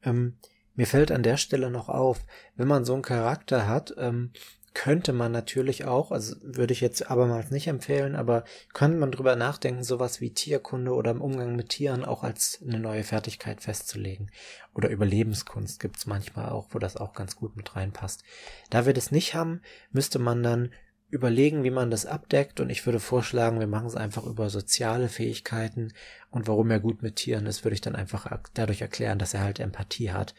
Ähm, 0.03 0.37
mir 0.75 0.87
fällt 0.87 1.11
an 1.11 1.23
der 1.23 1.37
Stelle 1.37 1.71
noch 1.71 1.89
auf, 1.89 2.25
wenn 2.57 2.69
man 2.69 2.85
so 2.85 2.95
einen 2.95 3.03
Charakter 3.03 3.67
hat, 3.67 3.95
ähm, 3.99 4.33
könnte 4.73 5.13
man 5.13 5.33
natürlich 5.33 5.85
auch, 5.85 6.13
also 6.13 6.37
würde 6.43 6.73
ich 6.73 6.81
jetzt 6.81 7.11
abermals 7.11 7.51
nicht 7.51 7.67
empfehlen, 7.67 8.15
aber 8.15 8.45
könnte 8.73 8.99
man 8.99 9.11
drüber 9.11 9.35
nachdenken, 9.35 9.83
sowas 9.83 10.21
wie 10.21 10.33
Tierkunde 10.33 10.95
oder 10.95 11.11
im 11.11 11.21
Umgang 11.21 11.57
mit 11.57 11.71
Tieren 11.71 12.05
auch 12.05 12.23
als 12.23 12.61
eine 12.65 12.79
neue 12.79 13.03
Fertigkeit 13.03 13.61
festzulegen. 13.61 14.31
Oder 14.73 14.91
Überlebenskunst 14.91 15.81
gibt's 15.81 16.07
manchmal 16.07 16.51
auch, 16.51 16.69
wo 16.71 16.79
das 16.79 16.97
auch 16.97 17.15
ganz 17.15 17.35
gut 17.35 17.57
mit 17.57 17.75
reinpasst. 17.75 18.23
Da 18.71 18.87
wir 18.87 18.95
das 18.95 19.11
nicht 19.11 19.35
haben, 19.35 19.61
müsste 19.91 20.21
man 20.21 20.43
dann 20.43 20.71
überlegen, 21.11 21.65
wie 21.65 21.71
man 21.71 21.91
das 21.91 22.07
abdeckt 22.07 22.61
und 22.61 22.71
ich 22.71 22.87
würde 22.87 23.01
vorschlagen, 23.01 23.59
wir 23.59 23.67
machen 23.67 23.87
es 23.87 23.97
einfach 23.97 24.25
über 24.25 24.49
soziale 24.49 25.09
Fähigkeiten 25.09 25.93
und 26.31 26.47
warum 26.47 26.71
er 26.71 26.81
gut 26.81 27.03
mit 27.03 27.17
Tieren 27.17 27.47
ist, 27.47 27.65
würde 27.65 27.75
ich 27.75 27.81
dann 27.81 27.97
einfach 27.97 28.31
dadurch 28.55 28.81
erklären, 28.81 29.19
dass 29.19 29.35
er 29.35 29.41
halt 29.41 29.59
Empathie 29.59 30.13
hat. 30.13 30.35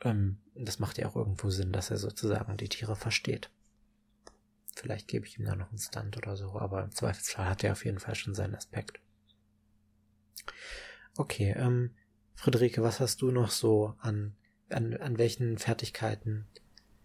Ähm, 0.00 0.38
das 0.54 0.80
macht 0.80 0.98
ja 0.98 1.08
auch 1.08 1.16
irgendwo 1.16 1.50
Sinn, 1.50 1.72
dass 1.72 1.90
er 1.90 1.98
sozusagen 1.98 2.56
die 2.56 2.68
Tiere 2.68 2.96
versteht. 2.96 3.50
Vielleicht 4.74 5.06
gebe 5.06 5.26
ich 5.26 5.38
ihm 5.38 5.44
da 5.44 5.54
noch 5.54 5.68
einen 5.68 5.78
Stunt 5.78 6.16
oder 6.16 6.36
so, 6.36 6.58
aber 6.58 6.82
im 6.82 6.92
Zweifelsfall 6.92 7.48
hat 7.48 7.62
er 7.62 7.72
auf 7.72 7.84
jeden 7.84 8.00
Fall 8.00 8.14
schon 8.14 8.34
seinen 8.34 8.54
Aspekt. 8.54 8.98
Okay, 11.16 11.54
ähm, 11.56 11.90
Friederike, 12.34 12.82
was 12.82 12.98
hast 12.98 13.22
du 13.22 13.30
noch 13.30 13.50
so 13.50 13.94
an, 13.98 14.34
an, 14.70 14.94
an 14.94 15.18
welchen 15.18 15.58
Fertigkeiten? 15.58 16.48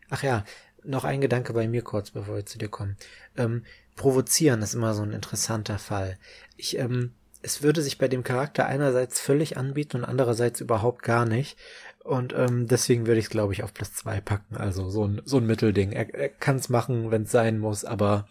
Ach 0.09 0.23
ja, 0.23 0.45
noch 0.83 1.03
ein 1.03 1.21
Gedanke 1.21 1.53
bei 1.53 1.67
mir 1.67 1.81
kurz, 1.81 2.11
bevor 2.11 2.35
wir 2.35 2.45
zu 2.45 2.57
dir 2.57 2.69
kommen. 2.69 2.97
Ähm, 3.35 3.63
provozieren 3.95 4.61
ist 4.61 4.73
immer 4.73 4.93
so 4.93 5.03
ein 5.03 5.11
interessanter 5.11 5.79
Fall. 5.79 6.17
Ich, 6.55 6.77
ähm, 6.77 7.13
es 7.41 7.61
würde 7.61 7.81
sich 7.81 7.97
bei 7.97 8.07
dem 8.07 8.23
Charakter 8.23 8.65
einerseits 8.65 9.19
völlig 9.19 9.57
anbieten 9.57 9.97
und 9.97 10.05
andererseits 10.05 10.61
überhaupt 10.61 11.03
gar 11.03 11.25
nicht. 11.25 11.57
Und 12.03 12.33
ähm, 12.33 12.67
deswegen 12.67 13.05
würde 13.05 13.19
ich 13.19 13.25
es, 13.25 13.31
glaube 13.31 13.53
ich, 13.53 13.63
auf 13.63 13.73
Plus 13.73 13.93
zwei 13.93 14.21
packen. 14.21 14.55
Also 14.55 14.89
so 14.89 15.05
ein, 15.05 15.21
so 15.25 15.37
ein 15.37 15.45
Mittelding. 15.45 15.91
Er, 15.91 16.13
er 16.15 16.29
kann 16.29 16.55
es 16.55 16.69
machen, 16.69 17.11
wenn 17.11 17.23
es 17.23 17.31
sein 17.31 17.59
muss, 17.59 17.83
aber 17.83 18.27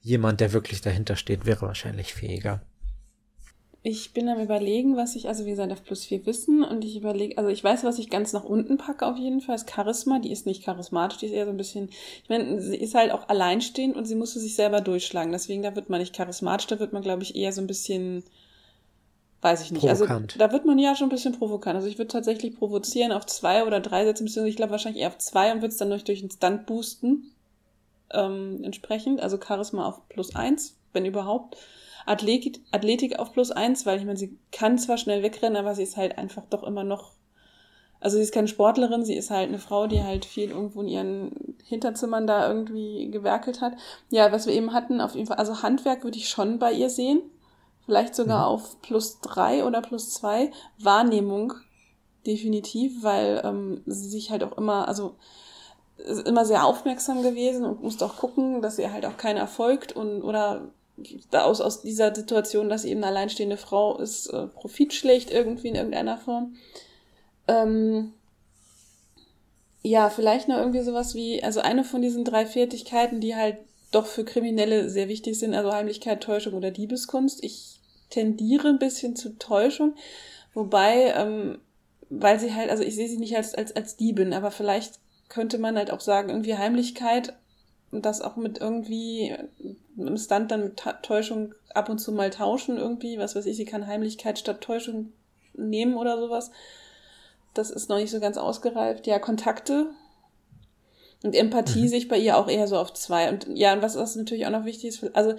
jemand, 0.00 0.40
der 0.40 0.52
wirklich 0.52 0.80
dahinter 0.80 1.16
steht, 1.16 1.46
wäre 1.46 1.66
wahrscheinlich 1.66 2.14
fähiger. 2.14 2.62
Ich 3.88 4.12
bin 4.12 4.28
am 4.28 4.40
überlegen, 4.40 4.96
was 4.96 5.14
ich, 5.14 5.28
also 5.28 5.46
wie 5.46 5.50
gesagt, 5.50 5.70
auf 5.70 5.84
plus 5.84 6.04
vier 6.04 6.26
wissen 6.26 6.64
und 6.64 6.84
ich 6.84 6.96
überlege, 6.96 7.38
also 7.38 7.50
ich 7.50 7.62
weiß, 7.62 7.84
was 7.84 8.00
ich 8.00 8.10
ganz 8.10 8.32
nach 8.32 8.42
unten 8.42 8.78
packe 8.78 9.06
auf 9.06 9.16
jeden 9.16 9.40
Fall, 9.40 9.54
ist 9.54 9.70
Charisma, 9.70 10.18
die 10.18 10.32
ist 10.32 10.44
nicht 10.44 10.64
charismatisch, 10.64 11.18
die 11.18 11.26
ist 11.26 11.32
eher 11.32 11.44
so 11.44 11.52
ein 11.52 11.56
bisschen, 11.56 11.90
ich 12.24 12.28
meine, 12.28 12.60
sie 12.60 12.74
ist 12.74 12.96
halt 12.96 13.12
auch 13.12 13.28
alleinstehend 13.28 13.94
und 13.94 14.04
sie 14.04 14.16
musste 14.16 14.40
sich 14.40 14.56
selber 14.56 14.80
durchschlagen, 14.80 15.30
deswegen 15.30 15.62
da 15.62 15.76
wird 15.76 15.88
man 15.88 16.00
nicht 16.00 16.16
charismatisch, 16.16 16.66
da 16.66 16.80
wird 16.80 16.92
man, 16.92 17.02
glaube 17.02 17.22
ich, 17.22 17.36
eher 17.36 17.52
so 17.52 17.60
ein 17.60 17.68
bisschen, 17.68 18.24
weiß 19.42 19.62
ich 19.62 19.70
nicht, 19.70 19.82
Provokant. 19.82 20.32
also 20.32 20.38
da 20.40 20.50
wird 20.50 20.66
man 20.66 20.80
ja 20.80 20.96
schon 20.96 21.06
ein 21.06 21.10
bisschen 21.10 21.38
provokant, 21.38 21.76
also 21.76 21.86
ich 21.86 21.96
würde 21.96 22.08
tatsächlich 22.08 22.56
provozieren 22.56 23.12
auf 23.12 23.24
zwei 23.26 23.64
oder 23.64 23.78
drei 23.78 24.04
setzen, 24.04 24.24
beziehungsweise 24.24 24.50
ich 24.50 24.56
glaube 24.56 24.72
wahrscheinlich 24.72 25.02
eher 25.02 25.10
auf 25.10 25.18
zwei 25.18 25.52
und 25.52 25.58
würde 25.58 25.68
es 25.68 25.76
dann 25.76 25.90
durch, 25.90 26.02
durch 26.02 26.22
einen 26.22 26.32
Stunt 26.32 26.66
boosten, 26.66 27.30
ähm, 28.12 28.64
entsprechend, 28.64 29.20
also 29.20 29.38
Charisma 29.40 29.86
auf 29.86 30.08
plus 30.08 30.34
eins, 30.34 30.74
wenn 30.92 31.04
überhaupt. 31.04 31.56
Athletik, 32.06 32.60
Athletik 32.70 33.18
auf 33.18 33.32
plus 33.32 33.50
eins, 33.50 33.84
weil 33.84 33.98
ich 33.98 34.04
meine, 34.04 34.16
sie 34.16 34.38
kann 34.52 34.78
zwar 34.78 34.96
schnell 34.96 35.22
wegrennen, 35.22 35.56
aber 35.56 35.74
sie 35.74 35.82
ist 35.82 35.96
halt 35.96 36.18
einfach 36.18 36.44
doch 36.48 36.62
immer 36.62 36.84
noch. 36.84 37.12
Also 38.00 38.16
sie 38.16 38.22
ist 38.22 38.32
keine 38.32 38.48
Sportlerin, 38.48 39.04
sie 39.04 39.16
ist 39.16 39.30
halt 39.30 39.48
eine 39.48 39.58
Frau, 39.58 39.86
die 39.86 40.02
halt 40.02 40.24
viel 40.24 40.50
irgendwo 40.50 40.82
in 40.82 40.88
ihren 40.88 41.56
Hinterzimmern 41.64 42.26
da 42.26 42.46
irgendwie 42.46 43.10
gewerkelt 43.10 43.60
hat. 43.60 43.72
Ja, 44.10 44.30
was 44.32 44.46
wir 44.46 44.54
eben 44.54 44.72
hatten, 44.72 45.00
auf 45.00 45.14
jeden 45.14 45.26
Fall, 45.26 45.38
also 45.38 45.62
Handwerk 45.62 46.04
würde 46.04 46.18
ich 46.18 46.28
schon 46.28 46.58
bei 46.58 46.72
ihr 46.72 46.90
sehen. 46.90 47.20
Vielleicht 47.84 48.14
sogar 48.14 48.40
Mhm. 48.40 48.54
auf 48.54 48.82
plus 48.82 49.20
drei 49.20 49.64
oder 49.64 49.80
plus 49.80 50.10
zwei. 50.10 50.50
Wahrnehmung 50.78 51.54
definitiv, 52.26 53.02
weil 53.02 53.40
ähm, 53.44 53.82
sie 53.86 54.08
sich 54.08 54.30
halt 54.30 54.42
auch 54.44 54.58
immer, 54.58 54.88
also 54.88 55.14
ist 55.96 56.26
immer 56.26 56.44
sehr 56.44 56.66
aufmerksam 56.66 57.22
gewesen 57.22 57.64
und 57.64 57.82
musste 57.82 58.04
auch 58.04 58.16
gucken, 58.16 58.60
dass 58.60 58.78
ihr 58.78 58.92
halt 58.92 59.06
auch 59.06 59.16
keiner 59.16 59.40
erfolgt 59.40 59.92
und 59.92 60.22
oder 60.22 60.68
aus, 61.32 61.60
aus 61.60 61.82
dieser 61.82 62.14
Situation, 62.14 62.68
dass 62.68 62.84
eben 62.84 63.02
eine 63.02 63.08
alleinstehende 63.08 63.56
Frau 63.56 63.98
ist, 63.98 64.28
äh, 64.28 64.46
Profit 64.46 64.94
schlägt 64.94 65.30
irgendwie 65.30 65.68
in 65.68 65.74
irgendeiner 65.74 66.18
Form. 66.18 66.56
Ähm, 67.48 68.12
ja, 69.82 70.10
vielleicht 70.10 70.48
noch 70.48 70.56
irgendwie 70.56 70.80
sowas 70.80 71.14
wie, 71.14 71.42
also 71.42 71.60
eine 71.60 71.84
von 71.84 72.02
diesen 72.02 72.24
drei 72.24 72.46
Fertigkeiten, 72.46 73.20
die 73.20 73.36
halt 73.36 73.58
doch 73.92 74.06
für 74.06 74.24
Kriminelle 74.24 74.90
sehr 74.90 75.08
wichtig 75.08 75.38
sind, 75.38 75.54
also 75.54 75.72
Heimlichkeit, 75.72 76.22
Täuschung 76.22 76.54
oder 76.54 76.70
Diebeskunst. 76.70 77.44
Ich 77.44 77.80
tendiere 78.10 78.68
ein 78.68 78.78
bisschen 78.78 79.14
zu 79.16 79.38
Täuschung, 79.38 79.94
wobei, 80.54 81.14
ähm, 81.16 81.58
weil 82.10 82.40
sie 82.40 82.54
halt, 82.54 82.70
also 82.70 82.82
ich 82.82 82.94
sehe 82.94 83.08
sie 83.08 83.18
nicht 83.18 83.36
als, 83.36 83.54
als, 83.54 83.74
als 83.74 83.96
Diebin, 83.96 84.32
aber 84.32 84.50
vielleicht 84.50 84.98
könnte 85.28 85.58
man 85.58 85.76
halt 85.76 85.90
auch 85.90 86.00
sagen, 86.00 86.30
irgendwie 86.30 86.56
Heimlichkeit 86.56 87.34
das 87.92 88.20
auch 88.20 88.36
mit 88.36 88.58
irgendwie 88.58 89.34
im 89.96 90.16
Stunt 90.16 90.50
dann 90.50 90.64
mit 90.64 90.76
Ta- 90.76 90.94
Täuschung 90.94 91.54
ab 91.72 91.88
und 91.88 91.98
zu 91.98 92.12
mal 92.12 92.30
tauschen 92.30 92.76
irgendwie, 92.76 93.18
was 93.18 93.36
weiß 93.36 93.46
ich, 93.46 93.56
sie 93.56 93.64
kann 93.64 93.86
Heimlichkeit 93.86 94.38
statt 94.38 94.60
Täuschung 94.60 95.12
nehmen 95.54 95.94
oder 95.94 96.18
sowas. 96.18 96.50
Das 97.54 97.70
ist 97.70 97.88
noch 97.88 97.96
nicht 97.96 98.10
so 98.10 98.20
ganz 98.20 98.36
ausgereift. 98.36 99.06
Ja, 99.06 99.18
Kontakte 99.18 99.86
und 101.22 101.34
Empathie 101.34 101.82
Mhm. 101.82 101.88
sehe 101.88 101.98
ich 101.98 102.08
bei 102.08 102.18
ihr 102.18 102.36
auch 102.36 102.48
eher 102.48 102.68
so 102.68 102.76
auf 102.76 102.92
zwei. 102.92 103.28
Und 103.30 103.46
ja, 103.54 103.72
und 103.72 103.82
was, 103.82 103.96
was 103.96 104.16
natürlich 104.16 104.46
auch 104.46 104.50
noch 104.50 104.64
wichtig 104.64 104.88
ist, 104.88 105.16
also 105.16 105.34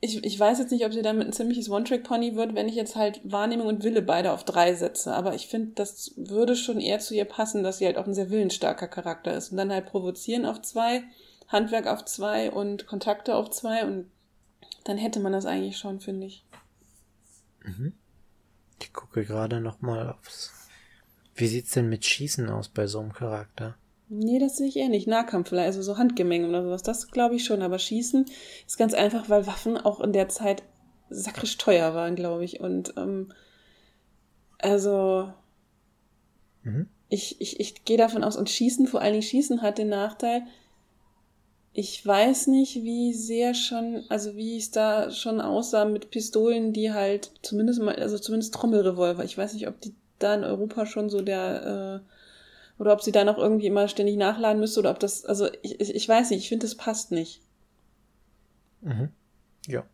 ich, 0.00 0.22
ich 0.24 0.38
weiß 0.38 0.58
jetzt 0.58 0.70
nicht, 0.72 0.84
ob 0.84 0.92
sie 0.92 1.00
damit 1.00 1.26
ein 1.26 1.32
ziemliches 1.32 1.70
One-Trick-Pony 1.70 2.36
wird, 2.36 2.54
wenn 2.54 2.68
ich 2.68 2.74
jetzt 2.74 2.96
halt 2.96 3.20
Wahrnehmung 3.24 3.66
und 3.66 3.82
Wille 3.82 4.02
beide 4.02 4.32
auf 4.32 4.44
drei 4.44 4.74
setze. 4.74 5.14
Aber 5.14 5.34
ich 5.34 5.46
finde, 5.46 5.72
das 5.74 6.12
würde 6.16 6.54
schon 6.54 6.80
eher 6.80 6.98
zu 6.98 7.14
ihr 7.14 7.24
passen, 7.24 7.62
dass 7.62 7.78
sie 7.78 7.86
halt 7.86 7.96
auch 7.96 8.06
ein 8.06 8.14
sehr 8.14 8.28
willensstarker 8.30 8.88
Charakter 8.88 9.34
ist. 9.34 9.50
Und 9.50 9.56
dann 9.56 9.72
halt 9.72 9.86
provozieren 9.86 10.44
auf 10.44 10.60
zwei, 10.60 11.02
Handwerk 11.48 11.86
auf 11.86 12.04
zwei 12.04 12.50
und 12.50 12.86
Kontakte 12.86 13.34
auf 13.34 13.50
zwei. 13.50 13.84
Und 13.84 14.10
dann 14.84 14.98
hätte 14.98 15.20
man 15.20 15.32
das 15.32 15.46
eigentlich 15.46 15.78
schon, 15.78 16.00
finde 16.00 16.26
ich. 16.26 16.44
Mhm. 17.64 17.92
Ich 18.80 18.92
gucke 18.92 19.24
gerade 19.24 19.60
noch 19.60 19.80
mal 19.80 20.10
aufs. 20.10 20.52
Wie 21.34 21.46
sieht's 21.46 21.72
denn 21.72 21.88
mit 21.88 22.04
Schießen 22.04 22.48
aus 22.48 22.68
bei 22.68 22.86
so 22.86 23.00
einem 23.00 23.12
Charakter? 23.12 23.76
Nee, 24.08 24.38
das 24.38 24.56
sehe 24.56 24.68
ich 24.68 24.76
eher 24.76 24.88
nicht. 24.88 25.08
Nahkampf 25.08 25.48
vielleicht, 25.48 25.66
also 25.66 25.82
so 25.82 25.98
Handgemenge 25.98 26.48
oder 26.48 26.62
sowas, 26.62 26.82
das 26.82 27.10
glaube 27.10 27.34
ich 27.34 27.44
schon. 27.44 27.62
Aber 27.62 27.78
Schießen 27.78 28.24
ist 28.66 28.78
ganz 28.78 28.94
einfach, 28.94 29.28
weil 29.28 29.46
Waffen 29.46 29.76
auch 29.76 30.00
in 30.00 30.12
der 30.12 30.28
Zeit 30.28 30.62
sakrisch 31.10 31.58
teuer 31.58 31.94
waren, 31.94 32.14
glaube 32.14 32.44
ich. 32.44 32.60
Und 32.60 32.94
ähm, 32.96 33.32
Also, 34.58 35.32
mhm. 36.62 36.88
ich, 37.08 37.40
ich, 37.40 37.60
ich 37.60 37.84
gehe 37.84 37.98
davon 37.98 38.24
aus, 38.24 38.36
und 38.36 38.48
Schießen, 38.50 38.86
vor 38.86 39.00
allen 39.00 39.12
Dingen 39.12 39.22
Schießen 39.22 39.62
hat 39.62 39.78
den 39.78 39.88
Nachteil, 39.88 40.46
ich 41.78 42.04
weiß 42.06 42.46
nicht, 42.46 42.76
wie 42.76 43.12
sehr 43.12 43.52
schon, 43.52 44.04
also 44.08 44.34
wie 44.34 44.56
es 44.56 44.70
da 44.70 45.10
schon 45.10 45.42
aussah 45.42 45.84
mit 45.84 46.10
Pistolen, 46.10 46.72
die 46.72 46.90
halt 46.90 47.30
zumindest 47.42 47.82
mal, 47.82 47.94
also 47.96 48.18
zumindest 48.18 48.54
Trommelrevolver. 48.54 49.22
Ich 49.24 49.36
weiß 49.36 49.52
nicht, 49.52 49.68
ob 49.68 49.78
die 49.82 49.94
da 50.18 50.34
in 50.34 50.42
Europa 50.42 50.86
schon 50.86 51.10
so 51.10 51.20
der, 51.20 52.00
äh, 52.00 52.80
oder 52.80 52.94
ob 52.94 53.02
sie 53.02 53.12
da 53.12 53.24
noch 53.24 53.36
irgendwie 53.36 53.66
immer 53.66 53.88
ständig 53.88 54.16
nachladen 54.16 54.58
müsste 54.58 54.80
oder 54.80 54.90
ob 54.90 55.00
das, 55.00 55.26
also 55.26 55.50
ich, 55.60 55.78
ich, 55.78 56.08
weiß 56.08 56.30
nicht, 56.30 56.44
ich 56.44 56.48
finde, 56.48 56.64
das 56.64 56.76
passt 56.76 57.12
nicht. 57.12 57.42
Mhm. 58.80 59.10
Ja. 59.66 59.84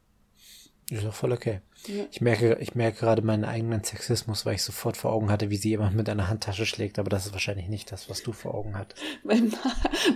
Ist 0.88 1.04
auch 1.04 1.14
voll 1.14 1.32
okay. 1.32 1.62
Ja. 1.88 2.04
Ich 2.12 2.20
merke, 2.20 2.58
ich 2.60 2.76
merke 2.76 3.00
gerade 3.00 3.22
meinen 3.22 3.44
eigenen 3.44 3.82
Sexismus, 3.82 4.46
weil 4.46 4.54
ich 4.54 4.62
sofort 4.62 4.96
vor 4.96 5.10
Augen 5.10 5.32
hatte, 5.32 5.50
wie 5.50 5.56
sie 5.56 5.70
jemand 5.70 5.96
mit 5.96 6.08
einer 6.08 6.28
Handtasche 6.28 6.64
schlägt, 6.64 7.00
aber 7.00 7.10
das 7.10 7.26
ist 7.26 7.32
wahrscheinlich 7.32 7.66
nicht 7.66 7.90
das, 7.90 8.08
was 8.08 8.22
du 8.22 8.32
vor 8.32 8.54
Augen 8.54 8.78
hattest. 8.78 9.02
Bei, 9.24 9.40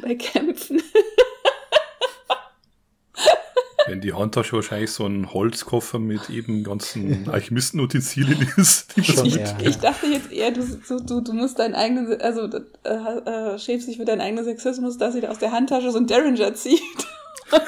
bei 0.01 0.15
Kämpfen. 0.15 0.81
Wenn 3.87 4.01
die 4.01 4.13
Handtasche 4.13 4.57
wahrscheinlich 4.57 4.91
so 4.91 5.07
ein 5.07 5.33
Holzkoffer 5.33 5.99
mit 5.99 6.29
eben 6.31 6.65
ganzen 6.65 7.29
Alchemisten-Utensilien 7.29 8.49
ist. 8.57 8.97
Ich, 8.97 9.15
ja. 9.15 9.59
ich 9.61 9.77
dachte 9.79 10.07
jetzt 10.07 10.33
eher, 10.33 10.51
du, 10.51 10.65
du, 11.07 11.21
du 11.21 11.33
musst 11.33 11.59
deinen 11.59 11.75
eigenen, 11.75 12.21
also 12.21 12.49
äh, 12.85 12.91
äh, 12.91 13.59
schämst 13.59 13.89
dich 13.89 13.97
für 13.99 14.05
deinen 14.05 14.21
eigenen 14.21 14.45
Sexismus, 14.45 14.99
dass 14.99 15.15
sie 15.15 15.27
aus 15.27 15.39
der 15.39 15.53
Handtasche 15.53 15.91
so 15.93 15.99
ein 15.99 16.07
Derringer 16.07 16.55
zieht. 16.55 16.81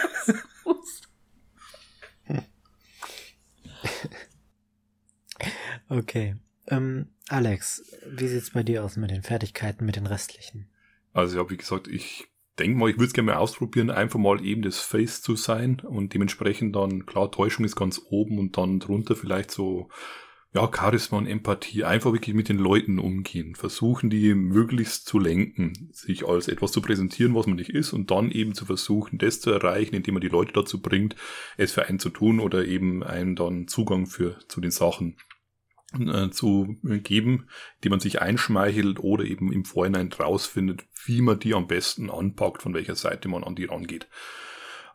okay. 5.88 6.36
Ähm, 6.66 7.08
Alex, 7.28 7.84
wie 8.06 8.28
sieht's 8.28 8.50
bei 8.50 8.62
dir 8.62 8.84
aus 8.84 8.96
mit 8.96 9.10
den 9.10 9.22
Fertigkeiten, 9.22 9.84
mit 9.84 9.96
den 9.96 10.06
restlichen? 10.06 10.68
Also 11.12 11.38
ja, 11.38 11.50
wie 11.50 11.56
gesagt, 11.56 11.88
ich 11.88 12.28
denke 12.58 12.78
mal, 12.78 12.90
ich 12.90 12.96
würde 12.96 13.06
es 13.06 13.12
gerne 13.12 13.32
mal 13.32 13.38
ausprobieren, 13.38 13.90
einfach 13.90 14.18
mal 14.18 14.44
eben 14.44 14.62
das 14.62 14.78
Face 14.80 15.22
zu 15.22 15.36
sein 15.36 15.80
und 15.80 16.14
dementsprechend 16.14 16.74
dann, 16.76 17.06
klar, 17.06 17.30
Täuschung 17.30 17.64
ist 17.64 17.76
ganz 17.76 18.02
oben 18.10 18.38
und 18.38 18.56
dann 18.56 18.80
drunter 18.80 19.16
vielleicht 19.16 19.50
so, 19.50 19.88
ja, 20.54 20.70
Charisma 20.74 21.18
und 21.18 21.26
Empathie, 21.26 21.84
einfach 21.84 22.12
wirklich 22.12 22.34
mit 22.34 22.48
den 22.48 22.58
Leuten 22.58 22.98
umgehen, 22.98 23.54
versuchen 23.54 24.08
die 24.08 24.34
möglichst 24.34 25.06
zu 25.06 25.18
lenken, 25.18 25.90
sich 25.92 26.26
als 26.26 26.48
etwas 26.48 26.72
zu 26.72 26.80
präsentieren, 26.80 27.34
was 27.34 27.46
man 27.46 27.56
nicht 27.56 27.70
ist 27.70 27.92
und 27.92 28.10
dann 28.10 28.30
eben 28.30 28.54
zu 28.54 28.64
versuchen, 28.64 29.18
das 29.18 29.40
zu 29.40 29.50
erreichen, 29.50 29.94
indem 29.94 30.14
man 30.14 30.22
die 30.22 30.28
Leute 30.28 30.52
dazu 30.52 30.80
bringt, 30.80 31.16
es 31.58 31.72
für 31.72 31.86
einen 31.86 31.98
zu 31.98 32.08
tun 32.08 32.40
oder 32.40 32.64
eben 32.64 33.02
einen 33.02 33.36
dann 33.36 33.68
Zugang 33.68 34.06
für, 34.06 34.38
zu 34.48 34.60
den 34.60 34.70
Sachen 34.70 35.16
äh, 35.94 36.30
zu 36.30 36.76
geben, 36.82 37.48
die 37.82 37.88
man 37.88 38.00
sich 38.00 38.20
einschmeichelt 38.20 38.98
oder 39.00 39.24
eben 39.24 39.52
im 39.52 39.64
Vorhinein 39.64 40.12
rausfindet, 40.12 40.84
wie 41.04 41.22
man 41.22 41.38
die 41.38 41.54
am 41.54 41.66
besten 41.66 42.10
anpackt, 42.10 42.62
von 42.62 42.74
welcher 42.74 42.96
Seite 42.96 43.28
man 43.28 43.44
an 43.44 43.54
die 43.54 43.64
rangeht. 43.64 44.08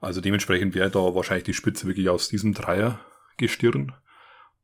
Also 0.02 0.22
dementsprechend 0.22 0.76
wäre 0.76 0.92
da 0.92 1.16
wahrscheinlich 1.16 1.46
die 1.46 1.54
Spitze 1.54 1.88
wirklich 1.88 2.10
aus 2.10 2.28
diesem 2.28 2.54
Dreiergestirn. 2.54 3.94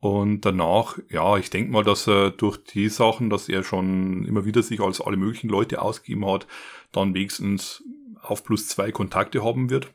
Und 0.01 0.41
danach, 0.41 0.97
ja, 1.09 1.37
ich 1.37 1.49
denke 1.49 1.71
mal, 1.71 1.83
dass 1.83 2.07
er 2.07 2.31
durch 2.31 2.57
die 2.57 2.89
Sachen, 2.89 3.29
dass 3.29 3.49
er 3.49 3.63
schon 3.63 4.25
immer 4.25 4.45
wieder 4.45 4.63
sich 4.63 4.79
als 4.79 5.01
alle 5.01 5.17
möglichen 5.17 5.49
Leute 5.49 5.81
ausgegeben 5.81 6.25
hat, 6.25 6.47
dann 6.91 7.13
wenigstens 7.13 7.83
auf 8.21 8.43
plus 8.43 8.67
zwei 8.67 8.91
Kontakte 8.91 9.43
haben 9.43 9.69
wird, 9.69 9.93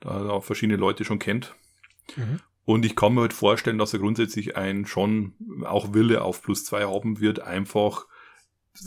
da 0.00 0.34
er 0.34 0.40
verschiedene 0.40 0.78
Leute 0.78 1.04
schon 1.04 1.18
kennt. 1.18 1.54
Mhm. 2.16 2.40
Und 2.64 2.84
ich 2.84 2.94
kann 2.94 3.14
mir 3.14 3.22
halt 3.22 3.32
vorstellen, 3.32 3.78
dass 3.78 3.92
er 3.92 3.98
grundsätzlich 3.98 4.56
ein 4.56 4.86
schon 4.86 5.34
auch 5.64 5.94
Wille 5.94 6.22
auf 6.22 6.42
plus 6.42 6.64
zwei 6.64 6.84
haben 6.84 7.20
wird, 7.20 7.40
einfach, 7.40 8.06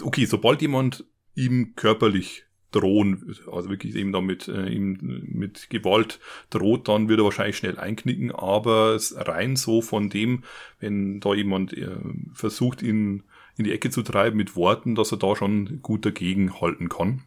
okay, 0.01 0.25
sobald 0.25 0.61
jemand 0.61 1.05
ihm 1.35 1.75
körperlich 1.75 2.45
drohen, 2.71 3.35
also 3.51 3.69
wirklich 3.69 3.95
eben 3.95 4.11
damit 4.11 4.47
äh, 4.47 4.67
ihm 4.67 5.23
mit 5.27 5.69
Gewalt 5.69 6.19
droht, 6.49 6.87
dann 6.87 7.07
wird 7.07 7.19
er 7.19 7.23
wahrscheinlich 7.25 7.57
schnell 7.57 7.79
einknicken, 7.79 8.31
aber 8.31 8.99
rein 9.15 9.55
so 9.55 9.81
von 9.81 10.09
dem, 10.09 10.43
wenn 10.79 11.19
da 11.19 11.33
jemand 11.33 11.73
äh, 11.73 11.97
versucht, 12.33 12.81
ihn 12.81 13.23
in 13.57 13.63
die 13.63 13.71
Ecke 13.71 13.89
zu 13.89 14.01
treiben 14.01 14.35
mit 14.35 14.55
Worten, 14.55 14.95
dass 14.95 15.11
er 15.11 15.17
da 15.17 15.35
schon 15.35 15.81
gut 15.81 16.05
dagegen 16.05 16.59
halten 16.59 16.89
kann. 16.89 17.23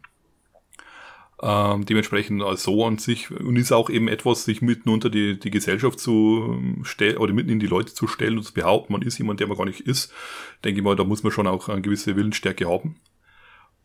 Ähm, 1.41 1.85
dementsprechend 1.85 2.43
so 2.57 2.85
an 2.85 2.97
sich 2.97 3.31
und 3.31 3.55
ist 3.55 3.71
auch 3.71 3.89
eben 3.89 4.09
etwas, 4.09 4.43
sich 4.43 4.61
mitten 4.61 4.89
unter 4.89 5.09
die, 5.09 5.39
die 5.39 5.51
Gesellschaft 5.51 5.99
zu 5.99 6.57
ähm, 6.57 6.83
stellen 6.83 7.17
oder 7.17 7.33
mitten 7.33 7.49
in 7.49 7.59
die 7.59 7.67
Leute 7.67 7.93
zu 7.93 8.07
stellen 8.07 8.37
und 8.37 8.43
zu 8.43 8.53
behaupten, 8.53 8.91
man 8.91 9.03
ist 9.03 9.17
jemand, 9.17 9.39
der 9.39 9.47
man 9.47 9.57
gar 9.57 9.65
nicht 9.65 9.81
ist. 9.81 10.13
Denke 10.65 10.79
ich 10.79 10.83
mal, 10.83 10.97
da 10.97 11.05
muss 11.05 11.23
man 11.23 11.31
schon 11.31 11.47
auch 11.47 11.69
eine 11.69 11.81
gewisse 11.81 12.17
Willensstärke 12.17 12.67
haben. 12.67 12.97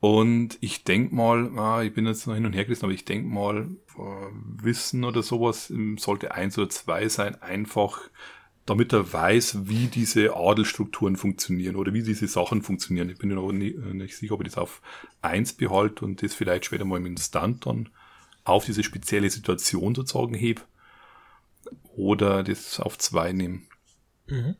Und 0.00 0.58
ich 0.60 0.84
denk 0.84 1.12
mal, 1.12 1.56
ah, 1.56 1.82
ich 1.82 1.94
bin 1.94 2.06
jetzt 2.06 2.26
noch 2.26 2.34
hin 2.34 2.44
und 2.44 2.52
her 2.52 2.64
gerissen, 2.64 2.84
aber 2.84 2.92
ich 2.92 3.04
denk 3.04 3.26
mal, 3.26 3.68
Wissen 4.62 5.04
oder 5.04 5.22
sowas 5.22 5.70
ähm, 5.70 5.98
sollte 5.98 6.34
eins 6.34 6.58
oder 6.58 6.68
zwei 6.68 7.08
sein, 7.08 7.40
einfach 7.40 8.00
damit 8.66 8.92
er 8.92 9.12
weiß, 9.12 9.68
wie 9.68 9.86
diese 9.88 10.36
Adelstrukturen 10.36 11.16
funktionieren 11.16 11.76
oder 11.76 11.92
wie 11.92 12.02
diese 12.02 12.26
Sachen 12.28 12.62
funktionieren. 12.62 13.10
Ich 13.10 13.18
bin 13.18 13.28
mir 13.28 13.34
noch 13.34 13.52
nicht, 13.52 13.76
äh, 13.76 13.94
nicht 13.94 14.16
sicher, 14.16 14.34
ob 14.34 14.40
ich 14.40 14.48
das 14.48 14.58
auf 14.58 14.80
eins 15.20 15.52
behalte 15.52 16.04
und 16.04 16.22
das 16.22 16.34
vielleicht 16.34 16.64
später 16.64 16.84
mal 16.84 17.02
dem 17.02 17.16
Stunt 17.16 17.66
dann 17.66 17.90
auf 18.44 18.64
diese 18.64 18.82
spezielle 18.82 19.30
Situation 19.30 19.94
sozusagen 19.94 20.34
heb 20.34 20.64
oder 21.96 22.42
das 22.42 22.80
auf 22.80 22.98
zwei 22.98 23.32
nehmen. 23.32 23.66
Mhm. 24.26 24.56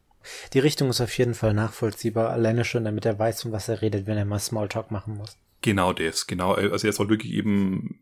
Die 0.55 0.59
Richtung 0.59 0.89
ist 0.89 1.01
auf 1.01 1.17
jeden 1.19 1.35
Fall 1.35 1.53
nachvollziehbar, 1.53 2.31
alleine 2.31 2.65
schon, 2.65 2.85
damit 2.85 3.05
er 3.05 3.19
weiß, 3.19 3.45
um 3.45 3.53
was 3.53 3.69
er 3.69 3.83
redet, 3.83 4.07
wenn 4.07 4.17
er 4.17 4.25
mal 4.25 4.39
Smalltalk 4.39 4.91
machen 4.91 5.17
muss. 5.17 5.37
Genau 5.61 5.93
das, 5.93 6.27
genau. 6.27 6.53
Also 6.53 6.87
er 6.87 6.93
soll 6.93 7.09
wirklich 7.09 7.33
eben 7.33 7.99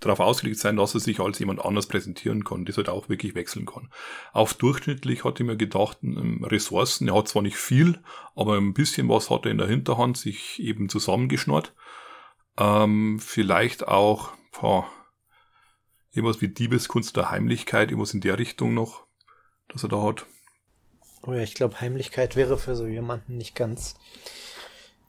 darauf 0.00 0.20
ausgelegt 0.20 0.58
sein, 0.58 0.76
dass 0.76 0.94
er 0.94 1.00
sich 1.00 1.20
als 1.20 1.38
jemand 1.38 1.64
anders 1.64 1.86
präsentieren 1.86 2.44
kann, 2.44 2.64
das 2.64 2.76
halt 2.76 2.88
auch 2.88 3.08
wirklich 3.08 3.34
wechseln 3.34 3.66
kann. 3.66 3.90
Auf 4.32 4.54
durchschnittlich 4.54 5.24
hat 5.24 5.40
er 5.40 5.46
mir 5.46 5.56
gedacht, 5.56 5.98
ähm, 6.02 6.42
Ressourcen, 6.44 7.08
er 7.08 7.14
hat 7.14 7.28
zwar 7.28 7.42
nicht 7.42 7.56
viel, 7.56 8.00
aber 8.34 8.56
ein 8.56 8.74
bisschen 8.74 9.08
was 9.08 9.30
hat 9.30 9.44
er 9.44 9.52
in 9.52 9.58
der 9.58 9.68
Hinterhand 9.68 10.16
sich 10.16 10.60
eben 10.60 10.88
zusammengeschnurrt. 10.88 11.74
Ähm, 12.58 13.20
vielleicht 13.20 13.86
auch, 13.86 14.32
boah, 14.58 14.86
irgendwas 16.12 16.40
wie 16.40 16.48
Diebeskunst 16.48 17.16
der 17.16 17.30
Heimlichkeit, 17.30 17.90
irgendwas 17.90 18.14
in 18.14 18.20
der 18.20 18.38
Richtung 18.38 18.74
noch, 18.74 19.06
dass 19.68 19.82
er 19.82 19.90
da 19.90 20.02
hat. 20.02 20.26
Oh 21.22 21.32
ja, 21.32 21.42
ich 21.42 21.54
glaube, 21.54 21.80
Heimlichkeit 21.80 22.34
wäre 22.34 22.56
für 22.56 22.74
so 22.74 22.86
jemanden 22.86 23.36
nicht 23.36 23.54
ganz 23.54 23.96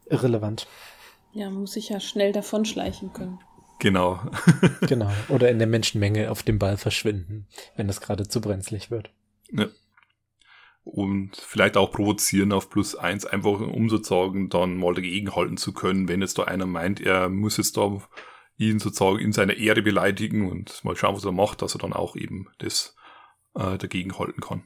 irrelevant. 0.05 0.67
Ja, 1.33 1.49
man 1.49 1.61
muss 1.61 1.73
sich 1.73 1.87
ja 1.89 2.01
schnell 2.01 2.33
davonschleichen 2.33 3.13
können. 3.13 3.39
Genau. 3.81 4.21
genau. 4.87 5.11
Oder 5.27 5.49
in 5.49 5.57
der 5.57 5.67
Menschenmenge 5.67 6.29
auf 6.29 6.43
dem 6.43 6.59
Ball 6.59 6.77
verschwinden, 6.77 7.47
wenn 7.75 7.87
das 7.87 7.99
gerade 7.99 8.27
zu 8.27 8.39
brenzlig 8.39 8.91
wird. 8.91 9.11
Ja. 9.51 9.69
Und 10.83 11.35
vielleicht 11.35 11.77
auch 11.77 11.91
provozieren 11.91 12.51
auf 12.51 12.69
plus 12.69 12.95
eins, 12.95 13.25
einfach 13.25 13.59
um 13.59 13.89
sozusagen 13.89 14.49
dann 14.49 14.77
mal 14.77 14.93
dagegenhalten 14.93 15.57
zu 15.57 15.73
können, 15.73 16.07
wenn 16.07 16.21
jetzt 16.21 16.37
da 16.37 16.43
einer 16.43 16.67
meint, 16.67 17.01
er 17.01 17.27
muss 17.29 17.57
jetzt 17.57 17.75
da 17.75 18.01
ihn 18.57 18.77
sozusagen 18.77 19.17
in 19.17 19.33
seiner 19.33 19.57
Ehre 19.57 19.81
beleidigen 19.81 20.49
und 20.49 20.83
mal 20.83 20.95
schauen, 20.95 21.15
was 21.15 21.25
er 21.25 21.31
macht, 21.31 21.63
dass 21.63 21.75
er 21.75 21.79
dann 21.79 21.93
auch 21.93 22.15
eben 22.15 22.49
das 22.59 22.95
äh, 23.55 23.79
dagegenhalten 23.79 24.41
kann. 24.41 24.63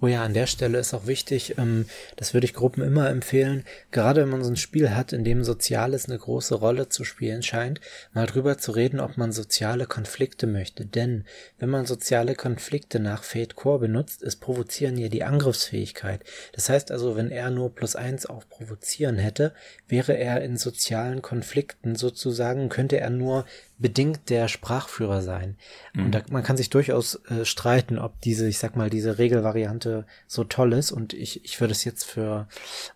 Oh 0.00 0.06
ja, 0.06 0.22
an 0.22 0.32
der 0.32 0.46
Stelle 0.46 0.78
ist 0.78 0.94
auch 0.94 1.08
wichtig, 1.08 1.58
ähm, 1.58 1.86
das 2.14 2.32
würde 2.32 2.44
ich 2.44 2.54
Gruppen 2.54 2.84
immer 2.84 3.10
empfehlen, 3.10 3.64
gerade 3.90 4.20
wenn 4.20 4.28
man 4.28 4.44
so 4.44 4.50
ein 4.50 4.56
Spiel 4.56 4.90
hat, 4.90 5.12
in 5.12 5.24
dem 5.24 5.42
Soziales 5.42 6.08
eine 6.08 6.16
große 6.16 6.54
Rolle 6.54 6.88
zu 6.88 7.02
spielen 7.02 7.42
scheint, 7.42 7.80
mal 8.12 8.26
drüber 8.26 8.58
zu 8.58 8.70
reden, 8.70 9.00
ob 9.00 9.16
man 9.16 9.32
soziale 9.32 9.86
Konflikte 9.86 10.46
möchte. 10.46 10.86
Denn 10.86 11.24
wenn 11.58 11.70
man 11.70 11.84
soziale 11.84 12.36
Konflikte 12.36 13.00
nach 13.00 13.24
Fate 13.24 13.56
Core 13.56 13.80
benutzt, 13.80 14.22
es 14.22 14.36
provozieren 14.36 14.96
hier 14.96 15.10
die 15.10 15.24
Angriffsfähigkeit. 15.24 16.22
Das 16.52 16.68
heißt 16.68 16.92
also, 16.92 17.16
wenn 17.16 17.32
er 17.32 17.50
nur 17.50 17.74
plus 17.74 17.96
eins 17.96 18.24
auf 18.24 18.48
provozieren 18.48 19.18
hätte, 19.18 19.52
wäre 19.88 20.16
er 20.16 20.42
in 20.42 20.56
sozialen 20.56 21.22
Konflikten 21.22 21.96
sozusagen, 21.96 22.68
könnte 22.68 23.00
er 23.00 23.10
nur 23.10 23.46
bedingt 23.78 24.28
der 24.28 24.48
Sprachführer 24.48 25.22
sein. 25.22 25.56
Mhm. 25.94 26.06
Und 26.06 26.14
da, 26.14 26.22
man 26.30 26.42
kann 26.42 26.56
sich 26.56 26.70
durchaus 26.70 27.16
äh, 27.26 27.44
streiten, 27.44 27.98
ob 27.98 28.20
diese, 28.20 28.48
ich 28.48 28.58
sag 28.58 28.76
mal, 28.76 28.90
diese 28.90 29.18
Regelvariante 29.18 30.06
so 30.26 30.44
toll 30.44 30.72
ist. 30.72 30.90
Und 30.90 31.14
ich, 31.14 31.44
ich 31.44 31.60
würde 31.60 31.72
es 31.72 31.84
jetzt 31.84 32.04
für 32.04 32.48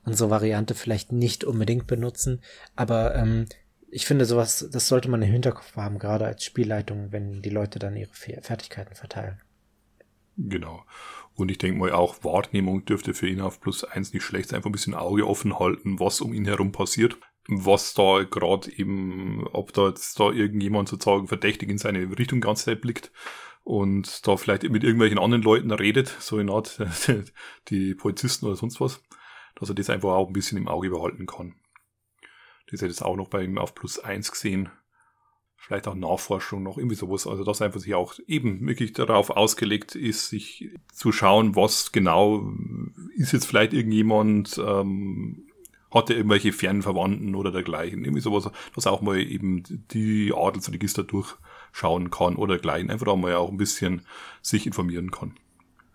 unsere 0.05 0.31
Variante 0.31 0.75
vielleicht 0.75 1.13
nicht 1.13 1.45
unbedingt 1.45 1.87
benutzen. 1.87 2.43
Aber 2.77 3.15
ähm, 3.15 3.47
ich 3.91 4.07
finde 4.07 4.25
sowas, 4.25 4.69
das 4.73 4.89
sollte 4.89 5.11
man 5.11 5.23
im 5.23 5.31
Hinterkopf 5.31 5.77
haben, 5.77 5.99
gerade 5.99 6.27
als 6.27 6.45
Spielleitung, 6.45 7.13
wenn 7.13 7.43
die 7.43 7.51
Leute 7.51 7.79
dann 7.79 7.97
ihre 7.97 8.13
Fertigkeiten 8.13 8.95
verteilen. 8.95 9.41
Genau. 10.37 10.85
Und 11.35 11.51
ich 11.51 11.59
denke 11.59 11.79
mal 11.79 11.93
auch 11.93 12.25
Wahrnehmung 12.25 12.85
dürfte 12.85 13.15
für 13.15 13.29
ihn 13.29 13.41
auf 13.41 13.61
plus 13.61 13.85
eins 13.85 14.13
nicht 14.13 14.25
schlecht 14.25 14.49
sein. 14.49 14.57
Einfach 14.57 14.71
ein 14.71 14.73
bisschen 14.73 14.95
Auge 14.95 15.27
offen 15.27 15.59
halten, 15.59 16.01
was 16.01 16.21
um 16.21 16.33
ihn 16.33 16.45
herum 16.45 16.73
passiert 16.73 17.19
was 17.49 17.95
da 17.95 18.23
gerade 18.23 18.71
eben, 18.73 19.47
ob 19.53 19.73
da 19.73 19.89
jetzt 19.89 20.19
da 20.21 20.31
irgendjemand 20.31 20.89
sozusagen 20.89 21.29
verdächtig 21.29 21.69
in 21.69 21.79
seine 21.79 22.19
Richtung 22.19 22.41
die 22.41 22.55
Zeit 22.55 22.81
blickt 22.81 23.11
und 23.65 24.27
da 24.27 24.37
vielleicht 24.37 24.69
mit 24.69 24.85
irgendwelchen 24.85 25.19
anderen 25.19 25.43
Leuten 25.43 25.71
redet, 25.71 26.09
so 26.21 26.39
in 26.39 26.51
Art 26.51 26.81
die 27.69 27.95
Polizisten 27.95 28.47
oder 28.47 28.57
sonst 28.57 28.81
was. 28.81 29.03
dass 29.57 29.69
er 29.69 29.75
das 29.75 29.91
einfach 29.91 30.11
auch 30.11 30.29
ein 30.29 30.33
bisschen 30.33 30.59
im 30.59 30.69
Auge 30.69 30.91
behalten 30.91 31.27
kann. 31.27 31.55
Das 32.71 32.81
hätte 32.81 32.93
ich 32.93 33.03
auch 33.03 33.17
noch 33.17 33.29
bei 33.29 33.43
ihm 33.43 33.59
auf 33.59 33.75
plus 33.75 33.99
eins 33.99 34.33
gesehen. 34.33 34.71
Vielleicht 35.57 35.87
auch 35.87 35.95
Nachforschung 35.95 36.63
noch 36.63 36.79
irgendwie 36.79 36.97
sowas. 36.97 37.27
Also 37.27 37.45
dass 37.45 37.63
einfach 37.63 37.81
sich 37.81 37.95
auch 37.95 38.15
eben 38.27 38.67
wirklich 38.67 38.95
darauf 38.95 39.31
ausgelegt 39.31 39.95
ist, 39.95 40.29
sich 40.29 40.71
zu 40.93 41.13
schauen, 41.13 41.55
was 41.55 41.93
genau 41.93 42.53
ist 43.15 43.33
jetzt 43.33 43.47
vielleicht 43.47 43.73
irgendjemand, 43.73 44.59
ähm, 44.59 45.47
hat 45.93 46.11
er 46.11 46.17
irgendwelche 46.17 46.53
Fernverwandten 46.53 47.35
oder 47.35 47.53
dergleichen. 47.53 48.05
Irgendwie 48.05 48.21
sowas, 48.21 48.51
dass 48.75 48.87
auch 48.87 49.03
mal 49.03 49.19
eben 49.19 49.63
die 49.93 50.33
Adelsregister 50.35 51.05
durchschauen 51.05 52.11
kann 52.11 52.37
oder 52.37 52.55
dergleichen. 52.55 52.91
Einfach 52.91 53.09
auch 53.09 53.17
mal 53.17 53.35
auch 53.35 53.51
ein 53.51 53.57
bisschen 53.57 54.03
sich 54.41 54.67
informieren 54.67 55.11
kann. 55.11 55.35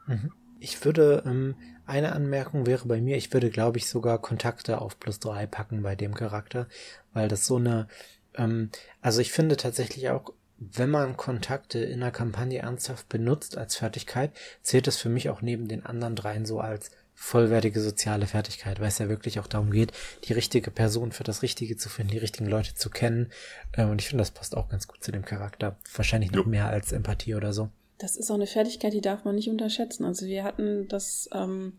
Mhm. 0.05 0.31
Ich 0.59 0.83
würde, 0.83 1.23
ähm, 1.25 1.55
eine 1.85 2.13
Anmerkung 2.13 2.65
wäre 2.65 2.87
bei 2.87 3.01
mir, 3.01 3.17
ich 3.17 3.31
würde, 3.33 3.49
glaube 3.49 3.77
ich, 3.77 3.87
sogar 3.87 4.19
Kontakte 4.19 4.81
auf 4.81 4.99
plus 4.99 5.19
drei 5.19 5.45
packen 5.45 5.83
bei 5.83 5.95
dem 5.95 6.13
Charakter, 6.13 6.67
weil 7.13 7.27
das 7.27 7.45
so 7.45 7.57
eine, 7.57 7.87
ähm, 8.35 8.69
also 9.01 9.21
ich 9.21 9.31
finde 9.31 9.57
tatsächlich 9.57 10.09
auch, 10.09 10.33
wenn 10.59 10.89
man 10.89 11.17
Kontakte 11.17 11.79
in 11.79 12.01
einer 12.01 12.11
Kampagne 12.11 12.59
ernsthaft 12.59 13.09
benutzt 13.09 13.57
als 13.57 13.75
Fertigkeit, 13.75 14.31
zählt 14.63 14.87
es 14.87 14.97
für 14.97 15.09
mich 15.09 15.29
auch 15.29 15.41
neben 15.41 15.67
den 15.67 15.85
anderen 15.85 16.15
dreien 16.15 16.45
so 16.45 16.59
als 16.59 16.91
vollwertige 17.19 17.81
soziale 17.81 18.27
Fertigkeit, 18.27 18.79
weil 18.79 18.89
es 18.89 18.99
ja 18.99 19.09
wirklich 19.09 19.39
auch 19.39 19.47
darum 19.47 19.71
geht, 19.71 19.91
die 20.25 20.33
richtige 20.33 20.69
Person 20.69 21.11
für 21.11 21.23
das 21.23 21.41
Richtige 21.41 21.75
zu 21.75 21.89
finden, 21.89 22.11
die 22.11 22.19
richtigen 22.19 22.47
Leute 22.47 22.75
zu 22.75 22.91
kennen. 22.91 23.31
Ähm, 23.75 23.89
und 23.89 24.01
ich 24.01 24.07
finde, 24.07 24.21
das 24.21 24.31
passt 24.31 24.55
auch 24.55 24.69
ganz 24.69 24.87
gut 24.87 25.03
zu 25.03 25.11
dem 25.11 25.25
Charakter. 25.25 25.77
Wahrscheinlich 25.95 26.31
noch 26.31 26.45
jo. 26.45 26.49
mehr 26.49 26.67
als 26.67 26.91
Empathie 26.91 27.33
oder 27.33 27.53
so. 27.53 27.69
Das 27.97 28.15
ist 28.15 28.29
auch 28.29 28.35
eine 28.35 28.45
Fertigkeit, 28.45 28.93
die 28.93 29.01
darf 29.01 29.25
man 29.25 29.33
nicht 29.33 29.49
unterschätzen. 29.49 30.05
Also 30.05 30.27
wir 30.27 30.43
hatten 30.43 30.87
das, 30.87 31.27
ähm, 31.33 31.73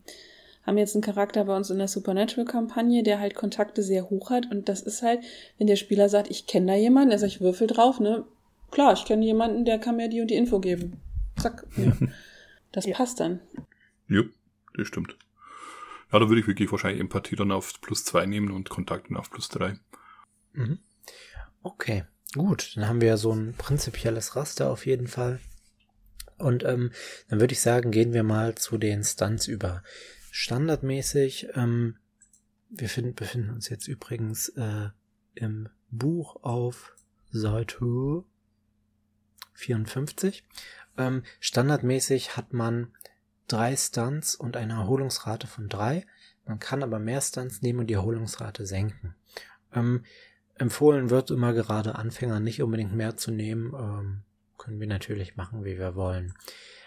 haben 0.67 0.77
jetzt 0.77 0.93
einen 0.95 1.03
Charakter 1.03 1.45
bei 1.45 1.55
uns 1.55 1.69
in 1.69 1.77
der 1.77 1.87
Supernatural-Kampagne, 1.87 3.01
der 3.01 3.21
halt 3.21 3.33
Kontakte 3.33 3.81
sehr 3.81 4.09
hoch 4.09 4.29
hat. 4.29 4.51
Und 4.51 4.67
das 4.67 4.81
ist 4.81 5.01
halt, 5.01 5.21
wenn 5.57 5.67
der 5.67 5.77
Spieler 5.77 6.09
sagt, 6.09 6.29
ich 6.29 6.47
kenne 6.47 6.73
da 6.73 6.75
jemanden, 6.77 7.11
er 7.11 7.19
sagt, 7.19 7.31
ich 7.31 7.41
würfel 7.41 7.67
drauf, 7.67 8.01
ne? 8.01 8.25
Klar, 8.71 8.91
ich 8.91 9.05
kenne 9.05 9.25
jemanden, 9.25 9.63
der 9.63 9.79
kann 9.79 9.95
mir 9.95 10.09
die 10.09 10.19
und 10.19 10.29
die 10.29 10.35
Info 10.35 10.59
geben. 10.59 10.99
Zack. 11.37 11.65
Ja. 11.77 11.93
Das 12.71 12.85
ja. 12.85 12.95
passt 12.95 13.19
dann. 13.19 13.39
Ja, 14.07 14.21
das 14.77 14.87
stimmt. 14.87 15.17
Ja, 16.11 16.19
da 16.19 16.27
würde 16.27 16.41
ich 16.41 16.47
wirklich 16.47 16.71
wahrscheinlich 16.71 17.01
Empathie 17.01 17.35
dann 17.35 17.51
auf 17.51 17.79
plus 17.81 18.03
zwei 18.03 18.25
nehmen 18.25 18.51
und 18.51 18.69
Kontakten 18.69 19.15
auf 19.15 19.29
plus 19.29 19.49
drei. 19.49 19.79
Mhm. 20.53 20.79
Okay, 21.61 22.05
gut. 22.33 22.75
Dann 22.75 22.87
haben 22.87 23.01
wir 23.01 23.09
ja 23.09 23.17
so 23.17 23.31
ein 23.31 23.53
prinzipielles 23.53 24.35
Raster 24.35 24.69
auf 24.71 24.85
jeden 24.85 25.07
Fall. 25.07 25.39
Und 26.37 26.63
ähm, 26.63 26.91
dann 27.27 27.39
würde 27.39 27.53
ich 27.53 27.61
sagen, 27.61 27.91
gehen 27.91 28.13
wir 28.13 28.23
mal 28.23 28.55
zu 28.55 28.77
den 28.77 29.03
Stunts 29.03 29.47
über. 29.47 29.83
Standardmäßig, 30.31 31.49
ähm, 31.55 31.97
wir 32.69 32.89
find, 32.89 33.15
befinden 33.15 33.49
uns 33.51 33.69
jetzt 33.69 33.87
übrigens 33.87 34.49
äh, 34.49 34.89
im 35.35 35.69
Buch 35.91 36.43
auf 36.43 36.95
Seite 37.31 38.23
54. 39.53 40.43
Ähm, 40.97 41.23
standardmäßig 41.39 42.37
hat 42.37 42.53
man 42.53 42.93
drei 43.51 43.75
Stunts 43.75 44.35
und 44.35 44.57
eine 44.57 44.73
Erholungsrate 44.73 45.47
von 45.47 45.69
drei. 45.69 46.05
Man 46.45 46.59
kann 46.59 46.83
aber 46.83 46.99
mehr 46.99 47.21
Stunts 47.21 47.61
nehmen 47.61 47.79
und 47.79 47.87
die 47.87 47.93
Erholungsrate 47.93 48.65
senken. 48.65 49.15
Ähm, 49.73 50.03
empfohlen 50.55 51.09
wird 51.09 51.31
immer 51.31 51.53
gerade 51.53 51.95
Anfänger 51.95 52.39
nicht 52.39 52.61
unbedingt 52.61 52.93
mehr 52.93 53.17
zu 53.17 53.31
nehmen. 53.31 53.73
Ähm, 53.73 54.21
können 54.57 54.79
wir 54.79 54.87
natürlich 54.87 55.35
machen, 55.35 55.63
wie 55.63 55.77
wir 55.77 55.95
wollen. 55.95 56.33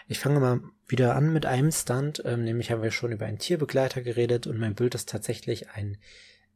Ich 0.09 0.19
fange 0.19 0.41
mal 0.41 0.61
wieder 0.87 1.15
an 1.15 1.33
mit 1.33 1.47
einem 1.47 1.73
Stunt, 1.73 2.23
ähm, 2.25 2.45
nämlich 2.45 2.71
haben 2.71 2.83
wir 2.83 2.91
schon 2.91 3.13
über 3.13 3.27
einen 3.27 3.39
Tierbegleiter 3.39 4.03
geredet 4.03 4.47
und 4.47 4.59
mein 4.59 4.75
Bild 4.75 4.95
ist 4.95 5.09
tatsächlich 5.09 5.71
ein 5.71 5.97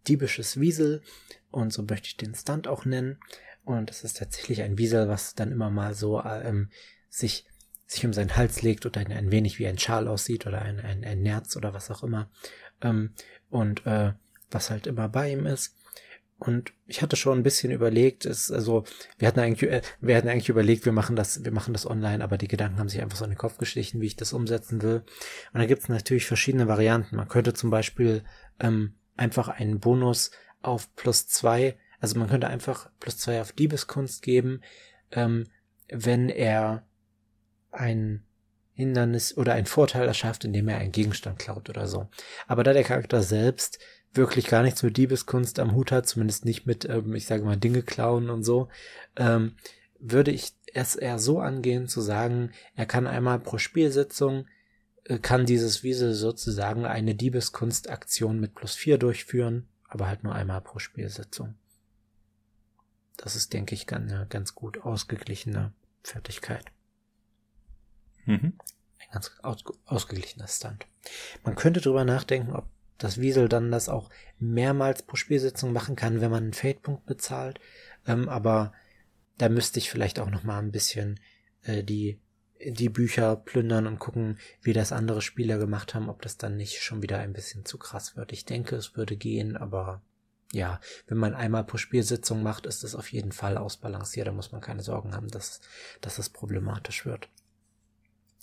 diebisches 0.08 0.60
Wiesel 0.60 1.02
und 1.50 1.72
so 1.72 1.82
möchte 1.82 2.08
ich 2.08 2.16
den 2.16 2.34
Stunt 2.34 2.68
auch 2.68 2.84
nennen. 2.84 3.18
Und 3.64 3.90
es 3.90 4.04
ist 4.04 4.18
tatsächlich 4.18 4.62
ein 4.62 4.78
Wiesel, 4.78 5.08
was 5.08 5.34
dann 5.34 5.50
immer 5.50 5.70
mal 5.70 5.94
so 5.94 6.22
ähm, 6.22 6.70
sich 7.08 7.46
sich 7.86 8.04
um 8.04 8.12
seinen 8.12 8.36
Hals 8.36 8.62
legt 8.62 8.84
oder 8.86 9.00
ein, 9.00 9.12
ein 9.12 9.30
wenig 9.30 9.58
wie 9.58 9.66
ein 9.66 9.78
Schal 9.78 10.08
aussieht 10.08 10.46
oder 10.46 10.62
ein, 10.62 10.80
ein, 10.80 11.04
ein 11.04 11.22
Nerz 11.22 11.56
oder 11.56 11.72
was 11.72 11.90
auch 11.90 12.02
immer. 12.02 12.30
Ähm, 12.82 13.12
und 13.48 13.86
äh, 13.86 14.12
was 14.50 14.70
halt 14.70 14.86
immer 14.86 15.08
bei 15.08 15.32
ihm 15.32 15.46
ist. 15.46 15.74
Und 16.38 16.74
ich 16.86 17.00
hatte 17.00 17.16
schon 17.16 17.38
ein 17.38 17.42
bisschen 17.42 17.72
überlegt, 17.72 18.26
ist, 18.26 18.50
also, 18.50 18.84
wir 19.16 19.26
hatten 19.26 19.40
eigentlich, 19.40 19.70
äh, 19.70 19.80
wir 20.00 20.16
hatten 20.16 20.28
eigentlich 20.28 20.50
überlegt, 20.50 20.84
wir 20.84 20.92
machen 20.92 21.16
das, 21.16 21.44
wir 21.44 21.52
machen 21.52 21.72
das 21.72 21.88
online, 21.88 22.22
aber 22.22 22.36
die 22.36 22.48
Gedanken 22.48 22.78
haben 22.78 22.90
sich 22.90 23.00
einfach 23.00 23.16
so 23.16 23.24
in 23.24 23.30
den 23.30 23.38
Kopf 23.38 23.56
geschlichen, 23.56 24.02
wie 24.02 24.06
ich 24.06 24.16
das 24.16 24.34
umsetzen 24.34 24.82
will. 24.82 25.02
Und 25.54 25.60
da 25.60 25.66
gibt 25.66 25.82
es 25.82 25.88
natürlich 25.88 26.26
verschiedene 26.26 26.68
Varianten. 26.68 27.16
Man 27.16 27.28
könnte 27.28 27.54
zum 27.54 27.70
Beispiel 27.70 28.22
ähm, 28.60 28.94
einfach 29.16 29.48
einen 29.48 29.80
Bonus 29.80 30.30
auf 30.60 30.94
plus 30.94 31.26
zwei, 31.26 31.78
also 32.00 32.18
man 32.18 32.28
könnte 32.28 32.48
einfach 32.48 32.90
plus 33.00 33.16
zwei 33.16 33.40
auf 33.40 33.52
Diebeskunst 33.52 34.22
geben, 34.22 34.60
ähm, 35.12 35.46
wenn 35.88 36.28
er 36.28 36.86
ein 37.76 38.22
Hindernis 38.72 39.36
oder 39.36 39.54
ein 39.54 39.66
Vorteil 39.66 40.06
erschafft, 40.06 40.44
indem 40.44 40.68
er 40.68 40.78
einen 40.78 40.92
Gegenstand 40.92 41.38
klaut 41.38 41.70
oder 41.70 41.86
so. 41.86 42.08
Aber 42.46 42.62
da 42.62 42.72
der 42.72 42.84
Charakter 42.84 43.22
selbst 43.22 43.78
wirklich 44.12 44.46
gar 44.46 44.62
nichts 44.62 44.82
mit 44.82 44.96
Diebeskunst 44.96 45.58
am 45.58 45.74
Hut 45.74 45.92
hat, 45.92 46.06
zumindest 46.06 46.44
nicht 46.44 46.66
mit, 46.66 46.84
ähm, 46.86 47.14
ich 47.14 47.26
sage 47.26 47.44
mal, 47.44 47.56
Dinge 47.56 47.82
klauen 47.82 48.30
und 48.30 48.44
so, 48.44 48.68
ähm, 49.16 49.56
würde 49.98 50.30
ich 50.30 50.52
es 50.74 50.94
eher 50.94 51.18
so 51.18 51.40
angehen 51.40 51.88
zu 51.88 52.00
sagen, 52.00 52.50
er 52.74 52.86
kann 52.86 53.06
einmal 53.06 53.38
pro 53.38 53.58
Spielsitzung, 53.58 54.46
äh, 55.04 55.18
kann 55.18 55.46
dieses 55.46 55.82
Wiesel 55.82 56.14
sozusagen 56.14 56.84
eine 56.84 57.14
Diebeskunstaktion 57.14 58.38
mit 58.40 58.54
plus 58.54 58.74
vier 58.74 58.98
durchführen, 58.98 59.68
aber 59.88 60.06
halt 60.06 60.22
nur 60.22 60.34
einmal 60.34 60.60
pro 60.60 60.78
Spielsitzung. 60.78 61.54
Das 63.16 63.36
ist, 63.36 63.54
denke 63.54 63.74
ich, 63.74 63.90
eine 63.90 64.26
ganz 64.28 64.54
gut 64.54 64.82
ausgeglichene 64.82 65.72
Fertigkeit. 66.02 66.75
Mhm. 68.26 68.54
Ein 68.98 69.12
ganz 69.12 69.32
aus, 69.42 69.64
ausgeglichener 69.86 70.48
Stunt. 70.48 70.86
Man 71.44 71.54
könnte 71.54 71.80
drüber 71.80 72.04
nachdenken, 72.04 72.52
ob 72.52 72.66
das 72.98 73.20
Wiesel 73.20 73.48
dann 73.48 73.70
das 73.70 73.88
auch 73.88 74.10
mehrmals 74.38 75.02
pro 75.02 75.16
Spielsitzung 75.16 75.72
machen 75.72 75.96
kann, 75.96 76.20
wenn 76.20 76.30
man 76.30 76.44
einen 76.44 76.52
Fade-Punkt 76.52 77.06
bezahlt. 77.06 77.60
Ähm, 78.06 78.28
aber 78.28 78.72
da 79.38 79.48
müsste 79.48 79.78
ich 79.78 79.90
vielleicht 79.90 80.18
auch 80.18 80.30
noch 80.30 80.44
mal 80.44 80.58
ein 80.58 80.72
bisschen 80.72 81.20
äh, 81.62 81.82
die 81.82 82.20
die 82.58 82.88
Bücher 82.88 83.36
plündern 83.36 83.86
und 83.86 83.98
gucken, 83.98 84.38
wie 84.62 84.72
das 84.72 84.92
andere 84.92 85.20
Spieler 85.20 85.58
gemacht 85.58 85.94
haben, 85.94 86.08
ob 86.08 86.22
das 86.22 86.38
dann 86.38 86.56
nicht 86.56 86.82
schon 86.82 87.02
wieder 87.02 87.18
ein 87.18 87.32
bisschen 87.32 87.64
zu 87.64 87.78
krass 87.78 88.16
wird. 88.16 88.32
Ich 88.32 88.44
denke, 88.44 88.76
es 88.76 88.96
würde 88.96 89.16
gehen, 89.16 89.56
aber 89.56 90.02
ja, 90.52 90.80
wenn 91.06 91.18
man 91.18 91.34
einmal 91.34 91.64
pro 91.64 91.76
Spielsitzung 91.76 92.42
macht, 92.42 92.66
ist 92.66 92.84
es 92.84 92.94
auf 92.94 93.12
jeden 93.12 93.32
Fall 93.32 93.58
ausbalanciert. 93.58 94.26
Da 94.26 94.32
muss 94.32 94.52
man 94.52 94.60
keine 94.60 94.82
Sorgen 94.82 95.14
haben, 95.14 95.28
dass, 95.28 95.60
dass 96.00 96.18
es 96.18 96.30
problematisch 96.30 97.04
wird. 97.04 97.28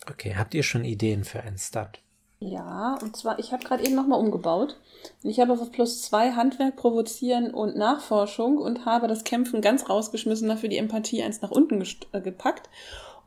Okay, 0.09 0.35
habt 0.37 0.53
ihr 0.53 0.63
schon 0.63 0.83
Ideen 0.83 1.23
für 1.23 1.41
einen 1.41 1.57
Stunt? 1.57 1.99
Ja, 2.39 2.97
und 3.01 3.15
zwar, 3.15 3.39
ich 3.39 3.53
habe 3.53 3.63
gerade 3.63 3.85
eben 3.85 3.95
nochmal 3.95 4.19
umgebaut. 4.19 4.77
Ich 5.21 5.39
habe 5.39 5.53
auf 5.53 5.71
plus 5.71 6.01
zwei 6.01 6.33
Handwerk, 6.33 6.75
Provozieren 6.75 7.53
und 7.53 7.77
Nachforschung 7.77 8.57
und 8.57 8.85
habe 8.85 9.07
das 9.07 9.23
Kämpfen 9.23 9.61
ganz 9.61 9.89
rausgeschmissen, 9.89 10.49
dafür 10.49 10.67
die 10.67 10.77
Empathie 10.77 11.23
eins 11.23 11.41
nach 11.41 11.51
unten 11.51 11.81
äh, 12.11 12.19
gepackt. 12.19 12.69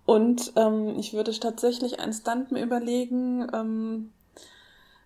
Und 0.05 0.53
ähm, 0.57 0.97
ich 0.99 1.15
würde 1.15 1.33
tatsächlich 1.39 1.99
einen 1.99 2.13
Stunt 2.13 2.53
mir 2.53 2.63
überlegen 2.63 3.47
ähm, 3.55 4.13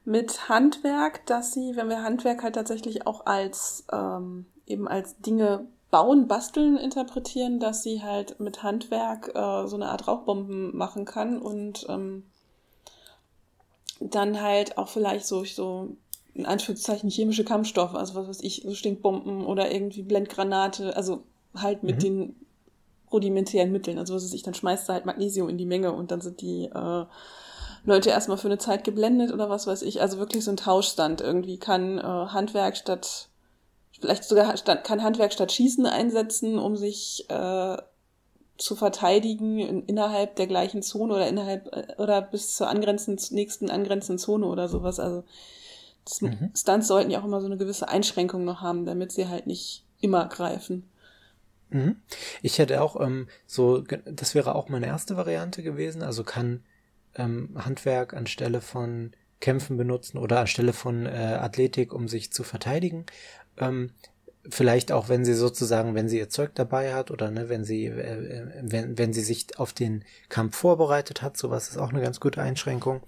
mit 0.04 0.48
Handwerk, 0.48 1.24
dass 1.26 1.52
sie, 1.52 1.76
wenn 1.76 1.88
wir 1.88 2.02
Handwerk 2.02 2.42
halt 2.42 2.56
tatsächlich 2.56 3.06
auch 3.06 3.26
als 3.26 3.84
ähm, 3.92 4.46
eben 4.66 4.88
als 4.88 5.18
Dinge 5.18 5.66
bauen, 5.90 6.28
basteln 6.28 6.76
interpretieren, 6.76 7.58
dass 7.58 7.82
sie 7.82 8.02
halt 8.02 8.38
mit 8.40 8.62
Handwerk 8.62 9.34
äh, 9.34 9.66
so 9.66 9.76
eine 9.76 9.88
Art 9.88 10.06
Rauchbomben 10.06 10.76
machen 10.76 11.04
kann 11.04 11.38
und 11.38 11.86
ähm, 11.88 12.24
dann 13.98 14.40
halt 14.40 14.78
auch 14.78 14.88
vielleicht 14.88 15.26
so, 15.26 15.44
so 15.44 15.96
in 16.34 16.46
Anführungszeichen 16.46 17.10
chemische 17.10 17.44
Kampfstoffe, 17.44 17.94
also 17.94 18.14
was 18.14 18.28
weiß 18.28 18.40
ich, 18.42 18.62
so 18.64 18.74
Stinkbomben 18.74 19.44
oder 19.44 19.70
irgendwie 19.72 20.02
Blendgranate, 20.02 20.96
also 20.96 21.24
halt 21.54 21.82
mit 21.82 21.96
mhm. 21.96 22.00
den 22.00 22.36
rudimentären 23.12 23.72
Mitteln. 23.72 23.98
Also 23.98 24.14
was 24.14 24.24
weiß 24.24 24.34
ich, 24.34 24.42
dann 24.42 24.54
schmeißt 24.54 24.88
du 24.88 24.92
halt 24.92 25.06
Magnesium 25.06 25.48
in 25.48 25.58
die 25.58 25.66
Menge 25.66 25.92
und 25.92 26.12
dann 26.12 26.20
sind 26.20 26.40
die 26.40 26.66
äh, 26.66 27.04
Leute 27.84 28.10
erstmal 28.10 28.38
für 28.38 28.48
eine 28.48 28.58
Zeit 28.58 28.84
geblendet 28.84 29.32
oder 29.32 29.50
was 29.50 29.66
weiß 29.66 29.82
ich. 29.82 30.00
Also 30.00 30.18
wirklich 30.18 30.44
so 30.44 30.52
ein 30.52 30.56
Tauschstand. 30.56 31.20
Irgendwie 31.20 31.58
kann 31.58 31.98
äh, 31.98 32.02
Handwerk 32.02 32.76
statt 32.76 33.29
vielleicht 34.00 34.24
sogar 34.24 34.54
kann 34.54 35.02
Handwerk 35.02 35.32
statt 35.32 35.52
Schießen 35.52 35.86
einsetzen, 35.86 36.58
um 36.58 36.76
sich 36.76 37.26
äh, 37.28 37.76
zu 38.60 38.76
verteidigen 38.76 39.58
in, 39.58 39.84
innerhalb 39.86 40.36
der 40.36 40.46
gleichen 40.46 40.82
Zone 40.82 41.14
oder 41.14 41.28
innerhalb 41.28 41.74
äh, 41.74 41.94
oder 41.98 42.22
bis 42.22 42.56
zur 42.56 42.68
angrenzenden, 42.68 43.34
nächsten 43.34 43.70
angrenzenden 43.70 44.18
Zone 44.18 44.46
oder 44.46 44.68
sowas. 44.68 45.00
Also 45.00 45.24
mhm. 46.20 46.50
Stunts 46.54 46.88
sollten 46.88 47.10
ja 47.10 47.20
auch 47.20 47.24
immer 47.24 47.40
so 47.40 47.46
eine 47.46 47.56
gewisse 47.56 47.88
Einschränkung 47.88 48.44
noch 48.44 48.60
haben, 48.60 48.84
damit 48.84 49.12
sie 49.12 49.28
halt 49.28 49.46
nicht 49.46 49.84
immer 50.00 50.26
greifen. 50.26 50.88
Mhm. 51.70 51.96
Ich 52.42 52.58
hätte 52.58 52.82
auch 52.82 53.00
ähm, 53.00 53.28
so, 53.46 53.80
das 53.80 54.34
wäre 54.34 54.54
auch 54.54 54.68
meine 54.68 54.86
erste 54.86 55.16
Variante 55.16 55.62
gewesen. 55.62 56.02
Also 56.02 56.24
kann 56.24 56.62
ähm, 57.14 57.56
Handwerk 57.56 58.14
anstelle 58.14 58.60
von 58.60 59.12
Kämpfen 59.40 59.76
benutzen 59.76 60.18
oder 60.18 60.40
anstelle 60.40 60.72
von 60.72 61.06
äh, 61.06 61.10
Athletik, 61.10 61.92
um 61.92 62.08
sich 62.08 62.32
zu 62.32 62.44
verteidigen. 62.44 63.06
Ähm, 63.56 63.90
vielleicht 64.48 64.92
auch, 64.92 65.08
wenn 65.08 65.24
sie 65.24 65.34
sozusagen, 65.34 65.94
wenn 65.94 66.08
sie 66.08 66.18
ihr 66.18 66.28
Zeug 66.28 66.54
dabei 66.54 66.94
hat 66.94 67.10
oder 67.10 67.30
ne, 67.30 67.48
wenn 67.48 67.64
sie, 67.64 67.86
äh, 67.86 68.46
wenn, 68.62 68.98
wenn 68.98 69.12
sie 69.12 69.22
sich 69.22 69.58
auf 69.58 69.72
den 69.72 70.04
Kampf 70.28 70.56
vorbereitet 70.56 71.22
hat, 71.22 71.36
sowas 71.36 71.68
ist 71.68 71.78
auch 71.78 71.90
eine 71.90 72.02
ganz 72.02 72.20
gute 72.20 72.42
Einschränkung. 72.42 73.02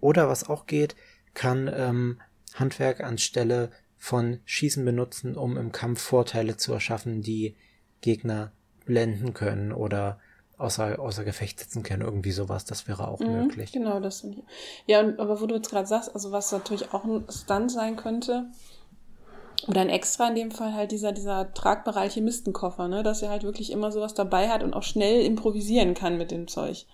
Oder 0.00 0.28
was 0.28 0.48
auch 0.48 0.66
geht, 0.66 0.96
kann 1.34 1.70
ähm, 1.72 2.20
Handwerk 2.54 3.00
anstelle 3.00 3.70
von 3.96 4.40
Schießen 4.44 4.84
benutzen, 4.84 5.36
um 5.36 5.56
im 5.56 5.72
Kampf 5.72 6.00
Vorteile 6.00 6.56
zu 6.56 6.72
erschaffen, 6.72 7.22
die 7.22 7.56
Gegner 8.00 8.52
blenden 8.84 9.34
können 9.34 9.72
oder 9.72 10.20
außer, 10.58 10.98
außer 10.98 11.24
Gefecht 11.24 11.60
setzen 11.60 11.82
können, 11.82 12.02
irgendwie 12.02 12.32
sowas, 12.32 12.64
das 12.64 12.86
wäre 12.88 13.08
auch 13.08 13.20
mhm, 13.20 13.32
möglich. 13.32 13.72
Genau, 13.72 14.00
das 14.00 14.18
sind 14.18 14.42
Ja, 14.86 15.00
aber 15.00 15.40
wo 15.40 15.46
du 15.46 15.54
jetzt 15.54 15.70
gerade 15.70 15.86
sagst, 15.86 16.14
also 16.14 16.32
was 16.32 16.52
natürlich 16.52 16.92
auch 16.92 17.04
ein 17.04 17.24
Stunt 17.30 17.70
sein 17.70 17.96
könnte, 17.96 18.46
oder 19.66 19.80
ein 19.80 19.88
extra 19.88 20.28
in 20.28 20.34
dem 20.34 20.50
Fall 20.50 20.72
halt 20.74 20.92
dieser, 20.92 21.12
dieser 21.12 21.52
tragbare 21.52 22.00
Alchemistenkoffer, 22.00 22.88
ne, 22.88 23.02
dass 23.02 23.22
er 23.22 23.30
halt 23.30 23.42
wirklich 23.42 23.72
immer 23.72 23.90
sowas 23.92 24.14
dabei 24.14 24.48
hat 24.48 24.62
und 24.62 24.74
auch 24.74 24.82
schnell 24.82 25.24
improvisieren 25.24 25.94
kann 25.94 26.16
mit 26.16 26.30
dem 26.30 26.48
Zeug. 26.48 26.86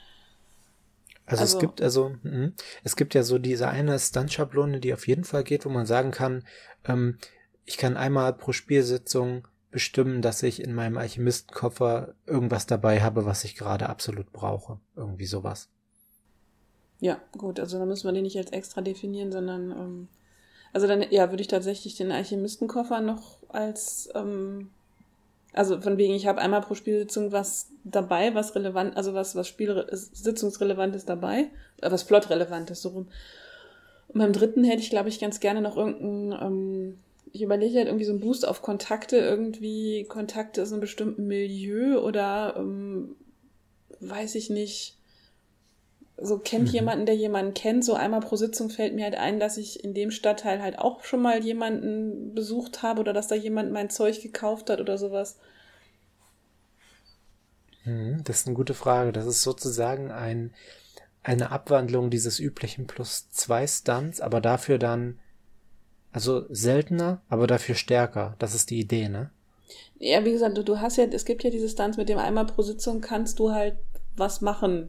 Also, 1.26 1.42
also, 1.42 1.56
es 1.56 1.60
gibt 1.60 1.80
also 1.82 2.12
mh, 2.22 2.52
es 2.82 2.96
gibt 2.96 3.14
ja 3.14 3.22
so 3.22 3.38
diese 3.38 3.68
eine 3.68 3.98
Stunt-Schablone, 3.98 4.80
die 4.80 4.92
auf 4.92 5.06
jeden 5.06 5.24
Fall 5.24 5.44
geht, 5.44 5.64
wo 5.64 5.70
man 5.70 5.86
sagen 5.86 6.10
kann, 6.10 6.44
ähm, 6.84 7.18
ich 7.64 7.78
kann 7.78 7.96
einmal 7.96 8.32
pro 8.34 8.52
Spielsitzung 8.52 9.48
bestimmen, 9.74 10.22
dass 10.22 10.44
ich 10.44 10.62
in 10.62 10.72
meinem 10.72 10.96
Alchemistenkoffer 10.96 12.14
irgendwas 12.26 12.64
dabei 12.66 13.02
habe, 13.02 13.26
was 13.26 13.42
ich 13.42 13.56
gerade 13.56 13.88
absolut 13.88 14.32
brauche. 14.32 14.78
Irgendwie 14.94 15.26
sowas. 15.26 15.68
Ja, 17.00 17.18
gut, 17.36 17.58
also 17.58 17.80
da 17.80 17.84
müssen 17.84 18.06
wir 18.06 18.12
den 18.12 18.22
nicht 18.22 18.38
als 18.38 18.52
extra 18.52 18.82
definieren, 18.82 19.32
sondern 19.32 19.72
ähm, 19.72 20.08
also 20.72 20.86
dann 20.86 21.04
ja, 21.10 21.30
würde 21.30 21.40
ich 21.40 21.48
tatsächlich 21.48 21.96
den 21.96 22.12
Alchemistenkoffer 22.12 23.00
noch 23.00 23.38
als 23.48 24.08
ähm, 24.14 24.70
also 25.52 25.80
von 25.80 25.98
wegen, 25.98 26.14
ich 26.14 26.28
habe 26.28 26.40
einmal 26.40 26.60
pro 26.60 26.74
Spielsitzung 26.74 27.32
was 27.32 27.70
dabei, 27.82 28.32
was 28.36 28.54
relevant, 28.54 28.96
also 28.96 29.12
was, 29.12 29.34
was 29.34 29.48
Spiel, 29.48 29.86
sitzungsrelevant 29.90 30.94
ist 30.94 31.08
dabei, 31.08 31.50
äh, 31.80 31.90
was 31.90 32.04
plotrelevant 32.04 32.70
ist, 32.70 32.82
so 32.82 32.90
rum. 32.90 33.08
Und 34.06 34.20
beim 34.20 34.32
dritten 34.32 34.62
hätte 34.62 34.82
ich, 34.82 34.90
glaube 34.90 35.08
ich, 35.08 35.18
ganz 35.18 35.40
gerne 35.40 35.60
noch 35.60 35.76
irgendeinen, 35.76 36.32
ähm, 36.32 36.98
ich 37.34 37.42
überlege 37.42 37.78
halt 37.78 37.88
irgendwie 37.88 38.04
so 38.04 38.12
einen 38.12 38.20
Boost 38.20 38.46
auf 38.46 38.62
Kontakte, 38.62 39.16
irgendwie 39.16 40.04
Kontakte 40.04 40.62
aus 40.62 40.70
einem 40.70 40.80
bestimmten 40.80 41.26
Milieu 41.26 41.98
oder 41.98 42.54
ähm, 42.56 43.16
weiß 43.98 44.36
ich 44.36 44.50
nicht, 44.50 44.96
so 46.16 46.38
kennt 46.38 46.68
mhm. 46.68 46.74
jemanden, 46.74 47.06
der 47.06 47.16
jemanden 47.16 47.52
kennt. 47.52 47.84
So 47.84 47.94
einmal 47.94 48.20
pro 48.20 48.36
Sitzung 48.36 48.70
fällt 48.70 48.94
mir 48.94 49.02
halt 49.02 49.16
ein, 49.16 49.40
dass 49.40 49.56
ich 49.56 49.82
in 49.82 49.94
dem 49.94 50.12
Stadtteil 50.12 50.62
halt 50.62 50.78
auch 50.78 51.02
schon 51.02 51.22
mal 51.22 51.44
jemanden 51.44 52.36
besucht 52.36 52.84
habe 52.84 53.00
oder 53.00 53.12
dass 53.12 53.26
da 53.26 53.34
jemand 53.34 53.72
mein 53.72 53.90
Zeug 53.90 54.22
gekauft 54.22 54.70
hat 54.70 54.80
oder 54.80 54.96
sowas. 54.96 55.36
Mhm, 57.84 58.22
das 58.22 58.40
ist 58.42 58.46
eine 58.46 58.54
gute 58.54 58.74
Frage. 58.74 59.10
Das 59.10 59.26
ist 59.26 59.42
sozusagen 59.42 60.12
ein, 60.12 60.54
eine 61.24 61.50
Abwandlung 61.50 62.10
dieses 62.10 62.38
üblichen 62.38 62.86
plus 62.86 63.28
zwei 63.30 63.66
Stunts, 63.66 64.20
aber 64.20 64.40
dafür 64.40 64.78
dann, 64.78 65.18
also 66.14 66.46
seltener, 66.48 67.20
aber 67.28 67.46
dafür 67.46 67.74
stärker. 67.74 68.34
Das 68.38 68.54
ist 68.54 68.70
die 68.70 68.80
Idee, 68.80 69.08
ne? 69.08 69.30
Ja, 69.98 70.24
wie 70.24 70.32
gesagt, 70.32 70.56
du, 70.56 70.64
du 70.64 70.80
hast 70.80 70.96
ja, 70.96 71.04
es 71.04 71.24
gibt 71.24 71.44
ja 71.44 71.50
diese 71.50 71.68
Stunts 71.68 71.96
mit 71.96 72.08
dem 72.08 72.18
einmal 72.18 72.46
pro 72.46 72.62
Sitzung 72.62 73.00
kannst 73.00 73.38
du 73.38 73.52
halt 73.52 73.76
was 74.16 74.40
machen 74.40 74.88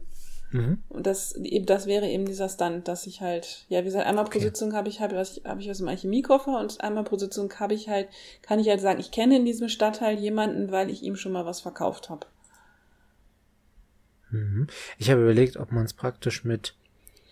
Mhm. 0.52 0.78
Und 0.88 1.06
das, 1.06 1.34
eben, 1.36 1.66
das 1.66 1.86
wäre 1.86 2.08
eben 2.08 2.26
dieser 2.26 2.48
Stand, 2.48 2.88
dass 2.88 3.06
ich 3.06 3.20
halt, 3.20 3.64
ja, 3.68 3.80
wie 3.80 3.86
gesagt, 3.86 4.06
einmal 4.06 4.24
okay. 4.24 4.38
pro 4.38 4.44
Sitzung 4.44 4.74
habe 4.74 4.88
ich, 4.88 5.00
habe 5.00 5.20
ich, 5.20 5.42
hab 5.44 5.58
ich 5.58 5.68
was 5.68 5.80
im 5.80 5.88
Alchemiekoffer 5.88 6.58
und 6.58 6.80
einmal 6.80 7.04
pro 7.04 7.16
Sitzung 7.16 7.52
habe 7.58 7.74
ich 7.74 7.88
halt, 7.88 8.08
kann 8.42 8.58
ich 8.58 8.68
halt 8.68 8.80
sagen, 8.80 9.00
ich 9.00 9.10
kenne 9.10 9.36
in 9.36 9.44
diesem 9.44 9.68
Stadtteil 9.68 10.18
jemanden, 10.18 10.70
weil 10.70 10.90
ich 10.90 11.02
ihm 11.02 11.16
schon 11.16 11.32
mal 11.32 11.46
was 11.46 11.60
verkauft 11.60 12.10
habe. 12.10 12.26
Mhm. 14.30 14.66
Ich 14.98 15.10
habe 15.10 15.22
überlegt, 15.22 15.56
ob 15.56 15.72
man 15.72 15.84
es 15.84 15.94
praktisch 15.94 16.44
mit 16.44 16.74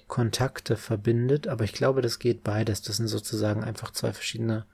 Kontakte 0.06 0.76
verbindet, 0.76 1.48
aber 1.48 1.64
ich 1.64 1.72
glaube, 1.72 2.02
das 2.02 2.18
geht 2.18 2.44
beides. 2.44 2.82
Das 2.82 2.98
sind 2.98 3.08
sozusagen 3.08 3.64
einfach 3.64 3.90
zwei 3.90 4.12
verschiedene 4.12 4.66